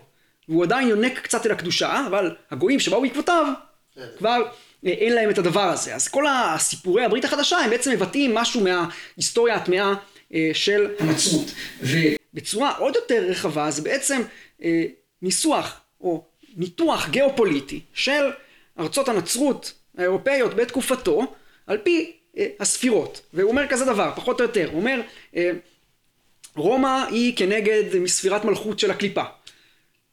והוא 0.49 0.65
עדיין 0.65 0.89
יונק 0.89 1.19
קצת 1.19 1.47
אל 1.47 1.51
הקדושה, 1.51 2.07
אבל 2.07 2.35
הגויים 2.51 2.81
שבאו 2.81 3.03
בעקבותיו 3.03 3.47
כבר 4.19 4.43
אין 4.85 5.13
להם 5.13 5.31
את 5.31 5.39
הדבר 5.39 5.69
הזה. 5.69 5.95
אז 5.95 6.09
כל 6.09 6.25
הסיפורי 6.27 7.05
הברית 7.05 7.25
החדשה 7.25 7.59
הם 7.59 7.71
בעצם 7.71 7.91
מבטאים 7.93 8.35
משהו 8.35 8.61
מההיסטוריה 8.61 9.55
הטמעה 9.55 9.95
אה, 10.35 10.51
של 10.53 10.87
הנצרות. 10.99 11.53
ובצורה 12.35 12.77
עוד 12.77 12.97
יותר 12.97 13.25
רחבה 13.29 13.71
זה 13.71 13.83
בעצם 13.83 14.23
אה, 14.63 14.85
ניסוח 15.23 15.81
או 16.01 16.25
ניתוח 16.57 17.09
גיאופוליטי 17.09 17.81
של 17.95 18.31
ארצות 18.79 19.09
הנצרות 19.09 19.73
האירופאיות 19.99 20.55
בתקופתו 20.55 21.35
על 21.67 21.79
פי 21.79 22.13
אה, 22.39 22.47
הספירות. 22.61 23.21
והוא 23.33 23.51
אומר 23.51 23.67
כזה 23.69 23.85
דבר, 23.85 24.13
פחות 24.17 24.41
או 24.41 24.45
יותר, 24.45 24.69
הוא 24.73 24.81
אומר 24.81 25.01
רומא 26.57 27.05
היא 27.11 27.37
כנגד 27.37 27.97
מספירת 27.97 28.45
מלכות 28.45 28.79
של 28.79 28.91
הקליפה. 28.91 29.25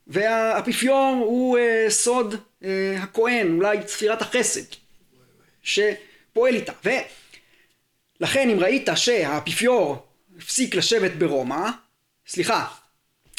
והאפיפיור 0.08 1.22
הוא 1.26 1.58
uh, 1.58 1.90
סוד 1.90 2.34
uh, 2.34 2.66
הכהן, 3.00 3.56
אולי 3.56 3.78
ספירת 3.88 4.22
החסד, 4.22 4.62
שפועל 5.64 6.56
איתה. 6.56 6.74
ולכן 8.20 8.50
אם 8.50 8.60
ראית 8.60 8.90
שהאפיפיור 8.96 10.08
הפסיק 10.38 10.76
לשבת 10.76 11.12
ברומא, 11.12 11.70
סליחה, 12.28 12.66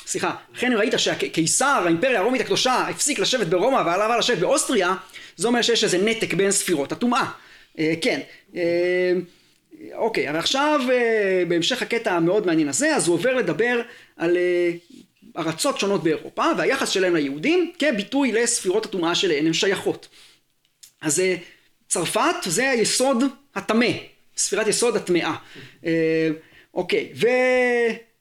סליחה, 0.06 0.34
לכן 0.54 0.72
אם 0.72 0.78
ראית 0.78 0.92
שהקיסר, 0.96 1.82
האימפריה 1.84 2.20
הרומית 2.20 2.40
הקדושה, 2.40 2.88
הפסיק 2.88 3.18
לשבת 3.18 3.46
ברומא 3.46 3.82
ועליו 3.86 4.18
לשבת 4.18 4.38
באוסטריה, 4.38 4.94
זה 5.36 5.48
אומר 5.48 5.62
שיש 5.62 5.84
איזה 5.84 5.98
נתק 5.98 6.34
בין 6.34 6.50
ספירות 6.50 6.92
הטומאה. 6.92 7.30
Uh, 7.76 7.80
כן. 8.00 8.20
Uh, 8.52 8.56
אוקיי, 9.94 10.30
אבל 10.30 10.38
עכשיו 10.38 10.80
uh, 10.86 11.48
בהמשך 11.48 11.82
הקטע 11.82 12.12
המאוד 12.12 12.46
מעניין 12.46 12.68
הזה, 12.68 12.96
אז 12.96 13.08
הוא 13.08 13.14
עובר 13.14 13.34
לדבר 13.34 13.80
על 14.16 14.36
uh, 14.36 14.94
ארצות 15.38 15.78
שונות 15.78 16.02
באירופה 16.02 16.44
והיחס 16.58 16.88
שלהם 16.88 17.16
ליהודים 17.16 17.72
כביטוי 17.78 18.32
לספירות 18.32 18.86
הטומאה 18.86 19.14
שלהן, 19.14 19.46
הן 19.46 19.52
שייכות. 19.52 20.08
אז 21.00 21.20
אה, 21.20 21.36
צרפת 21.88 22.34
זה 22.44 22.70
היסוד 22.70 23.24
הטמא, 23.54 23.86
ספירת 24.36 24.66
יסוד 24.66 24.96
הטמאה. 24.96 25.34
אה, 25.86 26.28
אוקיי, 26.74 27.12
ו... 27.14 27.26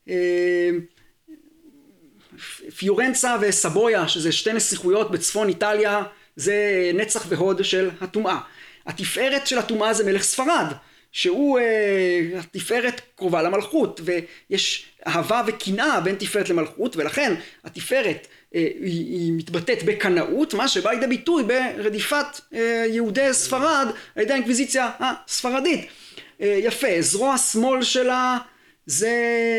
אה, 0.10 0.70
פיורנצה 2.78 3.36
וסבויה, 3.41 4.08
שזה 4.08 4.32
שתי 4.32 4.53
נסיכויות 4.53 5.12
בצפון 5.12 5.49
איטליה, 5.49 6.03
זה 6.36 6.91
נצח 6.93 7.26
והוד 7.30 7.64
של 7.64 7.89
הטומאה. 8.01 8.38
התפארת 8.86 9.47
של 9.47 9.58
הטומאה 9.58 9.93
זה 9.93 10.05
מלך 10.05 10.24
ספרד, 10.24 10.74
שהוא, 11.12 11.60
אה, 11.60 12.39
התפארת 12.39 13.01
קרובה 13.16 13.41
למלכות, 13.41 14.01
ויש 14.03 14.86
אהבה 15.08 15.43
וקנאה 15.47 16.01
בין 16.01 16.16
תפארת 16.16 16.49
למלכות, 16.49 16.95
ולכן 16.95 17.34
התפארת 17.64 18.28
אה, 18.55 18.68
היא, 18.82 19.05
היא 19.05 19.34
מתבטאת 19.34 19.84
בקנאות, 19.84 20.53
מה 20.53 20.68
שבא 20.68 20.91
לידי 20.91 21.08
ביטוי 21.08 21.43
ברדיפת 21.43 22.26
אה, 22.53 22.86
יהודי 22.88 23.34
ספרד 23.34 23.88
על 24.16 24.24
ידי 24.24 24.34
האינקוויזיציה 24.34 24.89
הספרדית. 24.99 25.88
אה, 26.41 26.60
יפה, 26.64 26.88
זרוע 26.99 27.38
שמאל 27.38 27.84
שלה 27.84 28.38
זה 28.88 29.13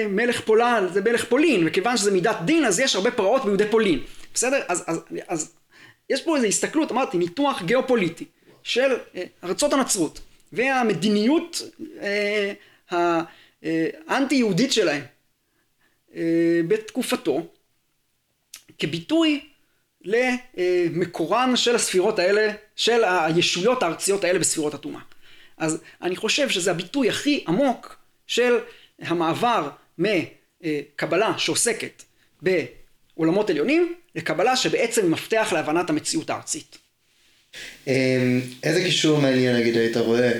מלך 0.08 0.40
פולן, 0.40 0.86
זה 0.92 1.00
מלך 1.00 1.24
פולין, 1.24 1.66
וכיוון 1.66 1.96
שזה 1.96 2.10
מידת 2.10 2.36
דין 2.44 2.64
אז 2.64 2.80
יש 2.80 2.96
הרבה 2.96 3.10
פרעות 3.10 3.44
ביהודי 3.44 3.70
פולין, 3.70 4.00
בסדר? 4.34 4.60
אז, 4.68 4.84
אז, 4.86 5.00
אז 5.28 5.54
יש 6.10 6.22
פה 6.22 6.36
איזו 6.36 6.46
הסתכלות, 6.46 6.92
אמרתי, 6.92 7.18
ניתוח 7.18 7.62
גיאופוליטי 7.62 8.24
של 8.62 8.96
אה, 9.14 9.24
ארצות 9.44 9.72
הנצרות 9.72 10.20
והמדיניות 10.52 11.62
אה, 12.00 12.52
האנטי 14.08 14.34
יהודית 14.34 14.72
שלהם 14.72 15.02
אה, 16.14 16.60
בתקופתו 16.68 17.46
כביטוי 18.78 19.40
למקורן 20.04 21.56
של 21.56 21.74
הספירות 21.74 22.18
האלה, 22.18 22.52
של 22.76 23.04
הישויות 23.04 23.82
הארציות 23.82 24.24
האלה 24.24 24.38
בספירות 24.38 24.74
הטומאה. 24.74 25.00
אז 25.56 25.80
אני 26.02 26.16
חושב 26.16 26.48
שזה 26.48 26.70
הביטוי 26.70 27.08
הכי 27.08 27.44
עמוק 27.48 27.96
של 28.26 28.58
המעבר 29.00 29.68
מקבלה 29.98 31.38
שעוסקת 31.38 32.02
בעולמות 32.42 33.50
עליונים 33.50 33.94
לקבלה 34.14 34.56
שבעצם 34.56 35.10
מפתח 35.10 35.48
להבנת 35.52 35.90
המציאות 35.90 36.30
הארצית. 36.30 36.78
אמ, 37.86 38.40
איזה 38.62 38.80
קישור 38.80 39.20
מעניין 39.20 39.56
נגיד 39.56 39.76
היית 39.76 39.96
רואה 39.96 40.32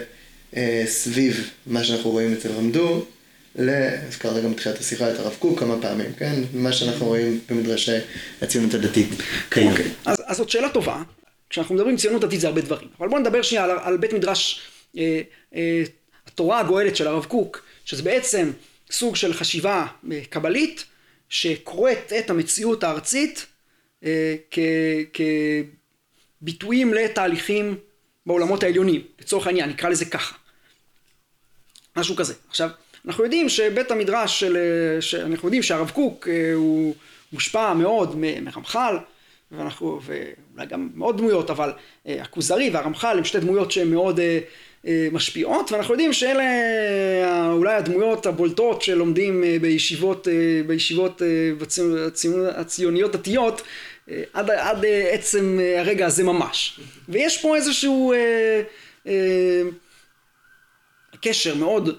אה, 0.56 0.84
סביב 0.86 1.50
מה 1.66 1.84
שאנחנו 1.84 2.10
רואים 2.10 2.32
אצל 2.32 2.48
רמדו, 2.52 3.04
הזכרת 3.58 4.44
גם 4.44 4.52
בתחילת 4.52 4.78
השיחה 4.78 5.10
את 5.10 5.18
הרב 5.18 5.36
קוק 5.38 5.60
כמה 5.60 5.82
פעמים, 5.82 6.12
כן? 6.12 6.34
מה 6.52 6.72
שאנחנו 6.72 7.06
רואים 7.06 7.40
במדרשי 7.48 7.96
הציונות 8.42 8.74
הדתית 8.74 9.08
כיום. 9.50 9.70
אוקיי, 9.70 9.90
אז, 10.04 10.22
אז 10.26 10.36
זאת 10.36 10.50
שאלה 10.50 10.68
טובה. 10.68 11.02
כשאנחנו 11.50 11.74
מדברים 11.74 11.96
ציונות 11.96 12.24
דתית 12.24 12.40
זה 12.40 12.46
הרבה 12.46 12.60
דברים. 12.60 12.88
אבל 12.98 13.08
בואו 13.08 13.20
נדבר 13.20 13.42
שנייה 13.42 13.64
על, 13.64 13.70
על 13.82 13.96
בית 13.96 14.12
מדרש 14.12 14.60
אה, 14.98 15.20
אה, 15.54 15.82
התורה 16.26 16.60
הגואלת 16.60 16.96
של 16.96 17.06
הרב 17.06 17.24
קוק, 17.24 17.64
שזה 17.88 18.02
בעצם 18.02 18.50
סוג 18.90 19.16
של 19.16 19.34
חשיבה 19.34 19.86
אה, 20.12 20.20
קבלית, 20.30 20.84
שקוראת 21.28 22.12
את 22.18 22.30
המציאות 22.30 22.84
הארצית 22.84 23.46
אה, 24.04 24.34
כביטויים 26.42 26.94
לתהליכים 26.94 27.78
בעולמות 28.26 28.62
העליונים, 28.62 29.02
לצורך 29.20 29.46
העניין, 29.46 29.70
נקרא 29.70 29.88
לזה 29.88 30.04
ככה. 30.04 30.36
משהו 31.96 32.16
כזה. 32.16 32.34
עכשיו, 32.48 32.70
אנחנו 33.06 33.24
יודעים 33.24 33.48
שבית 33.48 33.90
המדרש 33.90 34.40
של, 34.40 34.56
אה, 34.56 35.22
אנחנו 35.24 35.48
יודעים 35.48 35.62
שהרב 35.62 35.90
קוק 35.90 36.28
הוא 36.54 36.94
מושפע 37.32 37.74
מאוד 37.74 38.16
מרמח"ל, 38.16 38.98
ואנחנו, 39.52 40.00
ואולי 40.02 40.66
גם 40.66 40.88
מאוד 40.94 41.18
דמויות, 41.18 41.50
אבל 41.50 41.72
הכוזרי 42.06 42.70
והרמח"ל 42.70 43.18
הם 43.18 43.24
שתי 43.24 43.40
דמויות 43.40 43.72
שהן 43.72 43.90
מאוד 43.90 44.20
משפיעות 45.12 45.72
ואנחנו 45.72 45.94
יודעים 45.94 46.12
שאלה 46.12 46.42
אה, 46.42 47.52
אולי 47.52 47.74
הדמויות 47.74 48.26
הבולטות 48.26 48.82
שלומדים 48.82 49.44
אה, 49.44 49.56
בישיבות, 49.60 50.28
בישיבות 50.66 51.22
הציוניות 52.54 53.12
דתיות 53.12 53.62
עד, 54.32 54.50
עד 54.50 54.84
עצם 55.10 55.58
הרגע 55.78 56.06
הזה 56.06 56.24
ממש. 56.24 56.80
ויש 57.08 57.42
פה 57.42 57.56
איזשהו 57.56 58.12
אה, 58.12 58.62
אה, 59.06 59.62
קשר 61.22 61.54
מאוד 61.54 61.98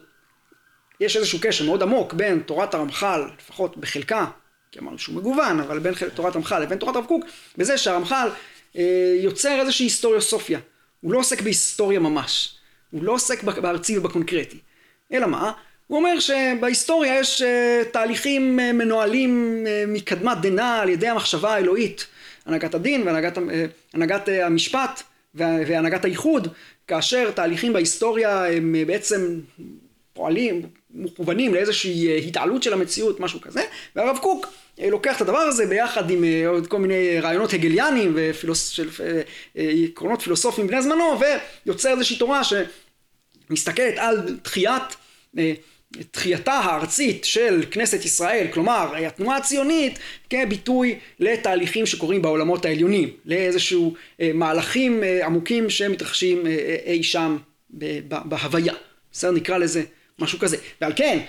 יש 0.99 1.17
איזשהו 1.17 1.39
קשר 1.41 1.65
מאוד 1.65 1.83
עמוק 1.83 2.13
בין 2.13 2.39
תורת 2.39 2.73
הרמח"ל 2.73 3.21
לפחות 3.37 3.77
בחלקה 3.77 4.25
כי 4.71 4.79
אמרנו 4.79 4.99
שהוא 4.99 5.15
מגוון 5.15 5.59
אבל 5.59 5.79
בין 5.79 5.93
תורת 6.13 6.35
הרמח"ל 6.35 6.59
לבין 6.59 6.77
תורת 6.77 6.95
הרב 6.95 7.05
קוק 7.05 7.25
בזה 7.57 7.77
שהרמח"ל 7.77 8.29
אה, 8.77 9.13
יוצר 9.21 9.59
איזושהי 9.59 9.85
היסטוריוסופיה. 9.85 10.59
הוא 11.01 11.13
לא 11.13 11.19
עוסק 11.19 11.41
בהיסטוריה 11.41 11.99
ממש 11.99 12.55
הוא 12.91 13.03
לא 13.03 13.11
עוסק 13.11 13.43
בארצי 13.43 13.97
ובקונקרטי. 13.97 14.57
אלא 15.13 15.27
מה? 15.27 15.51
הוא 15.87 15.97
אומר 15.97 16.19
שבהיסטוריה 16.19 17.19
יש 17.19 17.41
uh, 17.41 17.89
תהליכים 17.91 18.59
uh, 18.59 18.73
מנוהלים 18.73 19.63
uh, 19.65 19.89
מקדמת 19.89 20.37
דנא 20.41 20.81
על 20.81 20.89
ידי 20.89 21.07
המחשבה 21.07 21.53
האלוהית, 21.53 22.05
הנהגת 22.45 22.75
הדין 22.75 23.07
והנהגת 23.07 24.29
המשפט 24.43 25.03
והנהגת 25.35 26.05
הייחוד, 26.05 26.47
כאשר 26.87 27.31
תהליכים 27.31 27.73
בהיסטוריה 27.73 28.51
הם 28.51 28.75
בעצם 28.87 29.39
פועלים, 30.13 30.61
מכוונים 30.93 31.53
לאיזושהי 31.53 32.27
התעלות 32.27 32.63
של 32.63 32.73
המציאות, 32.73 33.19
משהו 33.19 33.41
כזה, 33.41 33.61
והרב 33.95 34.17
קוק 34.17 34.47
לוקח 34.77 35.15
את 35.15 35.21
הדבר 35.21 35.37
הזה 35.37 35.65
ביחד 35.65 36.09
עם 36.09 36.23
עוד 36.47 36.67
כל 36.67 36.79
מיני 36.79 37.19
רעיונות 37.19 37.53
הגליאניים 37.53 38.17
ועקרונות 39.55 40.21
פילוסופיים 40.21 40.67
בני 40.67 40.81
זמנו 40.81 41.19
ויוצר 41.65 41.91
איזושהי 41.91 42.17
תורה 42.17 42.43
ש... 42.43 42.53
מסתכלת 43.49 43.93
על 43.97 44.37
תחיית, 44.41 44.83
אה, 45.37 45.53
תחייתה 46.11 46.53
הארצית 46.53 47.25
של 47.25 47.63
כנסת 47.71 48.05
ישראל, 48.05 48.47
כלומר 48.53 48.95
התנועה 48.95 49.37
הציונית 49.37 49.99
כביטוי 50.29 50.99
לתהליכים 51.19 51.85
שקורים 51.85 52.21
בעולמות 52.21 52.65
העליונים, 52.65 53.09
לאיזשהו 53.25 53.93
אה, 54.21 54.31
מהלכים 54.33 55.03
אה, 55.03 55.25
עמוקים 55.25 55.69
שמתרחשים 55.69 56.43
אי 56.85 57.03
שם 57.03 57.37
בהוויה, 58.03 58.73
בסדר? 59.11 59.31
נקרא 59.31 59.57
לזה 59.57 59.83
משהו 60.21 60.39
כזה, 60.39 60.57
ועל 60.81 60.93
כן 60.95 61.19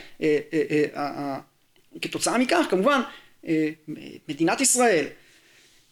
כתוצאה 2.02 2.38
מכך 2.38 2.66
כמובן 2.70 3.00
מדינת 4.28 4.60
ישראל 4.60 5.04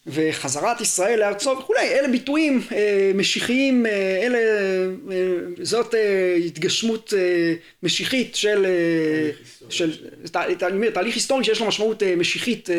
וחזרת 0.08 0.80
ישראל 0.80 1.20
לארצו 1.20 1.50
וכולי, 1.58 1.80
אלה 1.80 2.08
ביטויים 2.08 2.62
אה, 2.72 3.10
משיחיים, 3.14 3.86
אה, 3.86 4.20
אלה, 4.22 4.38
אה, 4.38 5.64
זאת 5.64 5.94
אה, 5.94 6.34
התגשמות 6.34 7.14
אה, 7.16 7.54
משיחית 7.82 8.36
של, 8.36 8.66
אה, 8.66 9.30
של 9.70 10.08
תה, 10.32 10.46
אני 10.46 10.76
אומר, 10.76 10.90
תהליך 10.90 11.14
היסטורי 11.14 11.44
שיש 11.44 11.60
לו 11.60 11.66
משמעות 11.66 12.02
אה, 12.02 12.16
משיחית 12.16 12.70
אה, 12.70 12.76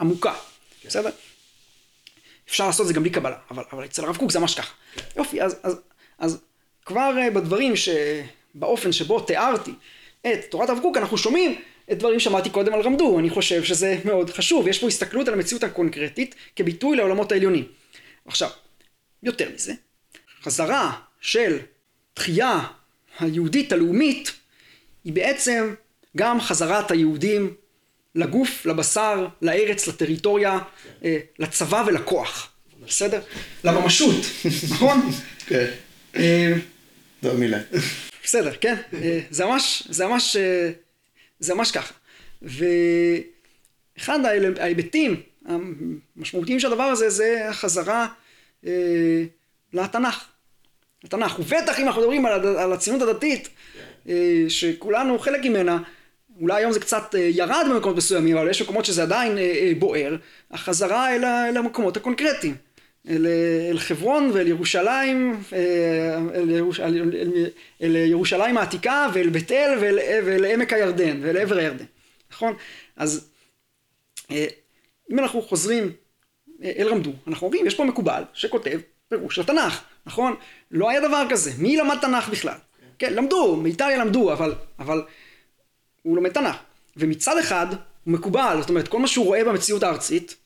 עמוקה, 0.00 0.34
כן. 0.80 0.88
בסדר? 0.88 1.10
אפשר 2.48 2.66
לעשות 2.66 2.80
את 2.80 2.88
זה 2.88 2.94
גם 2.94 3.02
בלי 3.02 3.10
קבלה, 3.10 3.36
אבל, 3.50 3.62
אבל 3.72 3.84
אצל 3.84 4.04
הרב 4.04 4.16
קוק 4.16 4.32
זה 4.32 4.38
ממש 4.38 4.54
ככה. 4.54 4.72
יופי, 5.16 5.42
אז, 5.42 5.56
אז, 5.62 5.76
אז 6.18 6.38
כבר 6.84 7.14
אה, 7.18 7.30
בדברים 7.30 7.74
שבאופן 8.56 8.92
שבו 8.92 9.20
תיארתי 9.20 9.72
את 10.26 10.44
תורת 10.50 10.70
הרב 10.70 10.78
קוק 10.82 10.96
אנחנו 10.96 11.18
שומעים 11.18 11.60
את 11.92 11.98
דברים 11.98 12.20
שמעתי 12.20 12.50
קודם 12.50 12.74
על 12.74 12.80
רמדו, 12.80 13.18
אני 13.18 13.30
חושב 13.30 13.64
שזה 13.64 13.98
מאוד 14.04 14.30
חשוב, 14.30 14.68
יש 14.68 14.78
פה 14.78 14.86
הסתכלות 14.88 15.28
על 15.28 15.34
המציאות 15.34 15.64
הקונקרטית 15.64 16.34
כביטוי 16.56 16.96
לעולמות 16.96 17.32
העליונים. 17.32 17.64
עכשיו, 18.26 18.50
יותר 19.22 19.48
מזה, 19.54 19.72
חזרה 20.42 20.92
של 21.20 21.58
תחייה 22.14 22.60
היהודית 23.18 23.72
הלאומית 23.72 24.32
היא 25.04 25.12
בעצם 25.12 25.74
גם 26.16 26.40
חזרת 26.40 26.90
היהודים 26.90 27.54
לגוף, 28.14 28.66
לבשר, 28.66 29.26
לארץ, 29.42 29.86
לטריטוריה, 29.86 30.58
אה, 31.04 31.18
לצבא 31.38 31.84
ולכוח, 31.86 32.50
בסדר? 32.86 33.20
לממשות, 33.64 34.16
נכון? 34.70 35.10
כן. 35.48 35.66
אה, 37.24 37.28
זו 37.28 37.34
המילה. 37.34 37.58
בסדר, 38.24 38.52
כן? 38.60 38.74
אה, 38.94 39.20
זה 39.30 39.44
ממש, 39.44 39.82
זה 39.90 40.06
ממש 40.06 40.36
זה 41.40 41.54
ממש 41.54 41.70
ככה. 41.70 41.94
ואחד 42.42 44.18
ההיבטים 44.58 45.22
המשמעותיים 45.46 46.60
של 46.60 46.66
הדבר 46.66 46.82
הזה 46.82 47.10
זה 47.10 47.48
החזרה 47.48 48.06
אה, 48.66 49.24
לתנ"ך. 49.72 50.24
לתנ"ך. 51.04 51.38
ובטח 51.38 51.80
אם 51.80 51.86
אנחנו 51.86 52.00
מדברים 52.00 52.26
על, 52.26 52.56
על 52.56 52.72
הציונות 52.72 53.08
הדתית, 53.08 53.48
אה, 54.08 54.44
שכולנו 54.48 55.18
חלק 55.18 55.44
ממנה, 55.44 55.78
אולי 56.40 56.56
היום 56.56 56.72
זה 56.72 56.80
קצת 56.80 57.14
אה, 57.14 57.20
ירד 57.20 57.66
במקומות 57.70 57.96
מסוימים, 57.96 58.36
אבל 58.36 58.50
יש 58.50 58.62
מקומות 58.62 58.84
שזה 58.84 59.02
עדיין 59.02 59.38
אה, 59.38 59.42
אה, 59.42 59.72
בוער, 59.78 60.16
החזרה 60.50 61.14
אל 61.14 61.56
המקומות 61.56 61.96
הקונקרטיים. 61.96 62.56
אל, 63.08 63.26
אל 63.70 63.78
חברון 63.78 64.30
ואל 64.34 64.48
ירושלים, 64.48 65.40
אה, 65.52 66.18
אל, 66.34 66.50
ירוש, 66.50 66.80
אל, 66.80 67.02
אל, 67.14 67.46
אל 67.82 67.96
ירושלים 67.96 68.58
העתיקה 68.58 69.08
ואל 69.14 69.28
בית 69.28 69.52
אל 69.52 69.78
ואל, 69.80 69.98
ואל 70.24 70.44
עמק 70.44 70.72
הירדן 70.72 71.18
ואל 71.22 71.36
עבר 71.36 71.58
הירדן, 71.58 71.84
נכון? 72.30 72.54
אז 72.96 73.28
אה, 74.30 74.46
אם 75.12 75.18
אנחנו 75.18 75.42
חוזרים 75.42 75.92
אה, 76.62 76.72
אל 76.78 76.88
רמדו, 76.88 77.12
אנחנו 77.26 77.46
רואים, 77.46 77.66
יש 77.66 77.74
פה 77.74 77.84
מקובל 77.84 78.22
שכותב 78.32 78.80
פירוש 79.08 79.38
לתנ"ך, 79.38 79.82
נכון? 80.06 80.34
לא 80.70 80.90
היה 80.90 81.08
דבר 81.08 81.26
כזה, 81.30 81.50
מי 81.58 81.76
למד 81.76 81.96
תנ"ך 82.00 82.28
בכלל? 82.28 82.56
כן, 82.98 83.14
למדו, 83.14 83.56
מאיטליה 83.56 84.04
למדו, 84.04 84.32
אבל, 84.32 84.54
אבל 84.78 85.02
הוא 86.02 86.16
לומד 86.16 86.32
תנ"ך. 86.32 86.56
ומצד 86.96 87.38
אחד 87.38 87.66
הוא 87.70 88.12
מקובל, 88.12 88.56
זאת 88.60 88.68
אומרת 88.68 88.88
כל 88.88 88.98
מה 88.98 89.06
שהוא 89.06 89.26
רואה 89.26 89.44
במציאות 89.44 89.82
הארצית, 89.82 90.36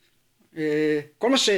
כל 1.19 1.31
מה 1.31 1.39
ש... 1.39 1.51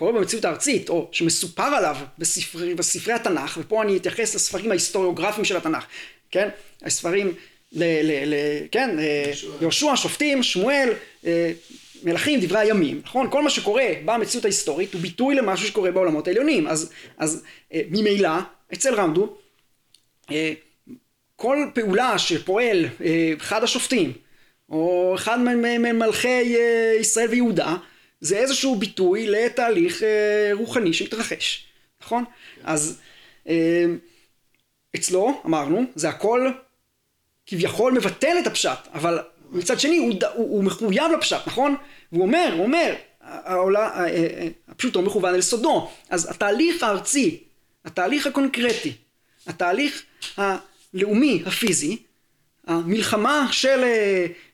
קורה 0.00 0.12
במציאות 0.12 0.44
הארצית, 0.44 0.88
או 0.88 1.08
שמסופר 1.12 1.62
עליו 1.62 1.96
בספרי, 2.18 2.74
בספרי 2.74 3.14
התנ"ך, 3.14 3.58
ופה 3.60 3.82
אני 3.82 3.96
אתייחס 3.96 4.34
לספרים 4.34 4.70
ההיסטוריוגרפיים 4.70 5.44
של 5.44 5.56
התנ"ך, 5.56 5.86
כן? 6.30 6.48
הספרים, 6.82 7.34
ל, 7.72 7.82
ל, 7.82 8.34
ל, 8.34 8.34
כן? 8.72 8.98
אה, 8.98 9.32
יהושע, 9.60 9.96
שופטים, 9.96 10.42
שמואל, 10.42 10.92
אה, 11.26 11.52
מלכים, 12.02 12.40
דברי 12.40 12.58
הימים, 12.58 13.00
נכון? 13.04 13.30
כל 13.30 13.42
מה 13.42 13.50
שקורה 13.50 13.84
במציאות 14.04 14.44
ההיסטורית 14.44 14.94
הוא 14.94 15.02
ביטוי 15.02 15.34
למשהו 15.34 15.68
שקורה 15.68 15.90
בעולמות 15.90 16.28
העליונים, 16.28 16.68
אז, 16.68 16.90
אז 17.18 17.42
אה, 17.74 17.80
ממילא 17.90 18.30
אצל 18.72 18.94
רמדו 18.94 19.36
כל 21.36 21.66
פעולה 21.74 22.18
שפועל 22.18 22.86
אחד 23.36 23.64
השופטים 23.64 24.12
או 24.68 25.12
אחד 25.16 25.38
ממלכי 25.38 26.56
ישראל 27.00 27.28
ויהודה 27.28 27.76
זה 28.20 28.36
איזשהו 28.36 28.76
ביטוי 28.76 29.26
לתהליך 29.26 30.02
רוחני 30.52 30.92
שהתרחש, 30.92 31.66
נכון? 32.02 32.24
אז 32.64 33.00
אצלו 34.96 35.42
אמרנו 35.46 35.84
זה 35.94 36.08
הכל 36.08 36.50
כביכול 37.46 37.92
מבטל 37.92 38.36
את 38.42 38.46
הפשט 38.46 38.78
אבל 38.92 39.18
מצד 39.50 39.80
שני 39.80 39.96
הוא, 39.96 40.12
הוא, 40.34 40.50
הוא 40.50 40.64
מחויב 40.64 41.12
לפשט 41.18 41.46
נכון? 41.46 41.76
והוא 42.12 42.22
אומר, 42.22 42.52
הוא 42.56 42.64
אומר 42.64 42.94
העולה, 43.20 44.04
הפשוטו 44.68 45.02
מכוון 45.02 45.34
אל 45.34 45.40
סודו 45.40 45.90
אז 46.10 46.30
התהליך 46.30 46.82
הארצי, 46.82 47.42
התהליך 47.84 48.26
הקונקרטי, 48.26 48.92
התהליך 49.46 50.02
הלאומי 50.36 51.42
הפיזי 51.46 51.96
המלחמה 52.66 53.48
של 53.52 53.84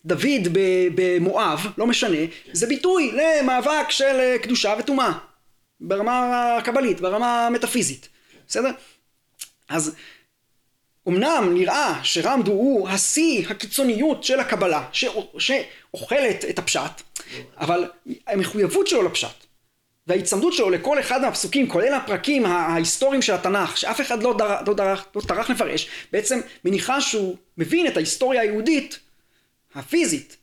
דוד 0.04 0.48
במואב, 0.94 1.66
לא 1.78 1.86
משנה, 1.86 2.18
זה 2.52 2.66
ביטוי 2.66 3.12
למאבק 3.12 3.90
של 3.90 4.36
קדושה 4.42 4.74
וטומאה 4.78 5.12
ברמה 5.80 6.56
הקבלית, 6.56 7.00
ברמה 7.00 7.46
המטאפיזית, 7.46 8.08
בסדר? 8.48 8.70
אז 9.68 9.94
אמנם 11.08 11.50
נראה 11.54 12.00
שרמדו 12.02 12.52
הוא 12.52 12.88
השיא 12.88 13.48
הקיצוניות 13.48 14.24
של 14.24 14.40
הקבלה 14.40 14.88
שאוכלת 15.38 16.44
את 16.50 16.58
הפשט 16.58 17.02
אבל 17.56 17.90
המחויבות 18.26 18.86
שלו 18.86 19.02
לפשט 19.02 19.46
וההיצמדות 20.06 20.52
שלו 20.52 20.70
לכל 20.70 21.00
אחד 21.00 21.20
מהפסוקים 21.20 21.68
כולל 21.68 21.94
הפרקים 21.94 22.46
ההיסטוריים 22.46 23.22
של 23.22 23.34
התנ"ך 23.34 23.76
שאף 23.76 24.00
אחד 24.00 24.22
לא, 24.22 24.34
דר, 24.38 24.56
לא, 24.66 24.74
דר, 24.74 24.94
לא 25.16 25.20
טרח 25.20 25.50
לפרש 25.50 25.88
בעצם 26.12 26.40
מניחה 26.64 27.00
שהוא 27.00 27.36
מבין 27.58 27.86
את 27.86 27.96
ההיסטוריה 27.96 28.42
היהודית 28.42 28.98
הפיזית 29.74 30.36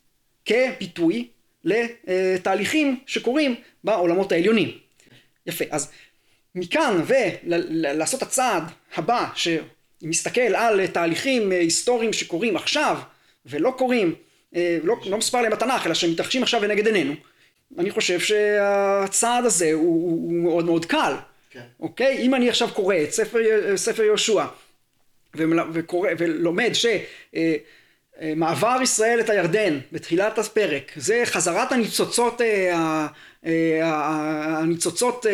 כביטוי 0.45 1.27
לתהליכים 1.63 2.99
שקורים 3.05 3.55
בעולמות 3.83 4.31
העליונים. 4.31 4.77
יפה 5.45 5.65
אז 5.69 5.91
מכאן 6.55 7.01
ולעשות 7.07 8.21
הצעד 8.21 8.63
הבא 8.95 9.27
ש... 9.35 9.47
מסתכל 10.03 10.41
על 10.41 10.87
תהליכים 10.87 11.51
היסטוריים 11.51 12.13
שקורים 12.13 12.55
עכשיו 12.55 12.97
ולא 13.45 13.73
קורים, 13.77 14.15
אה, 14.55 14.77
לא, 14.83 14.95
לא 15.05 15.17
מספר 15.17 15.41
להם 15.41 15.51
בתנ"ך 15.51 15.85
אלא 15.85 15.93
שמתרחשים 15.93 16.43
עכשיו 16.43 16.61
ונגד 16.61 16.85
עינינו, 16.85 17.13
אני 17.77 17.91
חושב 17.91 18.19
שהצעד 18.19 19.45
הזה 19.45 19.73
הוא, 19.73 19.83
הוא 20.03 20.33
מאוד 20.33 20.65
מאוד 20.65 20.85
קל, 20.85 21.13
כן. 21.49 21.61
אוקיי? 21.79 22.17
אם 22.17 22.35
אני 22.35 22.49
עכשיו 22.49 22.69
קורא 22.73 22.95
את 23.03 23.11
ספר, 23.11 23.39
ספר 23.75 24.03
יהושע 24.03 24.45
וקורא, 25.73 26.09
ולומד 26.17 26.71
שמעבר 28.23 28.77
ישראל 28.83 29.19
את 29.19 29.29
הירדן 29.29 29.79
בתחילת 29.91 30.39
הפרק 30.39 30.91
זה 30.95 31.21
חזרת 31.25 31.71
הניצוצות, 31.71 32.41
הניצוצות 33.83 35.25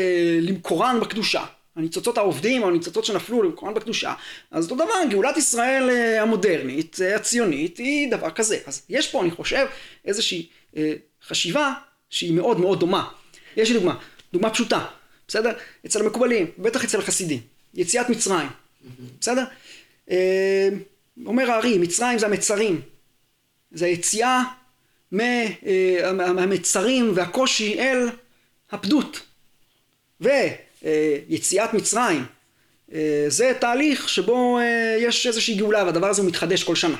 למקורן 0.41 0.99
בקדושה 1.01 1.43
הניצוצות 1.79 2.17
העובדים 2.17 2.63
או 2.63 2.67
הניצוצות 2.67 3.05
שנפלו 3.05 3.43
למקורן 3.43 3.73
בקדושה 3.73 4.13
אז 4.51 4.63
אותו 4.63 4.75
דבר 4.75 4.93
גאולת 5.09 5.37
ישראל 5.37 5.89
אה, 5.89 6.21
המודרנית 6.21 6.97
אה, 7.01 7.15
הציונית 7.15 7.77
היא 7.77 8.11
דבר 8.11 8.29
כזה 8.29 8.57
אז 8.65 8.85
יש 8.89 9.11
פה 9.11 9.21
אני 9.21 9.31
חושב 9.31 9.65
איזושהי 10.05 10.47
אה, 10.77 10.93
חשיבה 11.27 11.73
שהיא 12.09 12.33
מאוד 12.33 12.59
מאוד 12.59 12.79
דומה. 12.79 13.09
יש 13.57 13.69
לי 13.69 13.75
דוגמה 13.75 13.95
דוגמה 14.33 14.49
פשוטה 14.49 14.85
בסדר? 15.27 15.51
אצל 15.85 16.01
המקובלים 16.01 16.51
בטח 16.57 16.83
אצל 16.83 16.99
החסידים. 16.99 17.39
יציאת 17.73 18.09
מצרים 18.09 18.49
בסדר? 19.21 19.43
אומר 21.25 21.51
הארי 21.51 21.77
מצרים 21.77 22.19
זה 22.19 22.25
המצרים. 22.25 22.81
זה 23.71 23.85
היציאה 23.85 24.43
מהמצרים 25.11 27.11
והקושי 27.15 27.79
אל 27.79 28.09
הפדות. 28.71 29.21
ו 30.21 30.29
אה, 30.85 31.17
מצרים 31.73 32.25
אה, 32.93 33.25
זה 33.27 33.53
תהליך 33.59 34.09
שבו 34.09 34.59
אה, 34.59 34.97
יש 34.99 35.27
איזושהי 35.27 35.55
גאולה 35.55 35.85
והדבר 35.85 36.07
הזה 36.07 36.23
מתחדש 36.23 36.63
כל 36.63 36.75
שנה. 36.75 36.97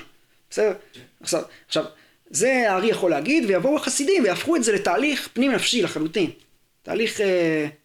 בסדר? 0.49 0.73
עכשיו, 1.21 1.43
עכשיו 1.67 1.85
זה 2.29 2.71
הארי 2.71 2.87
יכול 2.87 3.11
להגיד 3.11 3.45
ויבואו 3.45 3.75
החסידים 3.75 4.23
ויהפכו 4.23 4.55
את 4.55 4.63
זה 4.63 4.71
לתהליך 4.71 5.29
פנים 5.33 5.51
נפשי 5.51 5.81
לחלוטין 5.81 6.29
תהליך 6.81 7.21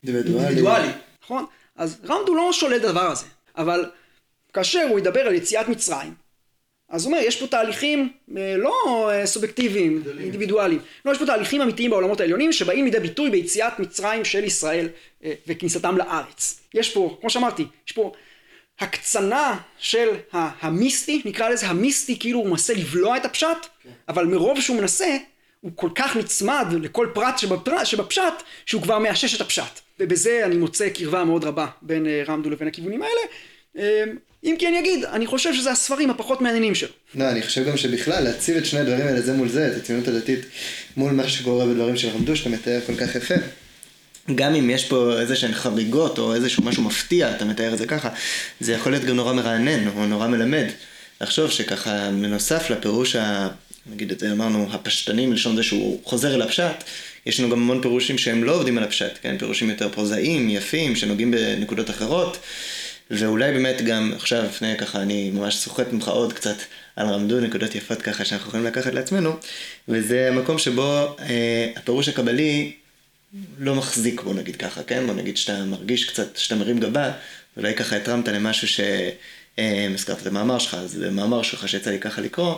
אינדיבידואלי 0.06 0.88
נכון? 1.24 1.44
אז 1.76 1.96
רמדו 2.04 2.34
לא 2.34 2.52
שולל 2.52 2.76
את 2.76 2.84
הדבר 2.84 3.10
הזה 3.10 3.26
אבל 3.56 3.90
כאשר 4.52 4.86
הוא 4.90 4.98
ידבר 4.98 5.20
על 5.20 5.34
יציאת 5.34 5.68
מצרים 5.68 6.24
אז 6.88 7.04
הוא 7.04 7.12
אומר, 7.12 7.24
יש 7.26 7.40
פה 7.40 7.46
תהליכים 7.46 8.12
אה, 8.36 8.56
לא 8.56 9.10
אה, 9.10 9.26
סובייקטיביים, 9.26 10.02
אינדיבידואליים. 10.20 10.80
לא, 11.04 11.12
יש 11.12 11.18
פה 11.18 11.26
תהליכים 11.26 11.62
אמיתיים 11.62 11.90
בעולמות 11.90 12.20
העליונים 12.20 12.52
שבאים 12.52 12.84
לידי 12.84 13.00
ביטוי 13.00 13.30
ביציאת 13.30 13.78
מצרים 13.78 14.24
של 14.24 14.44
ישראל 14.44 14.88
אה, 15.24 15.32
וכניסתם 15.46 15.96
לארץ. 15.96 16.60
יש 16.74 16.94
פה, 16.94 17.16
כמו 17.20 17.30
שאמרתי, 17.30 17.66
יש 17.86 17.92
פה 17.92 18.12
הקצנה 18.80 19.58
של 19.78 20.08
המיסטי, 20.32 21.22
נקרא 21.24 21.48
לזה 21.48 21.66
המיסטי, 21.66 22.18
כאילו 22.18 22.38
הוא 22.38 22.48
מנסה 22.48 22.74
לבלוע 22.74 23.16
את 23.16 23.24
הפשט, 23.24 23.48
כן. 23.82 23.90
אבל 24.08 24.26
מרוב 24.26 24.60
שהוא 24.60 24.76
מנסה, 24.76 25.16
הוא 25.60 25.70
כל 25.74 25.90
כך 25.94 26.16
נצמד 26.16 26.66
לכל 26.82 27.08
פרט 27.14 27.38
שבפרט, 27.38 27.86
שבפשט, 27.86 28.42
שהוא 28.66 28.82
כבר 28.82 28.98
מאשש 28.98 29.34
את 29.34 29.40
הפשט. 29.40 29.80
ובזה 30.00 30.42
אני 30.44 30.56
מוצא 30.56 30.88
קרבה 30.88 31.24
מאוד 31.24 31.44
רבה 31.44 31.66
בין 31.82 32.06
רמדו 32.28 32.50
לבין 32.50 32.68
הכיוונים 32.68 33.02
האלה. 33.02 33.20
אם 34.44 34.56
כי 34.58 34.68
אני 34.68 34.80
אגיד, 34.80 35.04
אני 35.04 35.26
חושב 35.26 35.54
שזה 35.54 35.70
הספרים 35.70 36.10
הפחות 36.10 36.40
מעניינים 36.40 36.74
שלו. 36.74 36.92
לא, 37.14 37.30
אני 37.30 37.42
חושב 37.42 37.64
גם 37.68 37.76
שבכלל 37.76 38.24
להציב 38.24 38.56
את 38.56 38.66
שני 38.66 38.80
הדברים 38.80 39.06
האלה 39.06 39.20
זה 39.20 39.32
מול 39.32 39.48
זה, 39.48 39.68
את 39.68 39.76
הציונות 39.76 40.08
הדתית 40.08 40.40
מול 40.96 41.12
מה 41.12 41.28
שקורה 41.28 41.66
בדברים 41.66 41.96
של 41.96 42.08
רמדו, 42.08 42.36
שאתה 42.36 42.50
מתאר 42.50 42.80
כל 42.86 42.96
כך 42.96 43.14
יפה. 43.14 43.34
גם 44.34 44.54
אם 44.54 44.70
יש 44.70 44.84
פה 44.84 45.20
איזה 45.20 45.36
שהן 45.36 45.52
חריגות 45.52 46.18
או 46.18 46.34
איזשהו 46.34 46.64
משהו 46.64 46.82
מפתיע, 46.82 47.36
אתה 47.36 47.44
מתאר 47.44 47.72
את 47.72 47.78
זה 47.78 47.86
ככה, 47.86 48.08
זה 48.60 48.72
יכול 48.72 48.92
להיות 48.92 49.04
גם 49.04 49.16
נורא 49.16 49.32
מרענן 49.32 49.88
או 49.88 50.06
נורא 50.06 50.26
מלמד. 50.28 50.66
לחשוב 51.20 51.50
שככה, 51.50 52.10
בנוסף 52.10 52.70
לפירוש, 52.70 53.16
ה... 53.16 53.48
נגיד 53.86 54.10
את 54.10 54.20
זה 54.20 54.32
אמרנו, 54.32 54.68
הפשטני 54.72 55.26
מלשון 55.26 55.56
זה 55.56 55.62
שהוא 55.62 56.00
חוזר 56.04 56.34
אל 56.34 56.42
הפשט, 56.42 56.84
יש 57.26 57.40
לנו 57.40 57.50
גם 57.50 57.58
המון 57.58 57.82
פירושים 57.82 58.18
שהם 58.18 58.44
לא 58.44 58.54
עובדים 58.54 58.78
על 58.78 58.84
הפשט, 58.84 59.18
כן? 59.22 59.38
פירושים 59.38 59.70
יותר 59.70 59.88
פרוזאיים, 59.88 60.50
יפים, 60.50 60.96
שנוגעים 60.96 61.30
בנקודות 61.30 61.90
אחרות. 61.90 62.38
ואולי 63.10 63.52
באמת 63.52 63.82
גם 63.82 64.12
עכשיו, 64.16 64.44
לפני 64.44 64.76
ככה, 64.78 65.02
אני 65.02 65.30
ממש 65.30 65.56
סוחט 65.56 65.92
ממך 65.92 66.08
עוד 66.08 66.32
קצת 66.32 66.56
על 66.96 67.06
רמדו 67.06 67.40
נקודות 67.40 67.74
יפות 67.74 68.02
ככה 68.02 68.24
שאנחנו 68.24 68.48
יכולים 68.48 68.66
לקחת 68.66 68.94
לעצמנו, 68.94 69.36
וזה 69.88 70.28
המקום 70.28 70.58
שבו 70.58 71.16
אה, 71.20 71.70
הפירוש 71.76 72.08
הקבלי 72.08 72.72
לא 73.58 73.74
מחזיק, 73.74 74.20
בוא 74.20 74.34
נגיד 74.34 74.56
ככה, 74.56 74.82
כן? 74.82 75.06
בוא 75.06 75.14
נגיד 75.14 75.36
שאתה 75.36 75.64
מרגיש 75.64 76.04
קצת, 76.04 76.36
שאתה 76.36 76.54
מרים 76.54 76.78
גבה, 76.80 77.12
אולי 77.56 77.74
ככה 77.74 77.96
התרמת 77.96 78.28
למשהו 78.28 78.68
ש... 78.68 78.80
אה, 79.58 79.88
את 80.20 80.26
המאמר 80.26 80.58
שלך, 80.58 80.74
אז 80.74 80.90
זה 80.90 81.10
מאמר 81.10 81.42
שלך 81.42 81.68
שיצא 81.68 81.90
לי 81.90 82.00
ככה 82.00 82.20
לקרוא, 82.20 82.54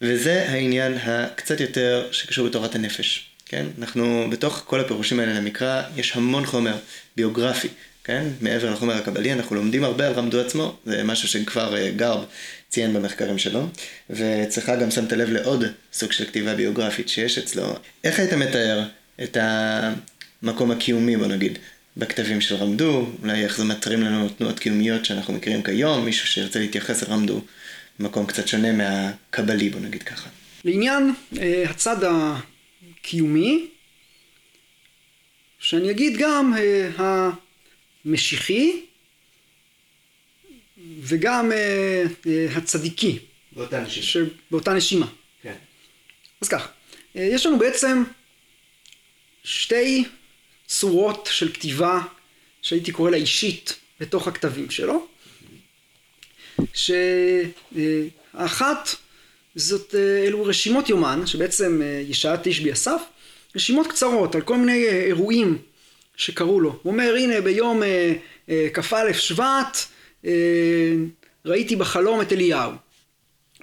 וזה 0.00 0.48
העניין 0.48 0.98
הקצת 1.02 1.60
יותר 1.60 2.08
שקשור 2.12 2.48
בתורת 2.48 2.74
הנפש. 2.74 3.28
כן? 3.46 3.66
אנחנו, 3.78 4.26
בתוך 4.30 4.62
כל 4.66 4.80
הפירושים 4.80 5.20
האלה 5.20 5.32
למקרא, 5.34 5.82
יש 5.96 6.16
המון 6.16 6.46
חומר 6.46 6.76
ביוגרפי 7.16 7.68
כן? 8.04 8.24
מעבר 8.40 8.70
לחומר 8.70 8.94
הקבלי, 8.94 9.32
אנחנו 9.32 9.56
לומדים 9.56 9.84
הרבה 9.84 10.06
על 10.06 10.12
רמדו 10.12 10.40
עצמו, 10.40 10.76
זה 10.84 11.04
משהו 11.04 11.28
שכבר 11.28 11.76
אה, 11.76 11.90
גרב 11.90 12.24
ציין 12.68 12.94
במחקרים 12.94 13.38
שלו, 13.38 13.66
ואצלך 14.10 14.72
גם 14.80 14.90
שמת 14.90 15.12
לב 15.12 15.30
לעוד 15.30 15.64
סוג 15.92 16.12
של 16.12 16.24
כתיבה 16.24 16.54
ביוגרפית 16.54 17.08
שיש 17.08 17.38
אצלו. 17.38 17.74
איך 18.04 18.18
היית 18.18 18.32
מתאר 18.32 18.82
את 19.22 19.36
המקום 20.42 20.70
הקיומי, 20.70 21.16
בוא 21.16 21.26
נגיד, 21.26 21.58
בכתבים 21.96 22.40
של 22.40 22.54
רמדו, 22.54 23.10
אולי 23.22 23.44
איך 23.44 23.56
זה 23.56 23.64
מטרים 23.64 24.00
לנו 24.00 24.28
תנועות 24.28 24.58
קיומיות 24.58 25.04
שאנחנו 25.04 25.34
מכירים 25.34 25.62
כיום, 25.62 26.04
מישהו 26.04 26.26
שירצה 26.26 26.58
להתייחס 26.58 27.02
לרמדו 27.02 27.40
במקום 27.98 28.26
קצת 28.26 28.48
שונה 28.48 28.72
מהקבלי, 28.72 29.70
בוא 29.70 29.80
נגיד 29.80 30.02
ככה. 30.02 30.30
לעניין 30.64 31.14
אה, 31.38 31.64
הצד 31.70 31.96
הקיומי, 32.04 33.66
שאני 35.58 35.90
אגיד 35.90 36.16
גם 36.18 36.54
אה, 36.58 37.30
המשיחי 38.04 38.80
וגם 41.00 41.52
אה, 41.52 42.04
הצדיקי. 42.56 43.18
באותה 43.52 43.80
נשימה. 43.80 44.28
באותה 44.50 44.74
נשימה. 44.74 45.06
כן. 45.42 45.54
אז 46.40 46.48
כך, 46.48 46.68
יש 47.14 47.46
לנו 47.46 47.58
בעצם 47.58 48.02
שתי 49.44 50.04
צורות 50.66 51.28
של 51.32 51.52
כתיבה 51.52 52.00
שהייתי 52.62 52.92
קורא 52.92 53.10
לה 53.10 53.16
אישית 53.16 53.76
בתוך 54.00 54.28
הכתבים 54.28 54.70
שלו. 54.70 55.06
שהאחת 58.34 58.88
זאת 59.54 59.94
אה, 59.94 60.24
אלו 60.26 60.44
רשימות 60.44 60.88
יומן 60.88 61.26
שבעצם 61.26 61.80
אה, 61.82 62.02
ישעיה 62.08 62.36
תשבי 62.42 62.72
אסף 62.72 63.00
רשימות 63.56 63.86
קצרות 63.86 64.34
על 64.34 64.40
כל 64.40 64.56
מיני 64.56 64.86
אה, 64.88 65.02
אירועים 65.04 65.58
שקרו 66.16 66.60
לו. 66.60 66.78
הוא 66.82 66.92
אומר 66.92 67.14
הנה 67.18 67.40
ביום 67.40 67.82
כ"א 68.74 69.12
שבט 69.12 69.76
ראיתי 71.44 71.76
בחלום 71.76 72.20
את 72.20 72.32
אליהו 72.32 72.72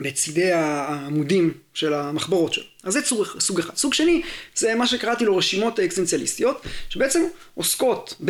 בצידי 0.02 0.52
העמודים 0.52 1.54
של 1.74 1.94
המחברות 1.94 2.54
שלו. 2.54 2.64
אז 2.84 2.94
זה 2.94 3.02
צור, 3.02 3.26
סוג 3.40 3.60
אחד. 3.60 3.76
סוג 3.76 3.94
שני 3.94 4.22
זה 4.56 4.76
מה 4.76 4.88
שקראתי 4.88 5.26
לו 5.26 5.38
רשימות 5.38 5.80
אקסטנציאליסטיות 5.80 6.62
שבעצם 6.90 7.24
עוסקות 7.56 8.22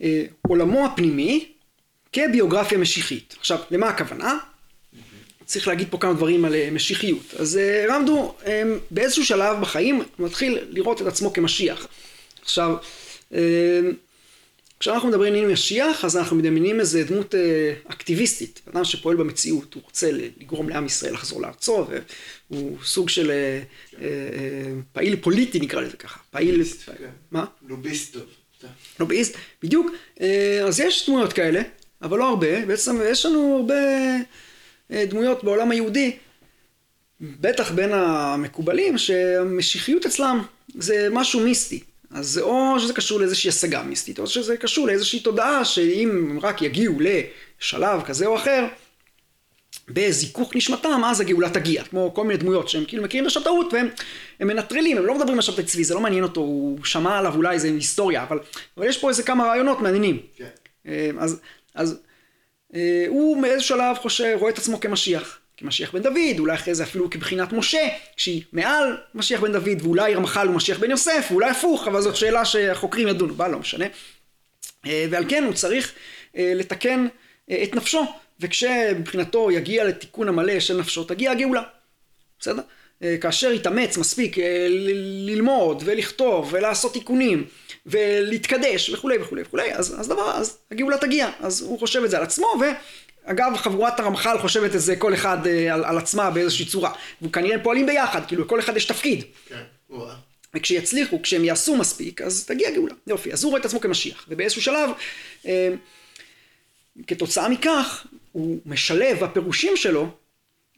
בעולמו 0.00 0.86
הפנימי 0.86 1.48
כביוגרפיה 2.12 2.78
משיחית. 2.78 3.36
עכשיו, 3.38 3.58
למה 3.70 3.88
הכוונה? 3.88 4.38
צריך 5.44 5.68
להגיד 5.68 5.88
פה 5.90 5.98
כמה 5.98 6.12
דברים 6.12 6.44
על 6.44 6.54
אה, 6.54 6.68
משיחיות. 6.72 7.34
אז 7.38 7.56
אה, 7.56 7.84
רמדו 7.88 8.34
באיזשהו 8.90 9.24
שלב 9.24 9.60
בחיים 9.60 10.02
מתחיל 10.18 10.58
לראות 10.68 11.02
את 11.02 11.06
עצמו 11.06 11.32
כמשיח. 11.32 11.86
עכשיו, 12.42 12.76
כשאנחנו 14.80 15.08
מדברים 15.08 15.34
על 15.34 15.52
משיח, 15.52 16.04
אז 16.04 16.16
אנחנו 16.16 16.36
מדמיינים 16.36 16.80
איזה 16.80 17.04
דמות 17.04 17.34
אה, 17.34 17.72
אקטיביסטית, 17.88 18.60
אדם 18.74 18.84
שפועל 18.84 19.16
במציאות, 19.16 19.74
הוא 19.74 19.82
רוצה 19.82 20.10
לגרום 20.12 20.68
לעם 20.68 20.86
ישראל 20.86 21.14
לחזור 21.14 21.42
לארצו, 21.42 21.86
והוא 22.50 22.78
סוג 22.84 23.08
של 23.08 23.30
פעיל 24.92 25.16
פוליטי 25.16 25.60
נקרא 25.60 25.80
לזה 25.80 25.96
ככה, 25.96 26.20
פעיל... 26.30 26.64
כן. 26.64 27.10
מה? 27.30 27.44
לוביסט 27.68 28.12
טוב. 28.12 28.22
לוביסט, 29.00 29.36
בדיוק. 29.62 29.86
אז 30.66 30.80
יש 30.80 31.08
דמויות 31.08 31.32
כאלה. 31.32 31.62
אבל 32.02 32.18
לא 32.18 32.28
הרבה, 32.28 32.66
בעצם 32.66 33.00
יש 33.04 33.26
לנו 33.26 33.56
הרבה 33.56 33.74
אה, 34.92 35.06
דמויות 35.06 35.44
בעולם 35.44 35.70
היהודי, 35.70 36.16
בטח 37.20 37.72
בין 37.72 37.92
המקובלים, 37.92 38.98
שהמשיחיות 38.98 40.06
אצלם 40.06 40.42
זה 40.74 41.08
משהו 41.10 41.40
מיסטי. 41.40 41.80
אז 42.10 42.26
זה 42.28 42.40
או 42.40 42.80
שזה 42.80 42.94
קשור 42.94 43.20
לאיזושהי 43.20 43.48
השגה 43.48 43.82
מיסטית, 43.82 44.18
או 44.18 44.26
שזה 44.26 44.56
קשור 44.56 44.86
לאיזושהי 44.86 45.20
תודעה 45.20 45.64
שאם 45.64 46.38
רק 46.42 46.62
יגיעו 46.62 46.94
לשלב 47.00 48.02
כזה 48.02 48.26
או 48.26 48.36
אחר, 48.36 48.66
בזיכוך 49.88 50.56
נשמתם, 50.56 51.02
אז 51.04 51.20
הגאולה 51.20 51.50
תגיע. 51.50 51.84
כמו 51.84 52.14
כל 52.14 52.24
מיני 52.24 52.36
דמויות 52.36 52.68
שהם 52.68 52.84
כאילו 52.84 53.02
מכירים 53.02 53.24
את 53.24 53.30
השטאות 53.30 53.72
והם 53.72 53.88
מנטרלים, 54.40 54.98
הם 54.98 55.06
לא 55.06 55.14
מדברים 55.14 55.34
על 55.34 55.40
שבתאי 55.40 55.64
צבי, 55.64 55.84
זה 55.84 55.94
לא 55.94 56.00
מעניין 56.00 56.22
אותו, 56.22 56.40
הוא 56.40 56.84
שמע 56.84 57.18
עליו 57.18 57.34
אולי 57.36 57.54
איזה 57.54 57.68
היסטוריה, 57.68 58.22
אבל, 58.22 58.38
אבל 58.76 58.86
יש 58.86 58.98
פה 58.98 59.08
איזה 59.08 59.22
כמה 59.22 59.44
רעיונות 59.44 59.80
מעניינים. 59.80 60.20
כן. 60.36 60.48
אה, 60.86 61.10
אז 61.18 61.40
אז 61.74 61.98
אה, 62.74 63.04
הוא 63.08 63.42
מאיזה 63.42 63.62
שלב 63.62 63.96
חושב, 63.96 64.36
רואה 64.40 64.52
את 64.52 64.58
עצמו 64.58 64.80
כמשיח. 64.80 65.39
כמשיח 65.60 65.92
בן 65.92 66.02
דוד, 66.02 66.38
אולי 66.38 66.54
אחרי 66.54 66.74
זה 66.74 66.82
אפילו 66.82 67.10
כבחינת 67.10 67.52
משה, 67.52 67.88
שהיא 68.16 68.42
מעל 68.52 68.96
משיח 69.14 69.40
בן 69.40 69.52
דוד, 69.52 69.82
ואולי 69.82 70.14
רמח"ל 70.14 70.46
הוא 70.46 70.56
משיח 70.56 70.78
בן 70.78 70.90
יוסף, 70.90 71.26
ואולי 71.30 71.50
הפוך, 71.50 71.88
אבל 71.88 72.00
זאת 72.00 72.16
שאלה 72.16 72.44
שהחוקרים 72.44 73.08
ידונו 73.08 73.34
בה, 73.34 73.48
לא 73.48 73.58
משנה. 73.58 73.84
אה, 74.86 75.06
ועל 75.10 75.24
כן 75.28 75.44
הוא 75.44 75.52
צריך 75.52 75.92
אה, 76.36 76.52
לתקן 76.54 77.06
אה, 77.50 77.62
את 77.62 77.74
נפשו, 77.74 78.04
וכשמבחינתו 78.40 79.50
יגיע 79.50 79.84
לתיקון 79.84 80.28
המלא 80.28 80.60
של 80.60 80.76
נפשו, 80.76 81.04
תגיע 81.04 81.30
הגאולה. 81.30 81.62
בסדר? 82.40 82.62
כאשר 83.20 83.52
יתאמץ 83.52 83.98
מספיק 83.98 84.36
ללמוד 85.26 85.82
ולכתוב 85.86 86.48
ולעשות 86.52 86.92
תיקונים 86.92 87.44
ולהתקדש 87.86 88.90
וכולי 88.90 89.18
וכולי 89.18 89.42
וכולי, 89.42 89.74
אז, 89.74 90.00
אז 90.00 90.08
דבר, 90.08 90.32
אז 90.34 90.58
הגאולה 90.70 90.98
תגיע, 90.98 91.30
אז 91.40 91.62
הוא 91.62 91.78
חושב 91.78 92.04
את 92.04 92.10
זה 92.10 92.16
על 92.16 92.22
עצמו, 92.22 92.46
ואגב 93.26 93.52
חבורת 93.56 94.00
הרמח"ל 94.00 94.38
חושבת 94.38 94.74
את 94.74 94.80
זה 94.80 94.96
כל 94.96 95.14
אחד 95.14 95.46
אה, 95.46 95.74
על, 95.74 95.84
על 95.84 95.98
עצמה 95.98 96.30
באיזושהי 96.30 96.66
צורה, 96.66 96.92
וכנראה 97.22 97.54
הם 97.54 97.62
פועלים 97.62 97.86
ביחד, 97.86 98.26
כאילו 98.28 98.44
לכל 98.44 98.60
אחד 98.60 98.76
יש 98.76 98.84
תפקיד. 98.84 99.24
כן. 99.48 99.62
וכשיצליחו, 100.54 101.22
כשהם 101.22 101.44
יעשו 101.44 101.76
מספיק, 101.76 102.22
אז 102.22 102.44
תגיע 102.44 102.70
גאולה. 102.70 102.94
יופי, 103.06 103.32
אז 103.32 103.44
הוא 103.44 103.50
רואה 103.50 103.60
את 103.60 103.66
עצמו 103.66 103.80
כמשיח, 103.80 104.26
ובאיזשהו 104.28 104.62
שלב, 104.62 104.90
אה, 105.46 105.68
כתוצאה 107.06 107.48
מכך, 107.48 108.06
הוא 108.32 108.58
משלב 108.66 109.24
בפירושים 109.24 109.76
שלו 109.76 110.10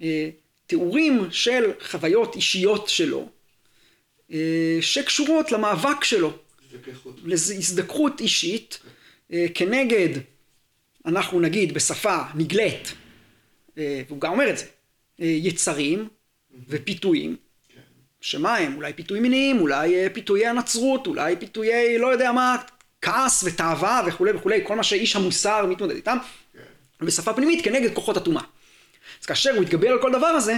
אה, 0.02 0.28
תיאורים 0.66 1.28
של 1.30 1.72
חוויות 1.80 2.36
אישיות 2.36 2.88
שלו, 2.88 3.28
אה, 4.32 4.78
שקשורות 4.80 5.52
למאבק 5.52 6.04
שלו 6.04 6.32
להזדככות 7.24 8.20
אישית 8.20 8.78
אה, 9.32 9.46
כנגד, 9.54 10.08
אנחנו 11.06 11.40
נגיד 11.40 11.74
בשפה 11.74 12.18
נגלית, 12.34 12.92
אה, 13.78 14.02
והוא 14.08 14.20
גם 14.20 14.32
אומר 14.32 14.50
את 14.50 14.58
זה, 14.58 14.64
אה, 15.20 15.26
יצרים 15.26 16.08
ופיתויים, 16.68 17.36
שמה 18.20 18.56
הם? 18.56 18.76
אולי 18.76 18.92
פיתויים 18.92 19.22
מיניים, 19.22 19.60
אולי 19.60 20.08
פיתויי 20.12 20.46
הנצרות, 20.46 21.06
אולי 21.06 21.36
פיתויי 21.36 21.98
לא 21.98 22.06
יודע 22.06 22.32
מה, 22.32 22.56
כעס 23.02 23.44
ותאווה 23.44 24.02
וכולי 24.06 24.32
וכולי, 24.32 24.60
כל 24.64 24.76
מה 24.76 24.82
שאיש 24.82 25.16
המוסר 25.16 25.66
מתמודד 25.66 25.94
איתם, 25.94 26.18
כן. 26.52 27.06
בשפה 27.06 27.32
פנימית 27.32 27.64
כנגד 27.64 27.94
כוחות 27.94 28.16
הטומאה. 28.16 28.42
אז 29.20 29.26
כאשר 29.26 29.54
הוא 29.54 29.62
יתגבר 29.62 29.88
על 29.88 30.02
כל 30.02 30.12
דבר 30.12 30.26
הזה, 30.26 30.56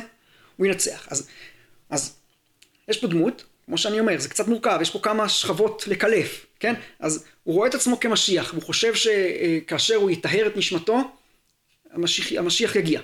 הוא 0.56 0.66
ינצח. 0.66 1.06
אז, 1.10 1.28
אז 1.90 2.16
יש 2.88 3.00
פה 3.00 3.06
דמות 3.06 3.44
כמו 3.66 3.78
שאני 3.78 4.00
אומר, 4.00 4.18
זה 4.18 4.28
קצת 4.28 4.48
מורכב, 4.48 4.78
יש 4.82 4.90
פה 4.90 4.98
כמה 4.98 5.28
שכבות 5.28 5.84
לקלף, 5.86 6.46
כן? 6.60 6.74
אז 6.98 7.24
הוא 7.44 7.54
רואה 7.54 7.68
את 7.68 7.74
עצמו 7.74 8.00
כמשיח, 8.00 8.54
הוא 8.54 8.62
חושב 8.62 8.94
שכאשר 8.94 9.94
הוא 9.94 10.10
יטהר 10.10 10.46
את 10.46 10.56
נשמתו, 10.56 11.00
המשיח, 11.90 12.32
המשיח 12.38 12.76
יגיע, 12.76 13.00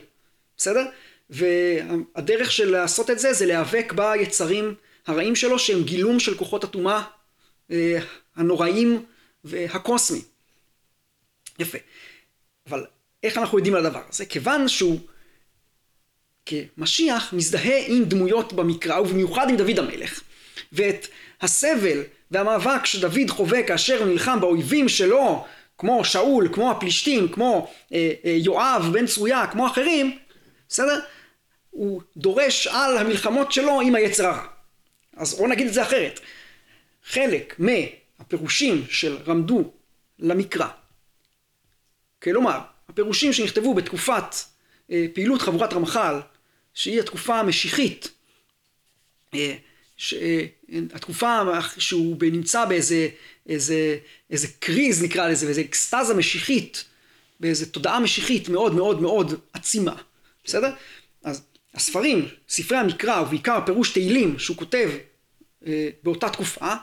בסדר? 0.57 0.85
והדרך 1.31 2.53
של 2.53 2.71
לעשות 2.71 3.11
את 3.11 3.19
זה, 3.19 3.33
זה 3.33 3.47
להיאבק 3.47 3.93
ביצרים 3.97 4.75
הרעים 5.07 5.37
שלו, 5.37 5.59
שהם 5.59 5.83
גילום 5.83 6.21
של 6.21 6.37
כוחות 6.37 6.65
הטומאה 6.65 7.03
אה, 7.71 7.99
הנוראים 8.37 9.05
והקוסמיים. 9.45 10.23
יפה. 11.59 11.79
אבל 12.69 12.87
איך 13.23 13.39
אנחנו 13.39 13.59
יודעים 13.59 13.75
על 13.75 13.87
הדבר 13.87 14.03
הזה? 14.09 14.27
כיוון 14.27 14.69
שהוא 14.69 15.01
כמשיח 16.47 17.33
מזדהה 17.33 17.87
עם 17.87 18.05
דמויות 18.05 18.53
במקרא, 18.53 19.01
ובמיוחד 19.01 19.51
עם 19.51 19.57
דוד 19.57 19.79
המלך. 19.79 20.23
ואת 20.73 21.07
הסבל 21.41 22.03
והמאבק 22.31 22.87
שדוד 22.87 23.31
חווה 23.31 23.63
כאשר 23.63 24.05
נלחם 24.05 24.41
באויבים 24.41 24.89
שלו, 24.89 25.45
כמו 25.79 26.05
שאול, 26.05 26.49
כמו 26.53 26.71
הפלישתים, 26.71 27.29
כמו 27.29 27.73
אה, 27.93 28.13
אה, 28.25 28.31
יואב 28.31 28.91
בן 28.93 29.07
צרויה, 29.07 29.47
כמו 29.47 29.67
אחרים, 29.67 30.19
בסדר? 30.69 31.01
הוא 31.71 32.03
דורש 32.17 32.67
על 32.67 32.99
המלחמות 32.99 33.53
שלו 33.53 33.81
עם 33.81 33.95
היצר 33.95 34.27
הרע. 34.27 34.47
אז 35.17 35.35
בואו 35.35 35.49
נגיד 35.49 35.67
את 35.67 35.75
זה 35.75 35.83
אחרת. 35.83 36.21
חלק 37.05 37.57
מהפירושים 37.59 38.85
של 38.89 39.19
רמדו 39.27 39.73
למקרא, 40.19 40.69
כלומר, 42.23 42.59
הפירושים 42.89 43.33
שנכתבו 43.33 43.75
בתקופת 43.75 44.35
אה, 44.91 45.07
פעילות 45.15 45.43
חבורת 45.43 45.73
רמח"ל, 45.73 46.21
שהיא 46.75 47.01
התקופה 47.01 47.41
המשיחית, 47.41 48.09
אה, 49.35 49.55
התקופה 50.95 51.41
שהוא 51.79 52.17
נמצא 52.21 52.65
באיזה 52.65 53.09
איזה, 53.51 53.97
איזה 54.31 54.49
קריז 54.59 55.03
נקרא 55.03 55.29
לזה, 55.29 55.47
באיזה 55.47 55.61
אקסטזה 55.61 56.15
משיחית, 56.15 56.85
באיזה 57.41 57.67
תודעה 57.67 58.01
משיחית 58.01 58.49
מאוד 58.49 58.75
מאוד 58.75 59.03
מאוד 59.03 59.35
עצימה, 59.53 59.95
בסדר? 60.45 60.71
אז 61.25 61.43
הספרים, 61.75 62.29
ספרי 62.49 62.79
המקרא 62.79 63.21
ובעיקר 63.21 63.59
פירוש 63.67 63.93
תהילים 63.93 64.39
שהוא 64.39 64.57
כותב 64.57 64.91
אה, 65.67 65.89
באותה 66.03 66.29
תקופה, 66.29 66.75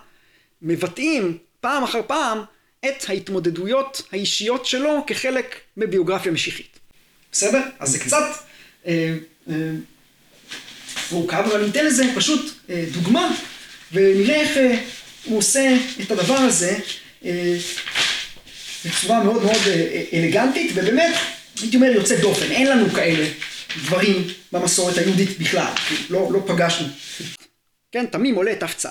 מבטאים 0.61 1.37
פעם 1.59 1.83
אחר 1.83 2.01
פעם 2.07 2.41
את 2.79 3.09
ההתמודדויות 3.09 4.01
האישיות 4.11 4.65
שלו 4.65 5.03
כחלק 5.07 5.55
מביוגרפיה 5.77 6.31
משיחית. 6.31 6.79
בסדר? 7.31 7.61
אז 7.79 7.91
זה 7.91 7.99
קצת 7.99 8.23
אה, 8.87 9.17
אה, 9.49 9.71
מורכב, 11.11 11.43
אבל 11.51 11.65
ניתן 11.65 11.85
לזה 11.85 12.03
פשוט 12.15 12.51
אה, 12.69 12.85
דוגמה, 12.91 13.31
ונראה 13.91 14.35
איך 14.35 14.57
אה, 14.57 14.79
הוא 15.25 15.37
עושה 15.37 15.77
את 16.01 16.11
הדבר 16.11 16.37
הזה 16.37 16.79
אה, 17.25 17.57
בצורה 18.85 19.23
מאוד 19.23 19.43
מאוד 19.43 19.61
אלגנטית, 20.13 20.71
ובאמת, 20.75 21.15
הייתי 21.61 21.75
אומר, 21.75 21.87
יוצא 21.87 22.21
דופן. 22.21 22.51
אין 22.51 22.67
לנו 22.67 22.89
כאלה 22.89 23.27
דברים 23.77 24.27
במסורת 24.51 24.97
היהודית 24.97 25.39
בכלל, 25.39 25.71
לא, 26.09 26.29
לא 26.33 26.39
פגשנו. 26.47 26.87
כן, 27.91 28.05
תמים 28.05 28.35
עולה 28.35 28.55
תצ, 28.55 28.85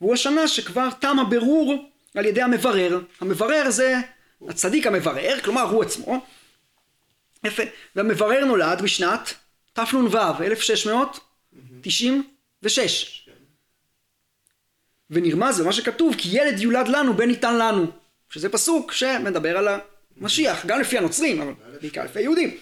והוא 0.00 0.14
השנה 0.14 0.48
שכבר 0.48 0.88
תם 1.00 1.18
הבירור 1.18 1.88
על 2.14 2.26
ידי 2.26 2.42
המברר. 2.42 3.00
המברר 3.20 3.70
זה 3.70 3.94
הצדיק 4.48 4.86
המברר, 4.86 5.38
כלומר 5.44 5.62
הוא 5.62 5.82
עצמו. 5.82 6.26
יפה. 7.44 7.62
והמברר 7.96 8.44
נולד 8.44 8.82
בשנת 8.82 9.34
תנ"ו, 9.72 10.42
1600 10.42 11.20
96. 11.82 13.28
ונרמז 15.10 15.60
במה 15.60 15.72
שכתוב 15.72 16.14
כי 16.18 16.28
ילד 16.32 16.60
יולד 16.60 16.88
לנו 16.88 17.14
בן 17.14 17.28
ניתן 17.28 17.58
לנו. 17.58 17.86
שזה 18.30 18.48
פסוק 18.48 18.92
שמדבר 18.92 19.58
על 19.58 19.68
המשיח 20.20 20.66
גם 20.66 20.80
לפי 20.80 20.98
הנוצרים 20.98 21.42
אבל 21.42 21.52
בעיקר 21.80 22.04
לפי 22.04 22.18
היהודים. 22.18 22.56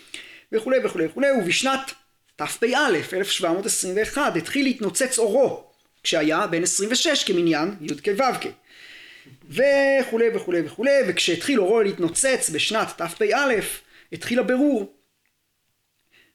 וכולי 0.52 0.78
וכולי 0.84 1.06
וכולי. 1.06 1.32
ובשנת 1.32 1.92
תפפ"א 2.36 2.88
1721 3.14 4.36
התחיל 4.36 4.64
להתנוצץ 4.64 5.18
אורו 5.18 5.64
כשהיה 6.02 6.46
בן 6.46 6.62
26 6.62 7.24
כמניין 7.24 7.74
י"ק 7.80 8.08
ו"ק 8.18 8.46
וכולי 9.48 10.26
וכולי 10.34 10.60
וכולי. 10.66 11.00
וכשהתחיל 11.08 11.60
אורו 11.60 11.82
להתנוצץ 11.82 12.50
בשנת 12.52 12.88
תפפ"א 12.96 13.60
התחיל 14.12 14.38
הבירור. 14.38 14.92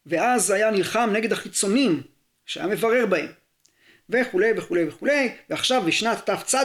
ואז 0.05 0.51
היה 0.51 0.71
נלחם 0.71 1.09
נגד 1.13 1.31
החיצונים 1.31 2.01
שהיה 2.45 2.67
מברר 2.67 3.05
בהם. 3.05 3.27
וכולי 4.09 4.51
וכולי 4.57 4.87
וכולי. 4.87 5.29
ועכשיו 5.49 5.81
בשנת 5.85 6.29
תצ 6.29 6.55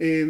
אה, 0.00 0.22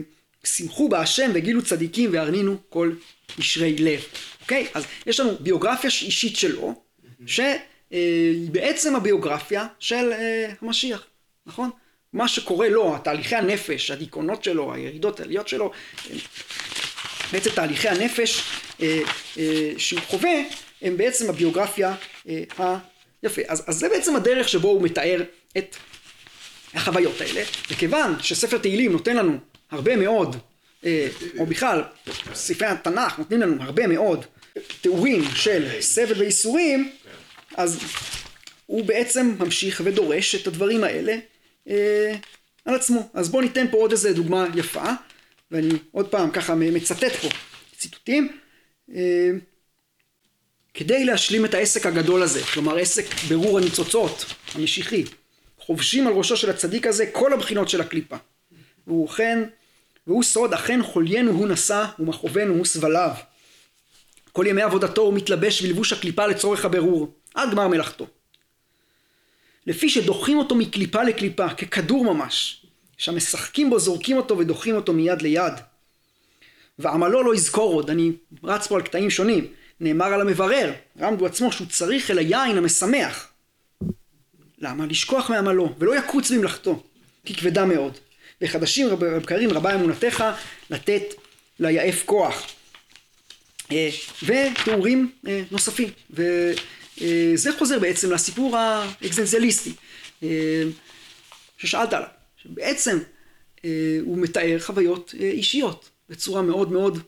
שמחו 0.44 0.88
בהשם 0.88 1.30
וגילו 1.34 1.62
צדיקים 1.62 2.10
והרנינו 2.12 2.56
כל 2.68 2.92
ישרי 3.38 3.76
לב. 3.78 4.04
אוקיי? 4.42 4.66
אז 4.74 4.84
יש 5.06 5.20
לנו 5.20 5.36
ביוגרפיה 5.40 5.90
אישית 6.02 6.36
שלו 6.36 6.82
שהיא 7.26 8.50
בעצם 8.50 8.96
הביוגרפיה 8.96 9.66
של 9.78 10.12
אה, 10.12 10.52
המשיח 10.62 11.06
נכון? 11.46 11.70
מה 12.12 12.28
שקורה 12.28 12.68
לו 12.68 12.98
תהליכי 13.04 13.36
הנפש 13.36 13.90
הדיכאונות 13.90 14.44
שלו 14.44 14.74
הירידות 14.74 15.20
העליות 15.20 15.48
שלו 15.48 15.72
בעצם 17.32 17.50
תהליכי 17.50 17.88
הנפש 17.88 18.42
אה, 18.82 19.00
שהוא 19.78 20.00
חווה 20.00 20.42
הם 20.82 20.96
בעצם 20.96 21.30
הביוגרפיה 21.30 21.94
היפה 23.24 23.42
אז, 23.48 23.62
אז 23.66 23.78
זה 23.78 23.88
בעצם 23.88 24.16
הדרך 24.16 24.48
שבו 24.48 24.68
הוא 24.68 24.82
מתאר 24.82 25.22
את 25.58 25.76
החוויות 26.74 27.20
האלה, 27.20 27.42
וכיוון 27.70 28.14
שספר 28.20 28.58
תהילים 28.58 28.92
נותן 28.92 29.16
לנו 29.16 29.38
הרבה 29.70 29.96
מאוד, 29.96 30.36
אה, 30.84 31.08
או 31.38 31.46
בכלל 31.46 31.82
ספרי 32.34 32.68
התנ"ך 32.68 33.18
נותנים 33.18 33.40
לנו 33.40 33.62
הרבה 33.62 33.86
מאוד 33.86 34.24
תיאורים 34.80 35.24
של 35.34 35.80
סבל 35.80 36.20
וייסורים, 36.20 36.90
אז 37.56 37.80
הוא 38.66 38.84
בעצם 38.84 39.34
ממשיך 39.38 39.82
ודורש 39.84 40.34
את 40.34 40.46
הדברים 40.46 40.84
האלה 40.84 41.16
אה, 41.68 42.14
על 42.64 42.74
עצמו. 42.74 43.08
אז 43.14 43.28
בואו 43.28 43.42
ניתן 43.42 43.66
פה 43.70 43.76
עוד 43.76 43.90
איזה 43.90 44.12
דוגמה 44.12 44.46
יפה, 44.54 44.92
ואני 45.50 45.74
עוד 45.92 46.08
פעם 46.08 46.30
ככה 46.30 46.54
מצטט 46.54 47.12
פה 47.12 47.28
ציטוטים. 47.76 48.38
אה, 48.94 49.30
כדי 50.74 51.04
להשלים 51.04 51.44
את 51.44 51.54
העסק 51.54 51.86
הגדול 51.86 52.22
הזה, 52.22 52.42
כלומר 52.42 52.78
עסק 52.78 53.04
ברור 53.28 53.58
הניצוצות 53.58 54.24
המשיחי, 54.54 55.04
חובשים 55.58 56.06
על 56.06 56.12
ראשו 56.12 56.36
של 56.36 56.50
הצדיק 56.50 56.86
הזה 56.86 57.06
כל 57.12 57.32
הבחינות 57.32 57.68
של 57.68 57.80
הקליפה. 57.80 58.16
והוא 58.86 59.08
כן, 59.08 59.42
והוא 60.06 60.22
סוד 60.22 60.54
אכן 60.54 60.82
חוליינו 60.82 61.30
הוא 61.30 61.48
נשא 61.48 61.84
ומכאובנו 61.98 62.54
הוא 62.54 62.64
סבליו. 62.64 63.10
כל 64.32 64.46
ימי 64.48 64.62
עבודתו 64.62 65.02
הוא 65.02 65.14
מתלבש 65.14 65.62
בלבוש 65.62 65.92
הקליפה 65.92 66.26
לצורך 66.26 66.64
הבירור, 66.64 67.14
עד 67.34 67.50
גמר 67.50 67.68
מלאכתו. 67.68 68.06
לפי 69.66 69.88
שדוחים 69.88 70.38
אותו 70.38 70.54
מקליפה 70.54 71.02
לקליפה, 71.02 71.48
ככדור 71.48 72.04
ממש, 72.14 72.66
שהמשחקים 72.98 73.70
בו 73.70 73.78
זורקים 73.78 74.16
אותו 74.16 74.38
ודוחים 74.38 74.76
אותו 74.76 74.92
מיד 74.92 75.22
ליד. 75.22 75.52
ועמלו 76.78 77.22
לא 77.22 77.34
יזכור 77.34 77.74
עוד, 77.74 77.90
אני 77.90 78.12
רץ 78.44 78.66
פה 78.66 78.76
על 78.76 78.82
קטעים 78.82 79.10
שונים, 79.10 79.46
נאמר 79.80 80.06
על 80.06 80.20
המברר, 80.20 80.72
רמדו 81.00 81.26
עצמו 81.26 81.52
שהוא 81.52 81.66
צריך 81.66 82.10
אל 82.10 82.18
היין 82.18 82.58
המשמח. 82.58 83.28
למה? 84.58 84.86
לשכוח 84.86 85.30
מעמלו, 85.30 85.74
ולא 85.78 85.98
יקוץ 85.98 86.30
במלאכתו, 86.30 86.82
כי 87.24 87.34
כבדה 87.34 87.64
מאוד. 87.64 87.98
וחדשים 88.42 88.88
בקרים 88.98 89.50
רבה 89.50 89.74
אמונתך 89.74 90.24
לתת 90.70 91.02
ליעף 91.60 92.04
כוח. 92.04 92.46
אה, 93.72 93.88
ותיאורים 94.22 95.10
אה, 95.26 95.42
נוספים. 95.50 95.88
וזה 96.10 97.52
חוזר 97.58 97.78
בעצם 97.78 98.12
לסיפור 98.12 98.56
האקזנציאליסטי 98.56 99.72
ששאלת 101.58 101.92
עליו. 101.92 102.08
שבעצם 102.36 102.98
הוא 104.02 104.18
מתאר 104.18 104.56
חוויות 104.60 105.14
אישיות 105.20 105.90
בצורה 106.08 106.42
מאוד 106.42 106.72
מאוד 106.72 106.98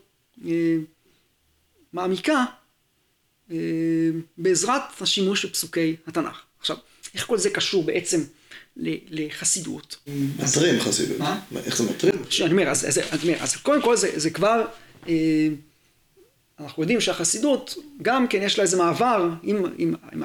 מעמיקה 1.97 2.45
בעזרת 4.37 4.81
השימוש 5.01 5.45
בפסוקי 5.45 5.95
התנ"ך. 6.07 6.41
עכשיו 6.59 6.77
איך 7.13 7.27
כל 7.27 7.37
זה 7.37 7.49
קשור 7.49 7.83
בעצם 7.83 8.23
לחסידות? 9.09 9.97
מטרים 10.39 10.79
חסידות. 10.79 11.19
מה? 11.19 11.39
איך 11.65 11.77
זה 11.77 11.83
מטרים? 11.83 12.13
אני 12.41 12.51
אומר, 12.51 12.69
אז, 12.69 12.87
אז, 12.87 12.99
אז, 13.11 13.19
אז 13.39 13.55
קודם 13.55 13.81
כל 13.81 13.95
זה, 13.95 14.11
זה 14.15 14.29
כבר, 14.29 14.65
אה, 15.07 15.47
אנחנו 16.59 16.83
יודעים 16.83 17.01
שהחסידות, 17.01 17.75
גם 18.01 18.27
כן 18.27 18.41
יש 18.41 18.57
לה 18.57 18.63
איזה 18.63 18.77
מעבר, 18.77 19.29
אם, 19.43 19.65
אם, 19.79 19.95
אם, 20.13 20.23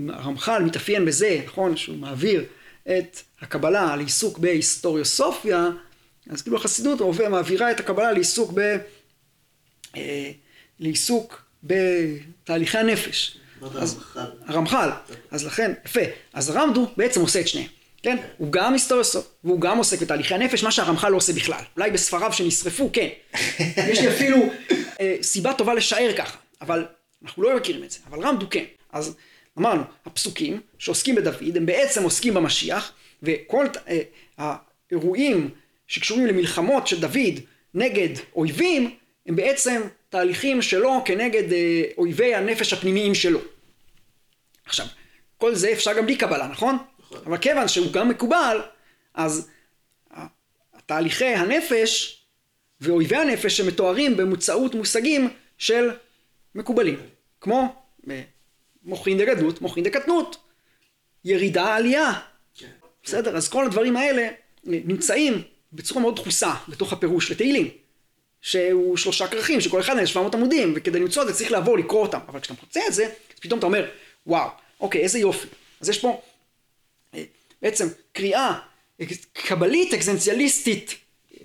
אם 0.00 0.10
הרמח"ל 0.10 0.62
מתאפיין 0.62 1.04
בזה, 1.04 1.40
נכון, 1.46 1.76
שהוא 1.76 1.96
מעביר 1.96 2.44
את 2.82 3.20
הקבלה 3.40 3.96
לעיסוק 3.96 4.38
בהיסטוריוסופיה, 4.38 5.70
אז 6.30 6.42
כאילו 6.42 6.56
החסידות 6.56 7.00
מעבירה 7.30 7.70
את 7.70 7.80
הקבלה 7.80 8.12
לעיסוק 8.12 8.52
ב... 8.54 8.76
אה, 9.96 10.30
לעיסוק 10.80 11.44
בתהליכי 11.64 12.78
הנפש. 12.78 13.38
אז 13.74 13.98
הרמח"ל, 14.46 14.90
אז 15.30 15.46
לכן, 15.46 15.72
יפה, 15.84 16.00
אז 16.32 16.50
הרמדו 16.50 16.88
בעצם 16.96 17.20
עושה 17.20 17.40
את 17.40 17.48
שניהם, 17.48 17.68
כן? 18.02 18.16
הוא 18.38 18.52
גם 18.52 18.72
היסטוריוסוף, 18.72 19.28
והוא 19.44 19.60
גם 19.60 19.78
עוסק 19.78 20.02
בתהליכי 20.02 20.34
הנפש, 20.34 20.64
מה 20.64 20.70
שהרמח"ל 20.70 21.08
לא 21.08 21.16
עושה 21.16 21.32
בכלל. 21.32 21.60
אולי 21.76 21.90
בספריו 21.90 22.32
שנשרפו, 22.32 22.90
כן. 22.92 23.08
יש 23.90 24.00
לי 24.00 24.08
אפילו 24.08 24.36
אה, 25.00 25.16
סיבה 25.22 25.52
טובה 25.52 25.74
לשער 25.74 26.12
ככה, 26.16 26.38
אבל 26.60 26.86
אנחנו 27.24 27.42
לא 27.42 27.56
מכירים 27.56 27.84
את 27.84 27.90
זה, 27.90 27.98
אבל 28.10 28.20
רמדו 28.20 28.46
כן. 28.50 28.64
אז 28.92 29.14
אמרנו, 29.58 29.82
הפסוקים 30.06 30.60
שעוסקים 30.78 31.14
בדוד, 31.14 31.56
הם 31.56 31.66
בעצם 31.66 32.02
עוסקים 32.02 32.34
במשיח, 32.34 32.92
וכל 33.22 33.66
אה, 33.88 34.00
האירועים 34.90 35.50
שקשורים 35.86 36.26
למלחמות 36.26 36.86
של 36.86 37.00
דוד 37.00 37.40
נגד 37.74 38.08
אויבים, 38.36 38.94
הם 39.26 39.36
בעצם 39.36 39.82
תהליכים 40.08 40.62
שלו 40.62 41.02
כנגד 41.04 41.52
אה, 41.52 41.82
אויבי 41.98 42.34
הנפש 42.34 42.72
הפנימיים 42.72 43.14
שלו. 43.14 43.40
עכשיו, 44.64 44.86
כל 45.38 45.54
זה 45.54 45.72
אפשר 45.72 45.92
גם 45.98 46.06
בלי 46.06 46.16
קבלה, 46.16 46.46
נכון? 46.46 46.78
נכון. 46.98 47.18
אבל 47.26 47.38
כיוון 47.38 47.68
שהוא 47.68 47.92
גם 47.92 48.08
מקובל, 48.08 48.60
אז 49.14 49.48
תהליכי 50.86 51.24
הנפש 51.24 52.22
ואויבי 52.80 53.16
הנפש 53.16 53.56
שמתוארים 53.56 54.16
במוצאות 54.16 54.74
מושגים 54.74 55.30
של 55.58 55.90
מקובלים. 56.54 56.98
כמו 57.40 57.74
אה, 58.10 58.22
מוחין 58.84 59.18
דגדלות, 59.18 59.60
מוחין 59.60 59.84
דקטנות, 59.84 60.36
ירידה 61.24 61.74
עלייה. 61.74 62.12
כן. 62.54 62.66
בסדר? 63.04 63.36
אז 63.36 63.48
כל 63.48 63.66
הדברים 63.66 63.96
האלה 63.96 64.22
אה, 64.22 64.32
נמצאים 64.64 65.42
בצורה 65.72 66.00
מאוד 66.00 66.16
דחוסה 66.16 66.54
בתוך 66.68 66.92
הפירוש 66.92 67.30
לתהילים. 67.30 67.68
שהוא 68.42 68.96
שלושה 68.96 69.26
כרכים, 69.26 69.60
שכל 69.60 69.80
אחד 69.80 69.94
מהם 69.94 70.06
700 70.06 70.34
עמודים, 70.34 70.72
וכדי 70.76 70.98
למצוא 70.98 71.22
את 71.22 71.28
זה 71.28 71.34
צריך 71.34 71.52
לעבור 71.52 71.78
לקרוא 71.78 72.02
אותם. 72.02 72.18
אבל 72.28 72.40
כשאתה 72.40 72.54
מוצא 72.62 72.80
את 72.88 72.94
זה, 72.94 73.04
אז 73.04 73.40
פתאום 73.40 73.58
אתה 73.58 73.66
אומר, 73.66 73.86
וואו, 74.26 74.48
אוקיי, 74.80 75.00
איזה 75.00 75.18
יופי. 75.18 75.46
אז 75.80 75.88
יש 75.88 75.98
פה 75.98 76.20
אה, 77.14 77.22
בעצם 77.62 77.88
קריאה 78.12 78.58
קבלית, 79.32 79.94
אקזנציאליסטית 79.94 80.94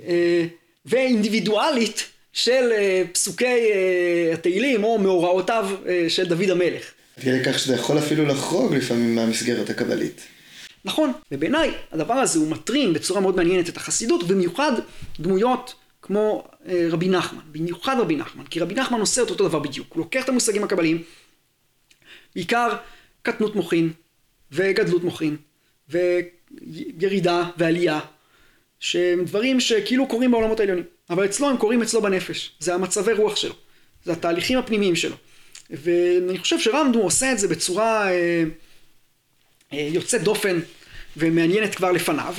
אה, 0.08 0.46
ואינדיבידואלית 0.86 2.08
של 2.34 2.72
אה, 2.72 3.04
פסוקי 3.14 3.72
התהילים 4.34 4.84
או 4.84 4.98
מאורעותיו 4.98 5.70
של 6.08 6.26
דוד 6.26 6.50
המלך. 6.50 6.92
עד 7.18 7.24
כדי 7.24 7.44
כך 7.46 7.60
שזה 7.60 7.76
יכול 7.76 7.98
אפילו 7.98 8.26
לחרוג 8.26 8.76
לפעמים 8.76 9.16
מהמסגרת 9.16 9.70
הקבלית. 9.70 10.22
נכון, 10.86 11.12
ובעיניי 11.32 11.72
הדבר 11.92 12.14
הזה 12.14 12.40
הוא 12.40 12.48
מטרים 12.48 12.94
בצורה 12.94 13.22
מאוד 13.22 13.36
מעניינת 13.36 13.70
את 13.70 13.78
החסידות, 13.78 14.28
במיוחד 14.28 14.72
דמויות 15.20 15.74
כמו 16.02 16.48
אה, 16.68 16.88
רבי 16.90 17.10
נחמן, 17.10 17.42
במיוחד 17.52 17.96
רבי 18.00 18.16
נחמן, 18.16 18.44
כי 18.46 18.60
רבי 18.60 18.76
נחמן 18.76 19.00
עושה 19.00 19.24
את 19.24 19.30
אותו 19.30 19.48
דבר 19.48 19.60
בדיוק, 19.60 19.94
הוא 19.94 20.00
לוקח 20.00 20.24
את 20.24 20.30
המושגים 20.30 20.64
הקבליים, 20.64 21.04
בעיקר 22.36 22.76
קטנות 23.22 23.56
מוחין 23.56 23.92
וגדלות 24.52 25.04
מוחין 25.04 25.38
וירידה 25.90 27.50
ועלייה, 27.58 28.00
שהם 28.80 29.26
דברים 29.26 29.60
שכאילו 29.60 30.08
קורים 30.08 30.32
בעולמות 30.32 30.60
העליונים, 30.60 30.84
אבל 31.10 31.26
אצלו 31.26 31.50
הם 31.50 31.58
קורים 31.58 31.82
אצלו 31.82 32.02
בנפש, 32.02 32.52
זה 32.60 32.74
המצבי 32.74 33.14
רוח 33.14 33.36
שלו, 33.36 33.56
זה 34.06 34.12
התהליכים 34.12 34.58
הפנימיים 34.58 34.96
שלו, 34.96 35.16
ואני 35.70 36.38
חושב 36.38 36.60
שרמדו 36.60 37.02
עושה 37.02 37.32
את 37.32 37.40
זה 37.40 37.48
בצורה 37.48 38.12
אה, 38.12 38.44
אה, 39.74 39.90
יוצאת 39.92 40.24
דופן 40.24 40.60
ומעניינת 41.18 41.76
כבר 41.76 41.92
לפניו, 41.92 42.36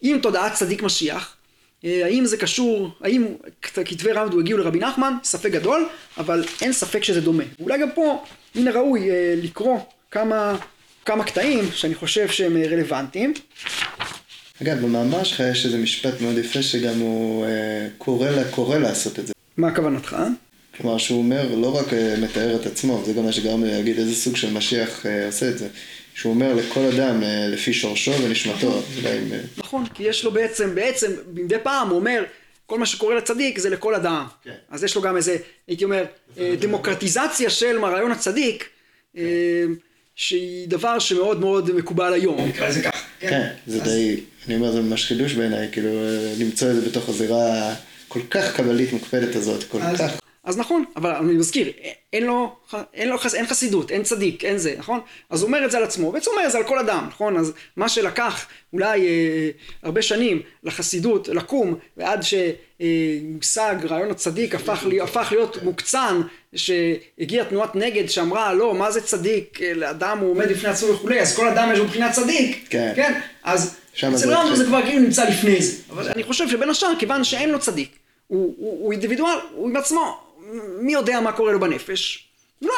עם 0.00 0.18
תודעת 0.20 0.54
צדיק 0.54 0.82
משיח, 0.82 1.36
האם 1.84 2.26
זה 2.26 2.36
קשור, 2.36 2.90
האם 3.00 3.26
כתבי 3.62 4.12
רמדו 4.12 4.40
הגיעו 4.40 4.58
לרבי 4.58 4.78
נחמן? 4.78 5.12
ספק 5.24 5.50
גדול, 5.50 5.88
אבל 6.18 6.44
אין 6.62 6.72
ספק 6.72 7.04
שזה 7.04 7.20
דומה. 7.20 7.44
ואולי 7.60 7.78
גם 7.78 7.90
פה 7.94 8.24
מן 8.54 8.68
הראוי 8.68 9.10
אה, 9.10 9.34
לקרוא 9.36 9.78
כמה, 10.10 10.56
כמה 11.04 11.24
קטעים 11.24 11.64
שאני 11.74 11.94
חושב 11.94 12.28
שהם 12.28 12.56
אה, 12.56 12.66
רלוונטיים. 12.66 13.34
אגב, 14.62 14.78
במאמר 14.78 15.24
שלך 15.24 15.40
יש 15.40 15.66
איזה 15.66 15.78
משפט 15.78 16.20
מאוד 16.20 16.38
יפה 16.38 16.62
שגם 16.62 16.98
הוא 16.98 17.44
אה, 17.46 17.88
קורא, 17.98 18.30
לה, 18.30 18.44
קורא 18.50 18.78
לעשות 18.78 19.18
את 19.18 19.26
זה. 19.26 19.32
מה 19.56 19.74
כוונתך? 19.74 20.16
כלומר 20.76 20.98
שהוא 20.98 21.18
אומר, 21.18 21.54
לא 21.54 21.76
רק 21.76 21.92
אה, 21.92 22.14
מתאר 22.22 22.56
את 22.56 22.66
עצמו, 22.66 23.02
זה 23.06 23.12
גם 23.12 23.24
מה 23.24 23.32
שגרם 23.32 23.64
לי 23.64 23.70
להגיד 23.70 23.98
איזה 23.98 24.14
סוג 24.14 24.36
של 24.36 24.52
משיח 24.52 25.06
אה, 25.06 25.26
עושה 25.26 25.48
את 25.48 25.58
זה. 25.58 25.68
שהוא 26.20 26.34
אומר 26.34 26.54
לכל 26.54 26.80
אדם 26.80 27.22
אה, 27.22 27.48
לפי 27.48 27.72
שורשו 27.72 28.12
ונשמתו. 28.22 28.82
אם, 28.98 29.32
אה, 29.32 29.40
נכון, 29.56 29.86
כי 29.94 30.02
יש 30.02 30.24
לו 30.24 30.30
בעצם, 30.30 30.74
בעצם, 30.74 31.12
מדי 31.34 31.56
פעם 31.62 31.88
הוא 31.88 31.98
אומר, 31.98 32.24
כל 32.66 32.78
מה 32.78 32.86
שקורה 32.86 33.14
לצדיק 33.14 33.58
זה 33.58 33.70
לכל 33.70 33.94
אדם. 33.94 34.26
כן. 34.44 34.54
אז 34.70 34.84
יש 34.84 34.96
לו 34.96 35.02
גם 35.02 35.16
איזה, 35.16 35.36
הייתי 35.68 35.84
אומר, 35.84 36.04
אה, 36.38 36.54
דמוקרטיזציה 36.60 37.50
של 37.50 37.84
רעיון 37.84 38.12
הצדיק, 38.12 38.68
אה, 39.16 39.22
שהיא 40.16 40.68
דבר 40.68 40.98
שמאוד 40.98 41.40
מאוד 41.40 41.72
מקובל 41.72 42.12
היום. 42.12 42.48
נקרא 42.48 42.68
לזה 42.68 42.82
כך. 42.82 43.04
כן, 43.20 43.48
זה 43.66 43.80
די, 43.80 44.20
אני 44.46 44.56
אומר, 44.56 44.72
זה 44.72 44.80
ממש 44.80 45.06
חידוש 45.06 45.32
בעיניי, 45.32 45.68
כאילו, 45.72 45.90
למצוא 46.38 46.70
את 46.70 46.74
זה 46.74 46.88
בתוך 46.88 47.08
הזירה 47.08 47.74
הכל 48.06 48.20
כך 48.30 48.56
קבלית 48.56 48.92
מוקפדת 48.92 49.36
הזאת, 49.36 49.64
כל 49.64 49.80
כך. 49.98 50.20
אז 50.44 50.58
נכון, 50.58 50.84
אבל 50.96 51.10
אני 51.10 51.32
מזכיר, 51.32 51.72
אין 52.12 52.26
לו, 52.26 52.56
אין 52.94 53.08
לו 53.08 53.18
חס, 53.18 53.34
אין 53.34 53.46
חסידות, 53.46 53.90
אין 53.90 54.02
צדיק, 54.02 54.44
אין 54.44 54.58
זה, 54.58 54.74
נכון? 54.78 55.00
אז 55.30 55.42
הוא 55.42 55.46
אומר 55.46 55.64
את 55.64 55.70
זה 55.70 55.78
על 55.78 55.84
עצמו, 55.84 56.12
בעצם 56.12 56.30
הוא 56.30 56.36
אומר 56.36 56.46
את 56.46 56.52
זה 56.52 56.58
על 56.58 56.64
כל 56.64 56.78
אדם, 56.78 57.06
נכון? 57.08 57.36
אז 57.36 57.52
מה 57.76 57.88
שלקח 57.88 58.46
אולי 58.72 59.06
אה, 59.06 59.50
הרבה 59.82 60.02
שנים 60.02 60.42
לחסידות 60.64 61.28
לקום, 61.28 61.74
ועד 61.96 62.20
שמושג 62.22 63.74
רעיון 63.88 64.10
הצדיק 64.10 64.54
הפך, 64.54 64.84
לי, 64.88 65.00
הפך 65.00 65.28
להיות 65.30 65.62
מוקצן, 65.62 66.20
שהגיעה 66.54 67.44
תנועת 67.44 67.74
נגד 67.74 68.08
שאמרה, 68.08 68.54
לא, 68.54 68.74
מה 68.74 68.90
זה 68.90 69.00
צדיק? 69.00 69.60
אדם 69.90 70.18
הוא 70.18 70.30
עומד 70.30 70.50
לפני 70.50 70.68
עצמו 70.68 70.88
וכולי, 70.88 71.20
אז 71.20 71.36
כל 71.36 71.48
אדם 71.48 71.70
יש 71.72 71.78
לו 71.78 71.84
מבחינת 71.84 72.12
צדיק, 72.12 72.66
כן. 72.70 72.92
כן? 72.96 73.20
אז 73.44 73.76
אצל 73.98 74.34
רמב"ם. 74.34 74.56
זה 74.56 74.64
כבר 74.64 74.82
כאילו 74.82 75.00
נמצא 75.00 75.28
לפני 75.28 75.62
זה, 75.62 75.76
אבל 75.90 76.08
אני 76.08 76.22
חושב 76.22 76.48
שבין 76.48 76.70
השאר, 76.70 76.92
כיוון 76.98 77.24
שאין 77.24 77.50
לו 77.50 77.58
צדיק, 77.58 77.96
הוא, 78.26 78.54
הוא, 78.58 78.84
הוא 78.84 78.92
אינדיבידואל, 78.92 79.36
הוא 79.54 79.68
עם 79.68 79.76
עצמו, 79.76 80.29
מי 80.80 80.92
יודע 80.92 81.20
מה 81.20 81.32
קורה 81.32 81.52
לו 81.52 81.60
בנפש? 81.60 82.30
אולי 82.62 82.72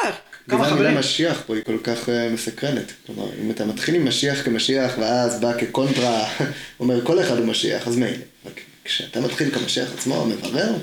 כמה 0.49 0.57
בגלל 0.57 0.69
חברים. 0.69 0.85
המילה 0.85 0.99
משיח 0.99 1.41
פה 1.47 1.55
היא 1.55 1.63
כל 1.63 1.77
כך 1.83 2.09
אה, 2.09 2.29
מסקרנת. 2.29 2.91
כלומר, 3.05 3.29
אם 3.41 3.51
אתה 3.51 3.65
מתחיל 3.65 3.95
עם 3.95 4.07
משיח 4.07 4.45
כמשיח 4.45 4.93
ואז 4.99 5.39
בא 5.39 5.57
כקונטרה, 5.57 6.29
אומר 6.79 7.05
כל 7.05 7.21
אחד 7.21 7.37
הוא 7.37 7.45
משיח, 7.45 7.87
אז 7.87 7.95
מילא. 7.95 8.17
כשאתה 8.85 9.21
מתחיל 9.21 9.51
כמשיח 9.51 9.93
עצמו, 9.93 10.25
מברר, 10.25 10.73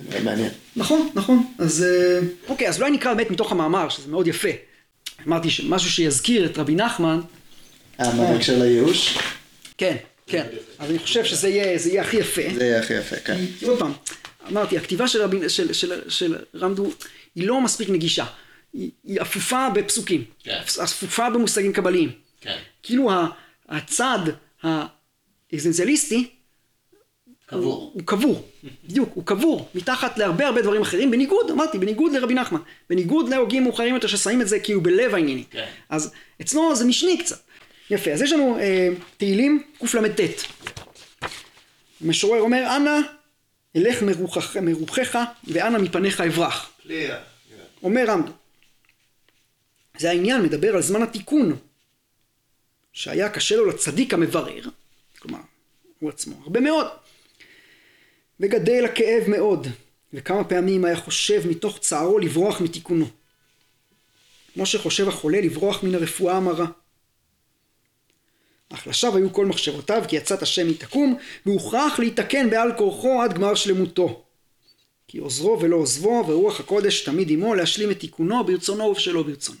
זה 0.00 0.04
מאוד 0.10 0.22
מעניין. 0.24 0.50
נכון, 0.76 1.08
נכון. 1.14 1.46
אז 1.58 1.82
אה, 1.82 2.20
אוקיי, 2.48 2.68
אז 2.68 2.80
אולי 2.80 2.90
נקרא 2.90 3.14
באמת 3.14 3.30
מתוך 3.30 3.52
המאמר, 3.52 3.88
שזה 3.88 4.10
מאוד 4.10 4.26
יפה. 4.26 4.48
אמרתי 5.26 5.50
שמשהו 5.50 5.90
שיזכיר 5.90 6.46
את 6.46 6.58
רבי 6.58 6.74
נחמן, 6.74 7.20
אה, 8.00 8.14
מה 8.14 8.32
בהקשר 8.32 8.58
לייאוש? 8.58 9.18
כן, 9.78 9.96
כן. 10.26 10.46
אז 10.78 10.90
אני 10.90 10.98
חושב 10.98 11.24
שזה 11.24 11.48
יהיה, 11.48 12.00
הכי 12.02 12.16
יפה. 12.16 12.42
זה 12.54 12.64
יהיה 12.64 12.80
הכי 12.80 12.94
יפה, 12.94 13.16
כן. 13.16 13.36
עוד 13.62 13.78
פעם, 13.78 13.92
אמרתי, 14.50 14.78
הכתיבה 14.78 15.08
של, 15.08 15.22
רבי, 15.22 15.48
של, 15.48 15.72
של, 15.72 16.10
של 16.10 16.36
רמדו 16.54 16.90
היא 17.34 17.48
לא 17.48 17.60
מספיק 17.60 17.88
נגישה. 17.90 18.24
היא, 18.72 18.90
היא 19.04 19.20
אפופה 19.20 19.70
בפסוקים. 19.70 20.24
כן. 20.42 20.60
אפופה 20.84 21.30
במושגים 21.30 21.72
קבליים. 21.72 22.10
כן. 22.40 22.58
כאילו 22.82 23.10
הצד 23.68 24.18
האקזנציאליסטי 24.62 26.30
קבור. 27.46 27.90
הוא 27.94 28.02
קבור, 28.04 28.48
בדיוק, 28.84 29.10
הוא 29.14 29.24
קבור 29.26 29.68
מתחת 29.74 30.18
להרבה 30.18 30.46
הרבה 30.46 30.62
דברים 30.62 30.82
אחרים, 30.82 31.10
בניגוד, 31.10 31.50
אמרתי, 31.50 31.78
בניגוד 31.78 32.12
לרבי 32.12 32.34
נחמן, 32.34 32.60
בניגוד 32.90 33.28
להוגים 33.28 33.64
מאוחרים 33.64 33.94
יותר 33.94 34.06
ששמים 34.06 34.40
את 34.40 34.48
זה 34.48 34.60
כאילו 34.60 34.80
בלב 34.80 35.14
העניינים. 35.14 35.44
כן. 35.50 35.66
אז 35.88 36.12
אצלו 36.40 36.74
זה 36.74 36.84
משני 36.84 37.18
קצת. 37.18 37.38
יפה, 37.90 38.10
אז 38.10 38.22
יש 38.22 38.32
לנו 38.32 38.58
אה, 38.58 38.88
תהילים 39.16 39.62
קל"ט. 39.78 40.20
המשורר 42.04 42.40
אומר, 42.40 42.76
אנא 42.76 43.00
אלך 43.78 44.02
מרוחך, 44.02 44.56
מרוחך 44.56 45.18
ואנא 45.44 45.78
מפניך 45.78 46.20
אברח. 46.20 46.70
אומר 47.82 48.04
רמדו, 48.08 48.32
זה 49.98 50.10
העניין, 50.10 50.42
מדבר 50.42 50.74
על 50.74 50.82
זמן 50.82 51.02
התיקון, 51.02 51.56
שהיה 52.92 53.28
קשה 53.28 53.56
לו 53.56 53.66
לצדיק 53.66 54.14
המברר, 54.14 54.62
כלומר, 55.18 55.38
הוא 55.98 56.10
עצמו, 56.10 56.34
הרבה 56.42 56.60
מאוד. 56.60 56.86
וגדל 58.40 58.84
הכאב 58.84 59.28
מאוד, 59.28 59.66
וכמה 60.12 60.44
פעמים 60.44 60.84
היה 60.84 60.96
חושב 60.96 61.46
מתוך 61.48 61.78
צערו 61.78 62.18
לברוח 62.18 62.60
מתיקונו. 62.60 63.06
כמו 64.54 64.66
שחושב 64.66 65.08
החולה 65.08 65.40
לברוח 65.40 65.82
מן 65.82 65.94
הרפואה 65.94 66.36
המרה. 66.36 66.66
אך 68.74 68.86
לשווא 68.86 69.16
היו 69.16 69.32
כל 69.32 69.46
מחשבותיו 69.46 70.04
כי 70.08 70.16
יצאת 70.16 70.42
השם 70.42 70.68
מתקום, 70.68 71.18
והוכרח 71.46 71.98
להיתקן 71.98 72.50
בעל 72.50 72.72
כורחו 72.78 73.22
עד 73.22 73.32
גמר 73.34 73.54
שלמותו. 73.54 74.24
כי 75.08 75.18
עוזרו 75.18 75.60
ולא 75.60 75.76
עוזבו, 75.76 76.24
ורוח 76.28 76.60
הקודש 76.60 77.00
תמיד 77.00 77.30
עמו 77.30 77.54
להשלים 77.54 77.90
את 77.90 78.00
תיקונו 78.00 78.44
ברצונו 78.44 78.84
ובשלא 78.84 79.22
ברצונו. 79.22 79.58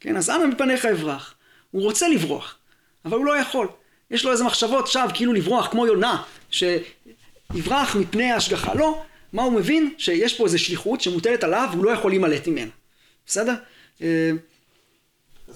כן, 0.00 0.16
אז 0.16 0.30
אנא 0.30 0.46
מפניך 0.46 0.84
אברח. 0.84 1.34
הוא 1.70 1.82
רוצה 1.82 2.08
לברוח, 2.08 2.56
אבל 3.04 3.16
הוא 3.16 3.24
לא 3.24 3.36
יכול. 3.36 3.68
יש 4.10 4.24
לו 4.24 4.32
איזה 4.32 4.44
מחשבות 4.44 4.86
שווא 4.86 5.10
כאילו 5.14 5.32
לברוח, 5.32 5.66
כמו 5.70 5.86
יונה, 5.86 6.22
שיברח 6.50 7.96
מפני 7.96 8.30
ההשגחה. 8.30 8.74
לא, 8.74 9.02
מה 9.32 9.42
הוא 9.42 9.52
מבין? 9.52 9.94
שיש 9.98 10.38
פה 10.38 10.44
איזו 10.44 10.58
שליחות 10.58 11.00
שמוטלת 11.00 11.44
עליו, 11.44 11.68
והוא 11.72 11.84
לא 11.84 11.90
יכול 11.90 12.10
להימלט 12.10 12.48
ממנה. 12.48 12.70
בסדר? 13.26 13.54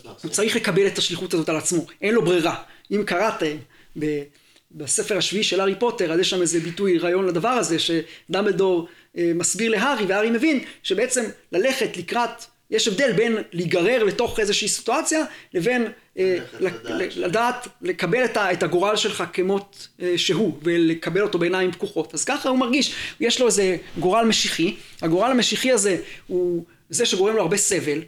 אה, 0.07 0.12
הוא? 0.22 0.30
צריך 0.30 0.57
לקבל 0.57 0.86
את 0.86 0.98
השליחות 0.98 1.34
הזאת 1.34 1.48
על 1.48 1.57
עצמו, 1.57 1.86
אין 2.02 2.14
לו 2.14 2.24
ברירה. 2.24 2.62
אם 2.90 3.02
קראתם 3.07 3.57
ב- 3.98 4.22
בספר 4.74 5.18
השביעי 5.18 5.44
של 5.44 5.61
הארי 5.61 5.74
פוטר, 5.78 6.12
אז 6.12 6.20
יש 6.20 6.30
שם 6.30 6.40
איזה 6.40 6.61
ביטוי, 6.61 6.98
רעיון 6.98 7.26
לדבר 7.26 7.48
הזה, 7.48 7.76
שדמבלדור 7.78 8.88
אה, 9.18 9.32
מסביר 9.34 9.70
להארי, 9.70 10.05
והארי 10.07 10.30
מבין 10.30 10.64
שבעצם 10.82 11.24
ללכת 11.52 11.96
לקראת, 11.96 12.44
יש 12.70 12.88
הבדל 12.88 13.12
בין 13.12 13.36
להיגרר 13.52 14.05
לתוך 14.05 14.40
איזושהי 14.40 14.68
סיטואציה, 14.68 15.24
לבין 15.55 15.86
אה, 16.18 16.38
לדעת. 16.61 17.16
לדעת, 17.16 17.68
לקבל 17.82 18.24
את, 18.24 18.62
הגורל 18.62 18.96
שלך 18.96 19.24
כמות 19.32 19.88
אה, 20.02 20.18
שהוא, 20.18 20.59
ולקבל 20.62 21.22
אותו 21.22 21.38
בעיניים 21.38 21.72
פקוחות. 21.72 22.14
אז 22.14 22.24
ככה 22.24 22.48
הוא 22.48 22.59
מרגיש, 22.59 22.94
יש 23.20 23.40
לו 23.40 23.46
איזה 23.46 23.76
גורל 23.98 24.24
משיחי, 24.24 24.76
הגורל 25.02 25.30
המשיחי 25.30 25.72
הזה 25.72 25.96
הוא 26.26 26.64
זה 26.90 27.07
שגורם 27.07 27.36
לו 27.36 27.42
הרבה 27.42 27.57
סבל, 27.57 28.00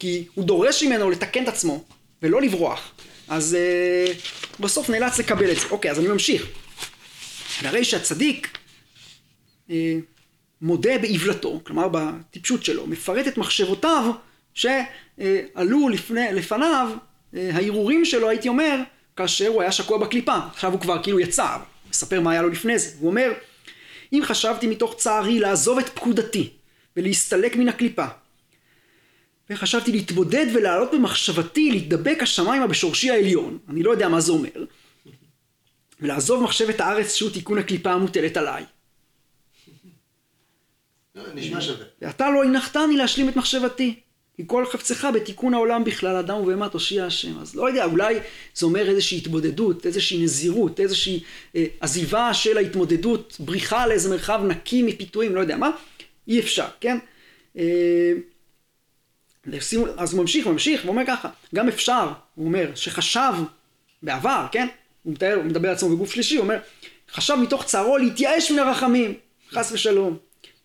כי 0.00 0.24
הוא 0.34 0.44
דורש 0.44 0.82
ממנו 0.82 1.10
לתקן 1.10 1.42
את 1.42 1.48
עצמו, 1.48 1.84
ולא 2.22 2.42
לברוח. 2.42 2.92
אז 3.28 3.54
אה, 3.54 4.12
בסוף 4.60 4.90
נאלץ 4.90 5.18
לקבל 5.18 5.52
את 5.52 5.56
זה. 5.56 5.66
אוקיי, 5.70 5.90
אז 5.90 5.98
אני 5.98 6.08
ממשיך. 6.08 6.46
והרי 7.62 7.84
שהצדיק 7.84 8.58
אה, 9.70 9.96
מודה 10.62 10.98
באבלתו, 10.98 11.60
כלומר 11.64 11.88
בטיפשות 11.88 12.64
שלו, 12.64 12.86
מפרט 12.86 13.28
את 13.28 13.38
מחשבותיו 13.38 14.10
שעלו 14.54 15.88
לפני, 15.88 16.32
לפניו 16.32 16.90
אה, 17.36 17.50
ההרהורים 17.54 18.04
שלו, 18.04 18.28
הייתי 18.28 18.48
אומר, 18.48 18.80
כאשר 19.16 19.48
הוא 19.48 19.62
היה 19.62 19.72
שקוע 19.72 19.98
בקליפה. 19.98 20.36
עכשיו 20.52 20.72
הוא 20.72 20.80
כבר 20.80 21.02
כאילו 21.02 21.20
יצא, 21.20 21.56
מספר 21.90 22.20
מה 22.20 22.32
היה 22.32 22.42
לו 22.42 22.48
לפני 22.48 22.78
זה. 22.78 22.90
הוא 23.00 23.10
אומר, 23.10 23.32
אם 24.12 24.20
חשבתי 24.24 24.66
מתוך 24.66 24.94
צערי 24.98 25.38
לעזוב 25.38 25.78
את 25.78 25.88
פקודתי 25.88 26.50
ולהסתלק 26.96 27.56
מן 27.56 27.68
הקליפה, 27.68 28.06
וחשבתי 29.50 29.92
להתבודד 29.92 30.46
ולעלות 30.54 30.90
במחשבתי, 30.94 31.70
להתדבק 31.70 32.18
השמיימה 32.22 32.66
בשורשי 32.66 33.10
העליון, 33.10 33.58
אני 33.68 33.82
לא 33.82 33.90
יודע 33.90 34.08
מה 34.08 34.20
זה 34.20 34.32
אומר, 34.32 34.64
ולעזוב 36.00 36.42
מחשבת 36.42 36.80
הארץ 36.80 37.14
שהוא 37.14 37.30
תיקון 37.30 37.58
הקליפה 37.58 37.92
המוטלת 37.92 38.36
עליי. 38.36 38.64
לא, 41.14 41.22
נשמע 41.34 41.60
שווה. 41.60 41.84
ואתה 42.02 42.30
לא 42.30 42.44
הנחתני 42.44 42.96
להשלים 42.96 43.28
את 43.28 43.36
מחשבתי. 43.36 44.00
כי 44.36 44.44
כל 44.46 44.66
חפצך 44.66 45.08
בתיקון 45.14 45.54
העולם 45.54 45.84
בכלל, 45.84 46.16
אדם 46.16 46.36
ובהמה 46.36 46.68
תושיע 46.68 47.04
השם. 47.06 47.38
אז 47.38 47.56
לא 47.56 47.68
יודע, 47.68 47.84
אולי 47.84 48.18
זה 48.54 48.66
אומר 48.66 48.88
איזושהי 48.88 49.18
התבודדות, 49.18 49.86
איזושהי 49.86 50.22
נזירות, 50.22 50.80
איזושהי 50.80 51.20
אה, 51.56 51.64
עזיבה 51.80 52.34
של 52.34 52.58
ההתמודדות, 52.58 53.36
בריחה 53.40 53.86
לאיזה 53.86 54.10
מרחב 54.10 54.40
נקי 54.48 54.82
מפיתויים, 54.82 55.34
לא 55.34 55.40
יודע 55.40 55.56
מה. 55.56 55.70
אי 56.28 56.40
אפשר, 56.40 56.66
כן? 56.80 56.98
אה, 57.56 58.12
לשימו, 59.50 59.86
אז 59.96 60.12
הוא 60.12 60.20
ממשיך, 60.20 60.46
ממשיך, 60.46 60.80
והוא 60.84 60.92
אומר 60.92 61.02
ככה, 61.06 61.28
גם 61.54 61.68
אפשר, 61.68 62.08
הוא 62.34 62.46
אומר, 62.46 62.70
שחשב 62.74 63.32
בעבר, 64.02 64.46
כן? 64.52 64.66
הוא 65.02 65.12
מתאר, 65.12 65.34
הוא 65.34 65.44
מדבר 65.44 65.68
על 65.68 65.74
עצמו 65.74 65.88
בגוף 65.88 66.12
שלישי, 66.12 66.36
הוא 66.36 66.42
אומר, 66.42 66.58
חשב 67.12 67.34
מתוך 67.34 67.64
צערו 67.64 67.98
להתייאש 67.98 68.50
מן 68.50 68.58
הרחמים, 68.58 69.14
חס 69.50 69.72
ושלום, 69.72 70.16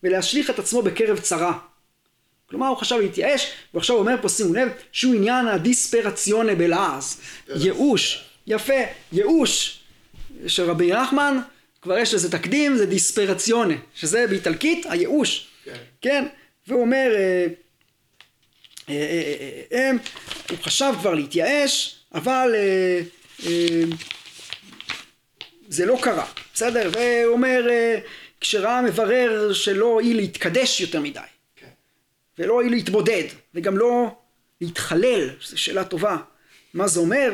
ולהשליך 0.03 0.49
את 0.49 0.59
עצמו 0.59 0.81
בקרב 0.81 1.19
צרה. 1.19 1.57
כלומר, 2.49 2.67
הוא 2.67 2.77
חשב 2.77 2.95
להתייאש, 2.95 3.51
ועכשיו 3.73 3.95
הוא 3.95 4.01
אומר 4.01 4.15
פה, 4.21 4.29
שימו 4.29 4.53
לב, 4.53 4.69
שהוא 4.91 5.15
עניין 5.15 5.47
הדיספרציונה 5.47 6.55
בלעז, 6.55 7.21
ייאוש, 7.55 8.25
יפה, 8.47 8.73
ייאוש 9.13 9.79
של 10.47 10.69
רבי 10.69 10.91
נחמן, 10.91 11.37
כבר 11.81 11.97
יש 11.97 12.13
לזה 12.13 12.31
תקדים, 12.31 12.77
זה 12.77 12.85
דיספרציונה, 12.85 13.73
שזה 13.95 14.27
באיטלקית 14.27 14.85
הייאוש, 14.89 15.47
כן. 15.63 15.73
כן? 16.01 16.25
והוא 16.67 16.81
אומר, 16.81 17.11
אה, 18.89 18.93
אה, 18.95 19.33
אה, 19.71 19.77
אה, 19.79 19.91
הוא 20.49 20.57
חשב 20.63 20.93
כבר 20.99 21.13
להתייאש, 21.13 21.99
אבל 22.13 22.55
זה 25.69 25.85
לא 25.85 25.97
קרה, 26.01 26.25
בסדר? 26.53 26.89
והוא 26.93 27.33
אומר, 27.33 27.67
אה, 27.69 27.99
כשראה 28.41 28.81
מברר 28.81 29.53
שלא 29.53 29.85
הועיל 29.85 30.17
להתקדש 30.17 30.81
יותר 30.81 31.01
מדי, 31.01 31.19
כן. 31.55 31.67
ולא 32.39 32.53
הועיל 32.53 32.71
להתבודד, 32.71 33.23
וגם 33.53 33.77
לא 33.77 34.15
להתחלל, 34.61 35.29
זו 35.43 35.57
שאלה 35.57 35.83
טובה. 35.83 36.17
מה 36.73 36.87
זה 36.87 36.99
אומר? 36.99 37.33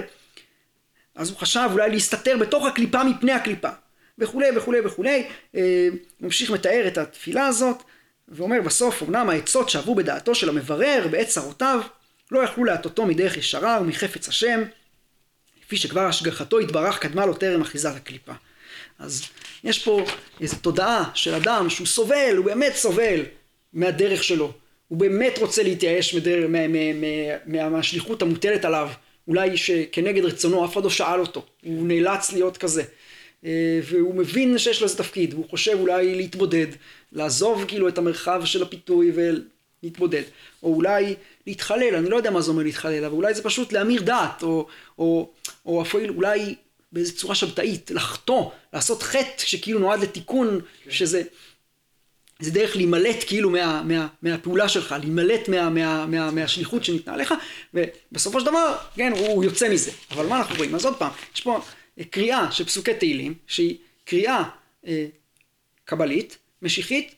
אז 1.15 1.29
הוא 1.29 1.37
חשב 1.37 1.69
אולי 1.71 1.89
להסתתר 1.89 2.37
בתוך 2.37 2.65
הקליפה 2.65 3.03
מפני 3.03 3.31
הקליפה, 3.31 3.69
וכולי 4.17 4.47
וכולי 4.57 4.79
וכולי. 4.79 5.27
אה, 5.55 5.87
ממשיך 6.21 6.51
מתאר 6.51 6.87
את 6.87 6.97
התפילה 6.97 7.47
הזאת, 7.47 7.83
ואומר 8.31 8.61
בסוף, 8.61 9.03
אמנם 9.03 9.29
העצות 9.29 9.69
שעברו 9.69 9.95
בדעתו 9.95 10.35
של 10.35 10.49
המברר 10.49 11.07
בעת 11.11 11.27
צרותיו, 11.27 11.81
לא 12.31 12.39
יכלו 12.39 12.63
להטותו 12.63 13.05
מדרך 13.05 13.37
ישרה 13.37 13.79
ומחפץ 13.81 14.27
השם, 14.27 14.63
כפי 15.61 15.77
שכבר 15.77 16.01
השגחתו 16.01 16.61
יתברך 16.61 16.99
קדמה 16.99 17.25
לו 17.25 17.33
טרם 17.33 17.61
אחיזת 17.61 17.95
הקליפה. 17.95 18.33
אז 18.99 19.23
יש 19.63 19.83
פה 19.83 20.05
איזו 20.41 20.55
תודעה 20.61 21.09
של 21.13 21.33
אדם 21.33 21.69
שהוא 21.69 21.87
סובל, 21.87 22.35
הוא 22.37 22.45
באמת 22.45 22.75
סובל 22.75 23.21
מהדרך 23.73 24.23
שלו. 24.23 24.51
הוא 24.87 24.97
באמת 24.97 25.37
רוצה 25.37 25.63
להתייאש. 25.63 26.15
מהשליחות 27.45 28.21
המוטלת 28.21 28.65
עליו, 28.65 28.89
אולי 29.27 29.57
שכנגד 29.57 30.25
רצונו, 30.25 30.65
אף 30.65 30.73
אחד 30.73 30.83
לא 30.83 30.89
שאל 30.89 31.19
אותו, 31.19 31.45
הוא 31.63 31.87
נאלץ 31.87 32.31
להיות 32.31 32.57
כזה. 32.57 32.83
אה, 33.45 33.79
והוא 33.83 34.15
מבין 34.15 34.57
שיש 34.57 34.81
לו 34.81 34.87
איזה 34.87 34.97
תפקיד, 34.97 35.33
והוא 35.33 35.49
חושב 35.49 35.77
אולי 35.79 36.15
להתבודד, 36.15 36.67
לעזוב 37.11 37.65
כאילו 37.67 37.87
את 37.87 37.97
המרחב 37.97 38.45
של 38.45 38.63
הפיתוי 38.63 39.11
ולהתבודד, 39.15 40.23
או 40.63 40.73
אולי 40.73 41.15
להתחלל, 41.47 41.95
אני 41.95 42.09
לא 42.09 42.15
יודע 42.15 42.31
מה 42.31 42.41
זה 42.41 42.51
אומר 42.51 42.63
להתחלל, 42.63 43.05
אבל 43.05 43.15
אולי 43.15 43.33
זה 43.33 43.43
פשוט 43.43 43.73
להמיר 43.73 44.01
דעת, 44.01 44.43
או, 44.43 44.67
או, 44.99 45.29
או 45.65 45.81
אפילו 45.81 46.13
אולי 46.13 46.55
באיזו 46.91 47.15
צורה 47.15 47.35
שבתאית, 47.35 47.91
לחטוא, 47.91 48.49
לעשות 48.73 49.03
חטא 49.03 49.37
שכאילו 49.37 49.79
נועד 49.79 49.99
לתיקון, 49.99 50.61
כן. 50.83 50.91
שזה 50.91 51.21
זה 52.41 52.51
דרך 52.51 52.75
להימלט 52.75 53.23
כאילו 53.27 53.49
מה, 53.49 53.83
מה, 53.85 54.07
מהפעולה 54.21 54.69
שלך, 54.69 54.95
להימלט 54.99 55.49
מה, 55.49 55.69
מה, 55.69 56.05
מה, 56.05 56.31
מהשליחות 56.31 56.83
שניתנה 56.83 57.17
לך, 57.17 57.33
ובסופו 57.73 58.39
של 58.39 58.45
דבר, 58.45 58.75
כן, 58.95 59.11
הוא 59.17 59.43
יוצא 59.43 59.69
מזה. 59.69 59.91
אבל 60.11 60.25
מה 60.25 60.37
אנחנו 60.37 60.55
רואים? 60.55 60.75
אז 60.75 60.85
עוד 60.85 60.95
פעם, 60.97 61.11
יש 61.35 61.41
פה 61.41 61.61
קריאה 62.09 62.51
של 62.51 62.65
פסוקי 62.65 62.93
תהילים, 62.93 63.33
שהיא 63.47 63.77
קריאה 64.05 64.43
אה, 64.87 65.05
קבלית, 65.85 66.37
משיחית, 66.61 67.15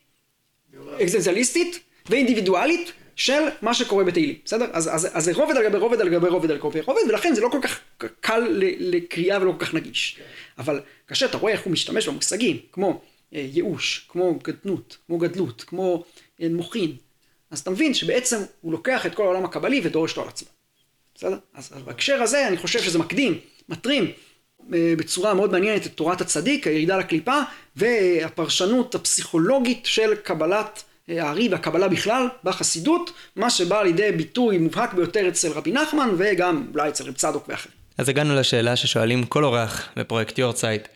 אקזנציאליסטית 1.01 1.79
ואינדיבידואלית 2.09 2.91
של 3.15 3.41
מה 3.61 3.73
שקורה 3.73 4.03
בתהילים, 4.03 4.35
בסדר? 4.45 4.65
אז, 4.73 4.89
אז, 4.93 5.07
אז 5.13 5.23
זה 5.23 5.33
רובד 5.33 5.57
על 5.57 5.63
גבי 5.63 5.77
רובד 5.77 6.01
על 6.01 6.09
גבי 6.09 6.27
רובד 6.27 6.51
על 6.51 6.57
גבי 6.57 6.81
רובד, 6.81 7.01
ולכן 7.09 7.35
זה 7.35 7.41
לא 7.41 7.49
כל 7.51 7.59
כך 7.61 7.79
קל 8.19 8.47
לקריאה 8.79 9.41
ולא 9.41 9.51
כל 9.51 9.65
כך 9.65 9.73
נגיש. 9.73 10.19
אבל 10.57 10.81
כאשר 11.07 11.25
אתה 11.25 11.37
רואה 11.37 11.53
איך 11.53 11.61
הוא 11.61 11.73
משתמש 11.73 12.07
במושגים, 12.07 12.57
כמו 12.71 13.01
אה, 13.33 13.47
ייאוש, 13.53 14.05
כמו 14.09 14.39
גדנות, 14.43 14.97
כמו 15.07 15.17
גדלות, 15.17 15.63
כמו 15.63 16.03
אה, 16.41 16.47
מוחין, 16.49 16.95
אז 17.51 17.59
אתה 17.59 17.71
מבין 17.71 17.93
שבעצם 17.93 18.37
הוא 18.61 18.71
לוקח 18.71 19.05
את 19.05 19.15
כל 19.15 19.23
העולם 19.23 19.45
הקבלי 19.45 19.81
ודורש 19.83 20.11
אותו 20.11 20.21
על 20.21 20.27
עצמו. 20.27 20.49
בסדר? 21.15 21.37
אז 21.53 21.71
בהקשר 21.85 22.21
הזה 22.21 22.47
אני 22.47 22.57
חושב 22.57 22.81
שזה 22.81 22.99
מקדים, 22.99 23.39
מטרים 23.69 24.03
אה, 24.03 24.11
בצורה 24.69 25.33
מאוד 25.33 25.51
מעניינת 25.51 25.85
את 25.85 25.91
תורת 25.91 26.21
הצדיק, 26.21 26.67
הירידה 26.67 26.97
לקליפה, 26.97 27.39
והפרשנות 27.75 28.95
הפסיכולוגית 28.95 29.85
של 29.85 30.15
קבלת 30.15 30.83
הארי 31.07 31.49
והקבלה 31.49 31.87
בכלל 31.87 32.27
בחסידות, 32.43 33.11
מה 33.35 33.49
שבא 33.49 33.83
לידי 33.83 34.11
ביטוי 34.11 34.57
מובהק 34.57 34.93
ביותר 34.93 35.27
אצל 35.27 35.51
רבי 35.51 35.71
נחמן 35.71 36.09
וגם 36.17 36.67
אולי 36.73 36.89
אצל 36.89 37.03
רב 37.07 37.13
צדוק 37.13 37.45
ואחרים. 37.49 37.75
אז 37.97 38.09
הגענו 38.09 38.35
לשאלה 38.35 38.75
ששואלים 38.75 39.23
כל 39.23 39.43
אורח 39.43 39.89
בפרויקט 39.95 40.37
יורצייט. 40.37 40.87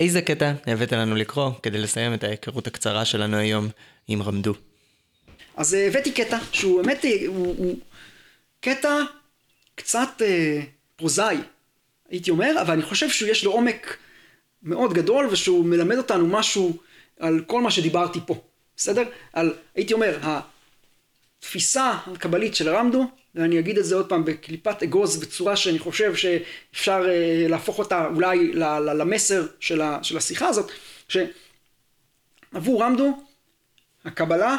איזה 0.00 0.22
קטע 0.22 0.52
הבאת 0.66 0.92
לנו 0.92 1.16
לקרוא 1.16 1.50
כדי 1.62 1.78
לסיים 1.78 2.14
את 2.14 2.24
ההיכרות 2.24 2.66
הקצרה 2.66 3.04
שלנו 3.04 3.36
היום 3.36 3.68
עם 4.08 4.22
רמדו? 4.22 4.54
אז 5.56 5.74
אה, 5.74 5.86
הבאתי 5.86 6.10
קטע 6.10 6.38
שהוא 6.52 6.82
באמת, 6.82 7.04
אה, 7.04 7.10
הוא, 7.26 7.54
הוא 7.58 7.76
קטע 8.60 8.98
קצת 9.74 10.22
אה, 10.22 10.60
פרוזאי, 10.96 11.36
הייתי 12.10 12.30
אומר, 12.30 12.54
אבל 12.60 12.72
אני 12.72 12.82
חושב 12.82 13.10
שיש 13.10 13.44
לו 13.44 13.52
עומק 13.52 13.96
מאוד 14.62 14.92
גדול 14.92 15.26
ושהוא 15.26 15.64
מלמד 15.64 15.96
אותנו 15.96 16.26
משהו 16.26 16.76
על 17.20 17.44
כל 17.46 17.60
מה 17.60 17.70
שדיברתי 17.70 18.20
פה, 18.26 18.40
בסדר? 18.76 19.02
על, 19.32 19.54
הייתי 19.74 19.94
אומר, 19.94 20.18
התפיסה 21.40 21.92
הקבלית 22.06 22.54
של 22.54 22.68
רמדו 22.68 23.06
ואני 23.34 23.58
אגיד 23.58 23.78
את 23.78 23.84
זה 23.84 23.94
עוד 23.94 24.08
פעם 24.08 24.24
בקליפת 24.24 24.82
אגוז 24.82 25.16
בצורה 25.16 25.56
שאני 25.56 25.78
חושב 25.78 26.14
שאפשר 26.16 27.04
אה, 27.08 27.46
להפוך 27.48 27.78
אותה 27.78 28.06
אולי 28.06 28.52
למסר 28.54 29.46
של, 29.60 29.80
השיחה 30.16 30.48
הזאת, 30.48 30.70
שעבור 31.08 32.82
רמדו 32.82 33.18
הקבלה 34.04 34.56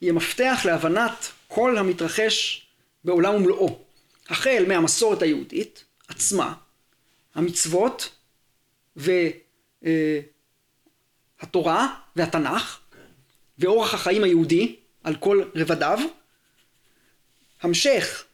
היא 0.00 0.10
המפתח 0.10 0.62
להבנת 0.64 1.28
כל 1.48 1.78
המתרחש 1.78 2.66
בעולם 3.04 3.34
ומלואו, 3.34 3.78
החל 4.28 4.64
מהמסורת 4.68 5.22
היהודית 5.22 5.84
עצמה, 6.08 6.54
המצוות 7.34 8.16
והתורה 8.96 9.26
אה, 11.80 11.86
והתנ"ך 12.16 12.80
ואורח 13.58 13.94
החיים 13.94 14.24
היהודי 14.24 14.76
על 15.04 15.16
כל 15.16 15.42
רבדיו 15.54 15.98
המשך 17.62 18.24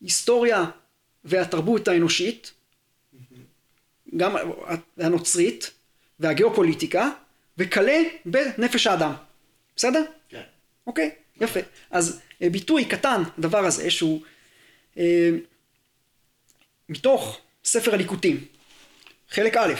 בהיסטוריה 0.00 0.64
והתרבות 1.24 1.88
האנושית, 1.88 2.52
גם 4.16 4.36
הנוצרית 4.96 5.70
והגיאופוליטיקה, 6.20 7.10
וכלה 7.58 7.98
בנפש 8.24 8.86
האדם. 8.86 9.12
בסדר? 9.76 10.04
כן. 10.28 10.42
אוקיי, 10.86 11.10
יפה. 11.40 11.60
אז 11.90 12.20
אה, 12.42 12.50
ביטוי 12.50 12.84
קטן, 12.84 13.22
הדבר 13.38 13.64
הזה, 13.64 13.90
שהוא 13.90 14.22
אה, 14.98 15.30
מתוך 16.88 17.38
ספר 17.64 17.94
הליקוטים, 17.94 18.44
חלק 19.30 19.56
א'. 19.56 19.74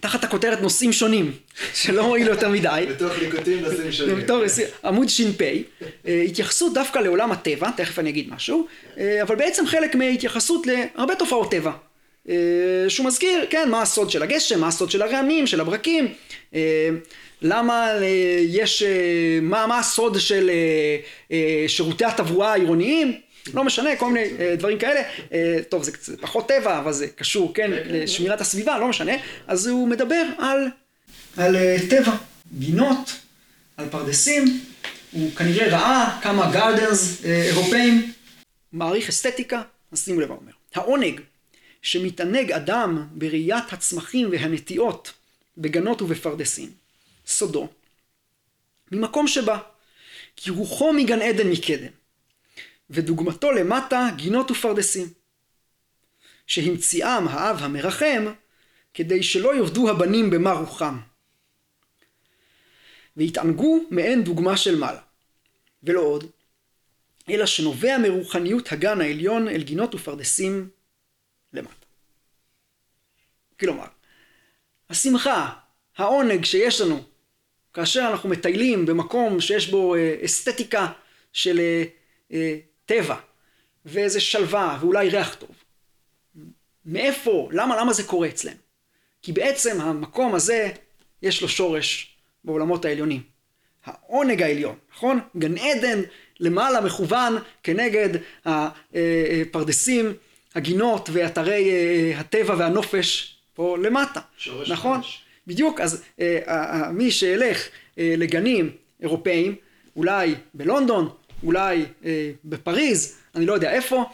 תחת 0.00 0.24
הכותרת 0.24 0.60
נושאים 0.60 0.92
שונים, 0.92 1.32
שלא 1.74 2.02
הועילו 2.02 2.30
יותר 2.30 2.48
מדי. 2.48 2.84
בתוך 2.90 3.18
ליקוטים 3.18 3.60
נושאים 3.60 3.92
שונים. 3.92 4.16
בתור 4.16 4.42
עמוד 4.84 5.08
ש"פ, 5.08 5.42
אה, 6.06 6.22
התייחסות 6.22 6.74
דווקא 6.74 6.98
לעולם 6.98 7.32
הטבע, 7.32 7.70
תכף 7.70 7.98
אני 7.98 8.10
אגיד 8.10 8.34
משהו, 8.34 8.66
אה, 8.98 9.22
אבל 9.22 9.36
בעצם 9.36 9.66
חלק 9.66 9.94
מהתייחסות 9.94 10.66
להרבה 10.66 11.14
תופעות 11.14 11.50
טבע. 11.50 11.72
אה, 12.28 12.34
שהוא 12.88 13.06
מזכיר, 13.06 13.46
כן, 13.50 13.68
מה 13.70 13.82
הסוד 13.82 14.10
של 14.10 14.22
הגשם, 14.22 14.60
מה 14.60 14.68
הסוד 14.68 14.90
של 14.90 15.02
הרעמים, 15.02 15.46
של 15.46 15.60
הברקים, 15.60 16.14
למה 17.42 17.92
יש, 18.48 18.82
מה, 19.42 19.66
מה 19.66 19.78
הסוד 19.78 20.20
של 20.20 20.50
שירותי 21.66 22.04
התברואה 22.04 22.52
העירוניים, 22.52 23.20
לא 23.54 23.64
משנה, 23.64 23.96
כל 23.96 24.12
מיני 24.12 24.28
אה, 24.28 24.58
דברים 24.58 24.78
כאלה. 24.78 25.00
אה, 25.18 25.32
טוב, 25.68 25.82
זה 25.82 25.92
קצת 25.92 26.20
פחות 26.20 26.48
טבע, 26.48 26.78
אבל 26.78 26.92
זה 26.92 27.08
קשור, 27.08 27.54
כן, 27.54 27.70
לשמירת 27.70 28.40
הסביבה, 28.40 28.78
לא 28.78 28.88
משנה. 28.88 29.12
אז 29.46 29.66
הוא 29.66 29.88
מדבר 29.88 30.22
על, 30.38 30.68
על 31.36 31.56
אה, 31.56 31.90
טבע, 31.90 32.16
גינות, 32.58 33.12
על 33.76 33.88
פרדסים. 33.90 34.60
הוא 35.12 35.34
כנראה 35.34 35.68
ראה 35.68 36.18
כמה 36.22 36.52
gardens 36.52 37.24
אירופאים. 37.24 38.12
מעריך 38.72 39.08
אסתטיקה, 39.08 39.62
אז 39.92 40.04
שימו 40.04 40.20
לב 40.20 40.28
מה 40.28 40.34
אומר. 40.34 40.52
העונג 40.74 41.20
שמתענג 41.82 42.52
אדם 42.52 43.06
בראיית 43.10 43.72
הצמחים 43.72 44.28
והנטיעות 44.30 45.12
בגנות 45.58 46.02
ובפרדסים, 46.02 46.70
סודו, 47.26 47.68
ממקום 48.92 49.28
שבא, 49.28 49.58
כי 50.36 50.50
רוחו 50.50 50.92
מגן 50.92 51.22
עדן 51.22 51.48
מקדם. 51.50 51.92
ודוגמתו 52.90 53.52
למטה 53.52 54.08
גינות 54.16 54.50
ופרדסים. 54.50 55.08
שהמציאם 56.46 57.28
האב 57.28 57.62
המרחם 57.62 58.24
כדי 58.94 59.22
שלא 59.22 59.56
יאבדו 59.56 59.90
הבנים 59.90 60.30
במר 60.30 60.58
רוחם. 60.58 60.98
והתענגו 63.16 63.84
מעין 63.90 64.24
דוגמה 64.24 64.56
של 64.56 64.76
מעלה. 64.78 65.00
ולא 65.82 66.00
עוד, 66.00 66.24
אלא 67.30 67.46
שנובע 67.46 67.98
מרוחניות 67.98 68.72
הגן 68.72 69.00
העליון 69.00 69.48
אל 69.48 69.62
גינות 69.62 69.94
ופרדסים 69.94 70.68
למטה. 71.52 71.86
כלומר, 73.60 73.86
השמחה, 74.90 75.52
העונג 75.96 76.44
שיש 76.44 76.80
לנו 76.80 77.04
כאשר 77.74 78.08
אנחנו 78.10 78.28
מטיילים 78.28 78.86
במקום 78.86 79.40
שיש 79.40 79.70
בו 79.70 79.94
אה, 79.94 80.16
אסתטיקה 80.24 80.92
של 81.32 81.58
אה, 81.58 81.84
אה, 82.32 82.58
טבע, 82.86 83.16
ואיזה 83.84 84.20
שלווה, 84.20 84.78
ואולי 84.80 85.08
ריח 85.08 85.34
טוב. 85.34 85.50
מאיפה, 86.84 87.48
למה, 87.52 87.80
למה 87.80 87.92
זה 87.92 88.02
קורה 88.02 88.28
אצלם? 88.28 88.56
כי 89.22 89.32
בעצם 89.32 89.80
המקום 89.80 90.34
הזה, 90.34 90.70
יש 91.22 91.42
לו 91.42 91.48
שורש 91.48 92.16
בעולמות 92.44 92.84
העליונים. 92.84 93.22
העונג 93.84 94.42
העליון, 94.42 94.76
נכון? 94.94 95.20
גן 95.36 95.58
עדן 95.58 96.02
למעלה 96.40 96.80
מכוון 96.80 97.36
כנגד 97.62 98.08
הפרדסים 98.44 100.12
הגינות 100.54 101.10
ואתרי 101.12 101.70
אה, 101.70 102.20
הטבע 102.20 102.54
והנופש 102.58 103.36
פה 103.54 103.76
למטה, 103.78 104.20
שורש 104.36 104.70
נכון? 104.70 104.98
חדש. 104.98 105.22
בדיוק, 105.46 105.80
אז 105.80 106.02
אה, 106.20 106.38
אה, 106.48 106.92
מי 106.92 107.10
שילך 107.10 107.68
לגנים 107.96 108.70
אירופאים, 109.00 109.54
אולי 109.96 110.34
בלונדון, 110.54 111.08
אולי 111.44 111.84
אה, 112.04 112.30
בפריז, 112.44 113.16
אני 113.34 113.46
לא 113.46 113.52
יודע 113.52 113.72
איפה, 113.72 114.04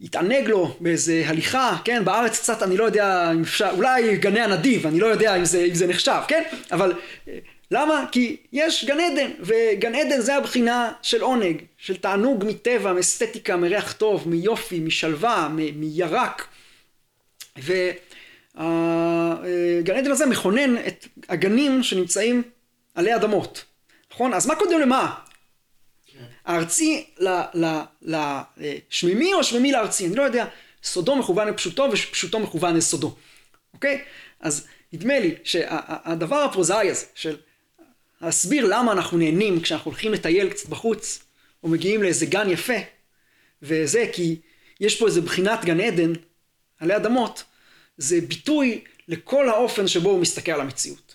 יתענג 0.00 0.48
לו 0.48 0.76
באיזה 0.80 1.22
הליכה, 1.26 1.76
כן, 1.84 2.04
בארץ 2.04 2.38
קצת, 2.38 2.62
אני 2.62 2.76
לא 2.76 2.84
יודע 2.84 3.32
אם 3.32 3.42
אפשר, 3.42 3.70
אולי 3.76 4.16
גני 4.16 4.40
הנדיב, 4.40 4.86
אני 4.86 5.00
לא 5.00 5.06
יודע 5.06 5.36
אם 5.36 5.44
זה, 5.44 5.64
אם 5.64 5.74
זה 5.74 5.86
נחשב, 5.86 6.20
כן, 6.28 6.42
אבל 6.72 6.92
אה, 7.28 7.38
למה? 7.70 8.04
כי 8.12 8.36
יש 8.52 8.84
גן 8.84 9.00
עדן, 9.00 9.30
וגן 9.40 9.94
עדן 9.94 10.20
זה 10.20 10.36
הבחינה 10.36 10.92
של 11.02 11.20
עונג, 11.20 11.62
של 11.78 11.96
תענוג 11.96 12.44
מטבע, 12.44 12.92
מאסתטיקה, 12.92 13.56
מריח 13.56 13.92
טוב, 13.92 14.28
מיופי, 14.28 14.80
משלווה, 14.80 15.48
מ- 15.52 15.80
מירק, 15.80 16.46
והגן 17.56 17.96
עדן 19.96 20.10
הזה 20.10 20.26
מכונן 20.26 20.76
את 20.86 21.06
הגנים 21.28 21.82
שנמצאים 21.82 22.42
עלי 22.94 23.14
אדמות, 23.14 23.64
נכון? 24.12 24.34
אז 24.34 24.46
מה 24.46 24.54
קודם 24.54 24.80
למה? 24.80 25.14
הארצי 26.44 27.06
לשמימי 28.02 29.34
או 29.34 29.40
השמימי 29.40 29.72
לארצי, 29.72 30.06
אני 30.06 30.16
לא 30.16 30.22
יודע, 30.22 30.46
סודו 30.84 31.16
מכוון 31.16 31.48
לפשוטו 31.48 31.88
ופשוטו 31.92 32.38
מכוון 32.38 32.76
לסודו, 32.76 33.14
אוקיי? 33.74 34.04
אז 34.40 34.66
נדמה 34.92 35.18
לי 35.18 35.34
שהדבר 35.44 36.36
הפרוזאי 36.36 36.90
הזה 36.90 37.06
של 37.14 37.36
להסביר 38.20 38.66
למה 38.66 38.92
אנחנו 38.92 39.18
נהנים 39.18 39.60
כשאנחנו 39.60 39.90
הולכים 39.90 40.12
לטייל 40.12 40.50
קצת 40.50 40.68
בחוץ 40.68 41.22
או 41.62 41.68
מגיעים 41.68 42.02
לאיזה 42.02 42.26
גן 42.26 42.50
יפה 42.50 42.78
וזה 43.62 44.04
כי 44.12 44.36
יש 44.80 44.98
פה 44.98 45.06
איזה 45.06 45.20
בחינת 45.20 45.64
גן 45.64 45.80
עדן 45.80 46.12
עלי 46.80 46.96
אדמות 46.96 47.44
זה 47.96 48.20
ביטוי 48.20 48.84
לכל 49.08 49.48
האופן 49.48 49.88
שבו 49.88 50.10
הוא 50.10 50.20
מסתכל 50.20 50.52
על 50.52 50.60
המציאות. 50.60 51.14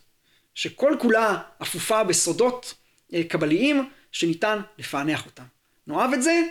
שכל 0.55 0.95
כולה 0.99 1.37
אפופה 1.61 2.03
בסודות 2.03 2.73
אה, 3.13 3.23
קבליים 3.23 3.89
שניתן 4.17 4.59
לפענח 4.77 5.25
אותם. 5.25 5.43
נאהב 5.87 6.13
את 6.13 6.23
זה, 6.23 6.41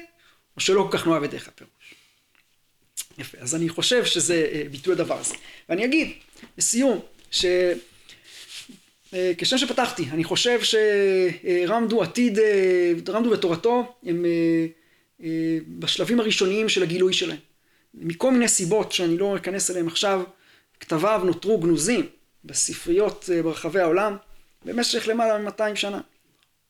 או 0.57 0.61
שלא 0.61 0.89
כל 0.91 0.99
כך 0.99 1.07
נאהב 1.07 1.23
את 1.23 1.31
דרך 1.31 1.49
הפירוש. 1.49 1.95
יפה, 3.19 3.39
אז 3.39 3.55
אני 3.55 3.69
חושב 3.69 4.05
שזה 4.05 4.49
אה, 4.53 4.63
ביטוי 4.71 4.93
הדבר 4.93 5.19
הזה. 5.19 5.35
ואני 5.69 5.85
אגיד, 5.85 6.13
לסיום, 6.59 7.01
ש... 7.31 7.45
אה, 9.15 9.33
כשם 9.39 9.59
שפתחתי, 9.59 10.05
אני 10.11 10.25
חושב 10.25 10.61
שרמדו 10.63 12.03
עתיד, 12.03 12.39
אה, 12.39 12.93
רמדו 13.09 13.31
ותורתו 13.31 13.95
הם 14.03 14.25
בשלבים 15.69 16.21
הראשוניים 16.21 16.69
של 16.69 16.83
הגילוי 16.83 17.13
שלהם. 17.13 17.39
מכל 17.95 18.33
מיני 18.33 18.49
סיבות 18.49 18.93
שאני 18.93 19.19
לא 19.19 19.37
אכנס 19.37 19.71
אליהם 19.71 19.87
עכשיו, 19.87 20.23
כתביו 20.81 21.23
נותרו 21.25 21.61
גנוזים 21.61 22.07
בספריות 22.45 23.29
ברחבי 23.45 23.81
העולם 23.81 24.17
במשך 24.65 25.09
למעלה 25.09 25.39
מ-200 25.39 25.75
שנה. 25.75 26.01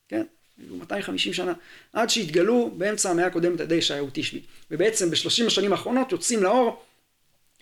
כן? 0.07 0.23
250 0.59 1.33
שנה, 1.33 1.53
עד 1.93 2.09
שהתגלו 2.09 2.71
באמצע 2.77 3.09
המאה 3.09 3.25
הקודמת 3.25 3.59
על 3.59 3.65
ידי 3.65 3.75
ישעיהו 3.75 4.09
תשבי. 4.13 4.41
ובעצם 4.71 5.11
בשלושים 5.11 5.47
השנים 5.47 5.71
האחרונות 5.71 6.11
יוצאים 6.11 6.43
לאור 6.43 6.83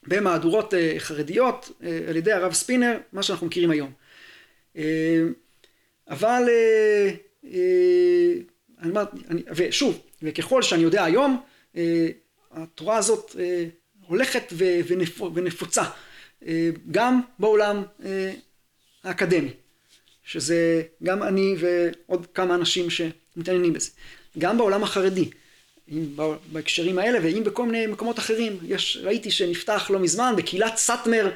במהדורות 0.08 0.74
חרדיות 0.98 1.72
על 2.08 2.16
ידי 2.16 2.32
הרב 2.32 2.54
ספינר, 2.54 2.98
מה 3.14 3.24
שאנחנו 3.24 3.48
מכירים 3.48 3.72
היום. 3.72 3.92
אבל, 6.10 6.44
אני 8.80 8.90
אומר, 8.90 9.04
ושוב, 9.56 10.02
וככל 10.22 10.62
שאני 10.62 10.84
יודע 10.84 11.04
היום, 11.04 11.44
התורה 12.52 12.98
הזאת 12.98 13.36
הולכת 14.08 14.54
ונפוצה, 15.34 15.84
גם 16.92 17.22
בעולם 17.40 17.84
האקדמי. 19.04 19.50
שזה 20.26 20.82
גם 21.04 21.24
אני 21.24 21.56
ועוד 21.60 22.28
כמה 22.34 22.56
אנשים 22.56 22.88
שמתעניינים 22.90 23.74
בזה. 23.74 23.90
גם 24.38 24.58
בעולם 24.58 24.84
החרדי, 24.84 25.30
בהקשרים 26.52 27.00
האלה, 27.00 27.20
ואם 27.24 27.44
בכל 27.44 27.66
מיני 27.66 27.88
מקומות 27.88 28.20
אחרים. 28.20 28.58
יש, 28.68 28.98
ראיתי 29.04 29.32
שנפתח 29.32 29.88
לא 29.94 30.00
מזמן 30.00 30.34
בקהילת 30.38 30.78
סאטמר 30.78 31.32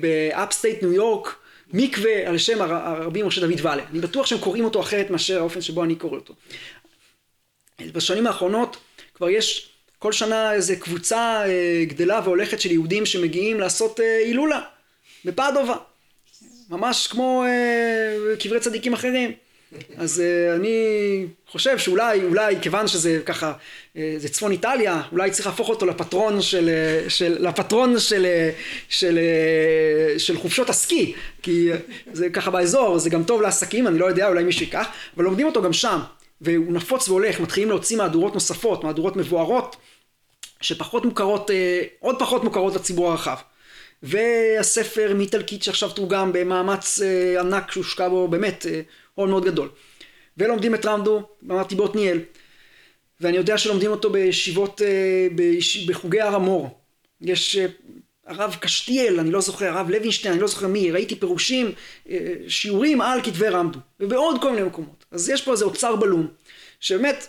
ב 0.00 0.10
upstate 0.10 0.82
ניו 0.82 0.92
יורק, 0.92 1.36
מקווה 1.72 2.28
על 2.28 2.38
שם 2.38 2.62
הרבי 2.62 3.22
משה 3.22 3.40
דוד 3.40 3.60
ואלה. 3.62 3.82
אני 3.90 4.00
בטוח 4.00 4.26
שהם 4.26 4.38
קוראים 4.38 4.64
אותו 4.64 4.80
אחרת 4.80 5.10
מאשר 5.10 5.38
האופן 5.38 5.60
שבו 5.60 5.84
אני 5.84 5.94
קורא 5.94 6.14
אותו. 6.14 6.34
בשנים 7.92 8.26
האחרונות 8.26 8.76
כבר 9.14 9.28
יש 9.28 9.70
כל 9.98 10.12
שנה 10.12 10.52
איזה 10.52 10.76
קבוצה 10.76 11.42
גדלה 11.86 12.20
והולכת 12.24 12.60
של 12.60 12.70
יהודים 12.70 13.06
שמגיעים 13.06 13.60
לעשות 13.60 14.00
הילולה 14.24 14.60
בפדובה. 15.24 15.76
ממש 16.70 17.06
כמו 17.06 17.44
אה, 17.46 18.36
קברי 18.36 18.60
צדיקים 18.60 18.92
אחרים. 18.92 19.32
אז 19.96 20.20
אה, 20.20 20.54
אני 20.54 21.26
חושב 21.50 21.78
שאולי, 21.78 22.24
אולי 22.24 22.56
כיוון 22.62 22.88
שזה 22.88 23.20
ככה, 23.26 23.52
אה, 23.96 24.14
זה 24.18 24.28
צפון 24.28 24.52
איטליה, 24.52 25.02
אולי 25.12 25.30
צריך 25.30 25.46
להפוך 25.46 25.68
אותו 25.68 25.86
לפטרון 25.86 26.42
של, 26.42 26.68
אה, 26.68 27.10
של, 27.10 27.36
לפטרון 27.48 27.98
של, 27.98 28.26
אה, 28.26 28.50
של, 28.88 29.18
אה, 29.18 30.18
של 30.18 30.36
חופשות 30.38 30.70
הסקי, 30.70 31.14
כי 31.42 31.68
זה 32.12 32.30
ככה 32.30 32.50
באזור, 32.50 32.98
זה 32.98 33.10
גם 33.10 33.24
טוב 33.24 33.42
לעסקים, 33.42 33.86
אני 33.86 33.98
לא 33.98 34.06
יודע, 34.06 34.28
אולי 34.28 34.44
מישהו 34.44 34.64
ייקח, 34.64 34.86
אבל 35.16 35.24
לומדים 35.24 35.46
אותו 35.46 35.62
גם 35.62 35.72
שם, 35.72 36.00
והוא 36.40 36.72
נפוץ 36.72 37.08
והולך, 37.08 37.40
מתחילים 37.40 37.68
להוציא 37.68 37.96
מהדורות 37.96 38.34
נוספות, 38.34 38.84
מהדורות 38.84 39.16
מבוארות, 39.16 39.76
שפחות 40.60 41.04
מוכרות, 41.04 41.50
אה, 41.50 41.82
עוד 42.00 42.18
פחות 42.18 42.44
מוכרות 42.44 42.74
לציבור 42.74 43.10
הרחב. 43.10 43.36
והספר 44.06 45.14
מאיטלקית 45.14 45.62
שעכשיו 45.62 45.90
תורגם 45.90 46.32
במאמץ 46.32 47.00
אה, 47.02 47.40
ענק 47.40 47.72
שהושקע 47.72 48.08
בו 48.08 48.28
באמת 48.28 48.66
אה, 48.66 48.80
הון 49.14 49.30
מאוד 49.30 49.44
גדול. 49.44 49.68
ולומדים 50.38 50.74
את 50.74 50.86
רמדו, 50.86 51.22
אמרתי 51.44 51.74
בעתניאל, 51.74 52.20
ואני 53.20 53.36
יודע 53.36 53.58
שלומדים 53.58 53.90
אותו 53.90 54.10
בישיבות, 54.10 54.82
אה, 54.82 55.26
ביש, 55.34 55.86
בחוגי 55.86 56.20
הר 56.20 56.34
המור. 56.34 56.80
יש 57.20 57.56
אה, 57.56 57.66
הרב 58.26 58.56
קשתיאל, 58.60 59.20
אני 59.20 59.30
לא 59.30 59.40
זוכר, 59.40 59.66
הרב 59.66 59.90
לוינשטיין, 59.90 60.32
אני 60.32 60.42
לא 60.42 60.48
זוכר 60.48 60.66
מי, 60.66 60.90
ראיתי 60.90 61.16
פירושים, 61.16 61.72
אה, 62.08 62.34
שיעורים 62.48 63.00
על 63.00 63.22
כתבי 63.22 63.48
רמדו, 63.48 63.78
ובעוד 64.00 64.42
כל 64.42 64.50
מיני 64.50 64.62
מקומות. 64.62 65.04
אז 65.10 65.28
יש 65.28 65.42
פה 65.42 65.52
איזה 65.52 65.64
אוצר 65.64 65.96
בלום, 65.96 66.26
שבאמת 66.80 67.26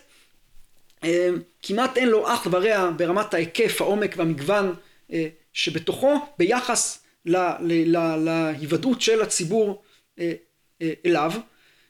אה, 1.04 1.30
כמעט 1.64 1.98
אין 1.98 2.10
לו 2.10 2.28
אח 2.34 2.48
ורע 2.52 2.92
ברמת 2.98 3.34
ההיקף, 3.34 3.82
העומק 3.82 4.14
והמגוון 4.18 4.74
אה, 5.14 5.28
שבתוכו 5.58 6.20
ביחס 6.40 7.04
להיוודעות 7.26 9.02
של 9.02 9.22
הציבור 9.22 9.84
אליו, 11.06 11.32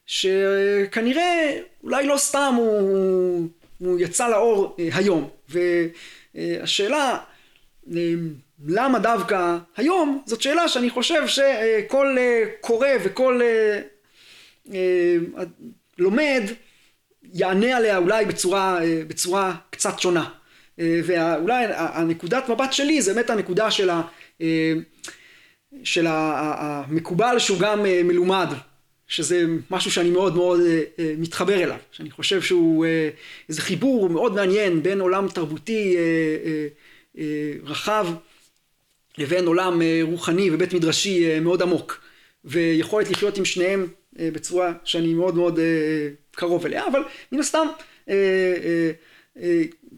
שכנראה 0.06 1.60
אולי 1.84 2.08
לא 2.08 2.18
סתם 2.18 2.54
הוא, 2.58 3.48
הוא 3.78 4.00
יצא 4.00 4.28
לאור 4.28 4.76
היום. 4.94 5.30
והשאלה 5.50 7.18
למה 8.68 9.00
דווקא 9.00 9.58
היום, 9.78 10.24
זאת 10.26 10.42
שאלה 10.42 10.68
שאני 10.68 10.90
חושב 10.90 11.28
שכל 11.28 12.18
קורא 12.62 12.90
וכל 13.04 13.42
לומד 15.98 16.44
יענה 17.34 17.78
עליה 17.78 17.98
אולי 17.98 18.26
בצורה, 18.26 18.80
בצורה 19.08 19.56
קצת 19.70 20.00
שונה. 20.00 20.30
ואולי 20.78 21.66
הנקודת 21.78 22.50
מבט 22.50 22.74
שלי 22.74 23.02
זה 23.02 23.14
באמת 23.14 23.30
הנקודה 23.30 23.72
של, 23.72 23.90
ה, 23.90 24.02
של 25.84 26.06
המקובל 26.10 27.40
שהוא 27.40 27.60
גם 27.60 27.84
מלומד, 27.84 28.48
שזה 29.08 29.46
משהו 29.72 29.92
שאני 29.92 30.10
מאוד 30.10 30.36
מאוד 30.36 30.60
מתחבר 31.18 31.64
אליו, 31.64 31.78
שאני 31.92 32.12
חושב 32.12 32.42
שהוא 32.42 32.86
איזה 33.50 33.62
חיבור 33.62 34.10
מאוד 34.10 34.36
מעניין 34.36 34.84
בין 34.84 35.02
עולם 35.02 35.28
תרבותי 35.28 35.98
רחב 37.64 38.08
לבין 39.18 39.46
עולם 39.46 39.82
רוחני 40.02 40.52
ובית 40.52 40.74
מדרשי 40.74 41.40
מאוד 41.40 41.62
עמוק, 41.62 42.02
ויכולת 42.46 43.10
לחיות 43.10 43.38
עם 43.38 43.46
שניהם 43.46 43.88
בצורה 44.14 44.74
שאני 44.84 45.14
מאוד 45.14 45.36
מאוד 45.36 45.60
קרוב 46.32 46.66
אליה, 46.66 46.88
אבל 46.88 47.00
מן 47.32 47.40
הסתם 47.40 47.68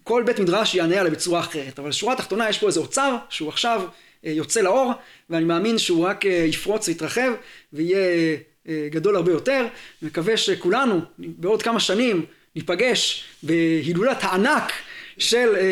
כל 0.09 0.23
בית 0.25 0.39
מדרש 0.39 0.75
יענה 0.75 0.99
עליה 0.99 1.11
בצורה 1.11 1.39
אחרת, 1.39 1.79
אבל 1.79 1.89
בשורה 1.89 2.13
התחתונה 2.13 2.49
יש 2.49 2.57
פה 2.57 2.67
איזה 2.67 2.79
אוצר 2.79 3.15
שהוא 3.29 3.49
עכשיו 3.49 3.81
יוצא 4.23 4.61
לאור 4.61 4.91
ואני 5.29 5.45
מאמין 5.45 5.77
שהוא 5.77 6.05
רק 6.05 6.25
יפרוץ 6.25 6.87
ויתרחב 6.87 7.31
ויהיה 7.73 8.37
גדול 8.67 9.15
הרבה 9.15 9.31
יותר, 9.31 9.65
מקווה 10.01 10.37
שכולנו 10.37 11.01
בעוד 11.17 11.61
כמה 11.61 11.79
שנים 11.79 12.25
ניפגש 12.55 13.23
בהילולת 13.43 14.17
הענק 14.21 14.71
של 15.19 15.55
אה, 15.55 15.61
אה, 15.61 15.65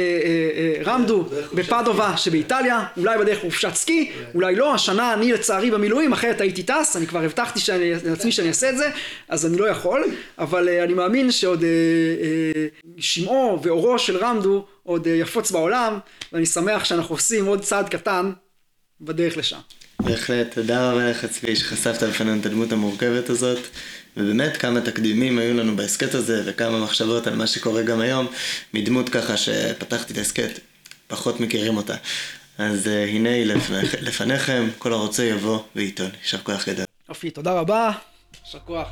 אה, 0.56 0.94
רמדו 0.94 1.26
בפדובה 1.53 2.18
שבאיטליה, 2.18 2.86
אולי 2.98 3.18
בדרך 3.18 3.40
חופשת 3.41 3.74
סקי, 3.74 4.11
אולי 4.36 4.56
לא, 4.56 4.74
השנה 4.74 5.14
אני 5.14 5.34
לצערי 5.34 5.72
במילואים, 5.72 6.14
אחרת 6.14 6.41
הייתי 6.41 6.64
טס, 6.64 6.95
אני 6.95 7.07
כבר 7.07 7.22
הבטחתי 7.24 7.60
שאני- 7.60 7.91
לעצמי 8.06 8.32
שאני 8.32 8.48
אעשה 8.48 8.69
את 8.69 8.78
זה, 8.78 8.90
אז 9.30 9.45
אני 9.45 9.57
לא 9.57 9.65
יכול, 9.69 10.03
אבל 10.40 10.69
אה, 10.69 10.84
אני 10.84 10.94
מאמין 10.94 11.32
שעוד 11.32 11.64
אה, 11.64 11.69
אה, 11.69 12.68
שמעו 12.98 13.60
ואורו 13.64 13.99
של 13.99 14.18
רמדו 14.18 14.65
עוד 14.84 15.07
אה, 15.07 15.14
יפוץ 15.14 15.52
בעולם, 15.52 15.99
ואני 16.34 16.45
שמח 16.45 16.86
שאנחנו 16.86 17.15
עושים 17.15 17.45
עוד 17.45 17.61
צעד 17.61 17.90
קטן 17.90 18.32
בדרך 19.02 19.38
לשם. 19.38 19.57
בהחלט, 19.99 20.53
תודה 20.53 20.91
רבה 20.91 21.10
לך 21.10 21.26
צבי 21.26 21.56
שחשפת 21.56 22.03
בפנינו 22.03 22.40
את 22.41 22.45
הדמות 22.45 22.72
המורכבת 22.72 23.30
הזאת 23.30 23.60
ובאמת 24.18 24.57
כמה 24.57 24.81
תקדימים 24.81 25.39
היו 25.39 25.53
לנו 25.53 25.76
בהסכת 25.76 26.14
הזה 26.14 26.41
וכמה 26.45 26.80
מחשבות 26.80 27.27
על 27.27 27.35
מה 27.35 27.48
שקורה 27.48 27.81
גם 27.81 27.99
היום 27.99 28.27
מדמות 28.73 29.10
ככה 29.10 29.38
שפתחתי 29.38 30.14
את 30.14 30.18
ההסכת, 30.18 30.60
פחות 31.07 31.39
מכירים 31.39 31.77
אותה. 31.77 31.95
אז 32.57 32.88
uh, 32.88 33.10
הנה 33.10 33.30
היא 33.30 33.45
לפניכ, 33.45 33.95
לפניכם, 34.02 34.68
כל 34.77 34.94
הרוצה 34.94 35.23
יבוא 35.23 35.60
וייטול, 35.76 36.10
יישר 36.22 36.38
כוח 36.38 36.69
גדול. 36.69 36.85
יופי, 37.10 37.30
תודה 37.30 37.53
רבה, 37.53 37.91
יישר 38.45 38.60
כוח. 38.60 38.88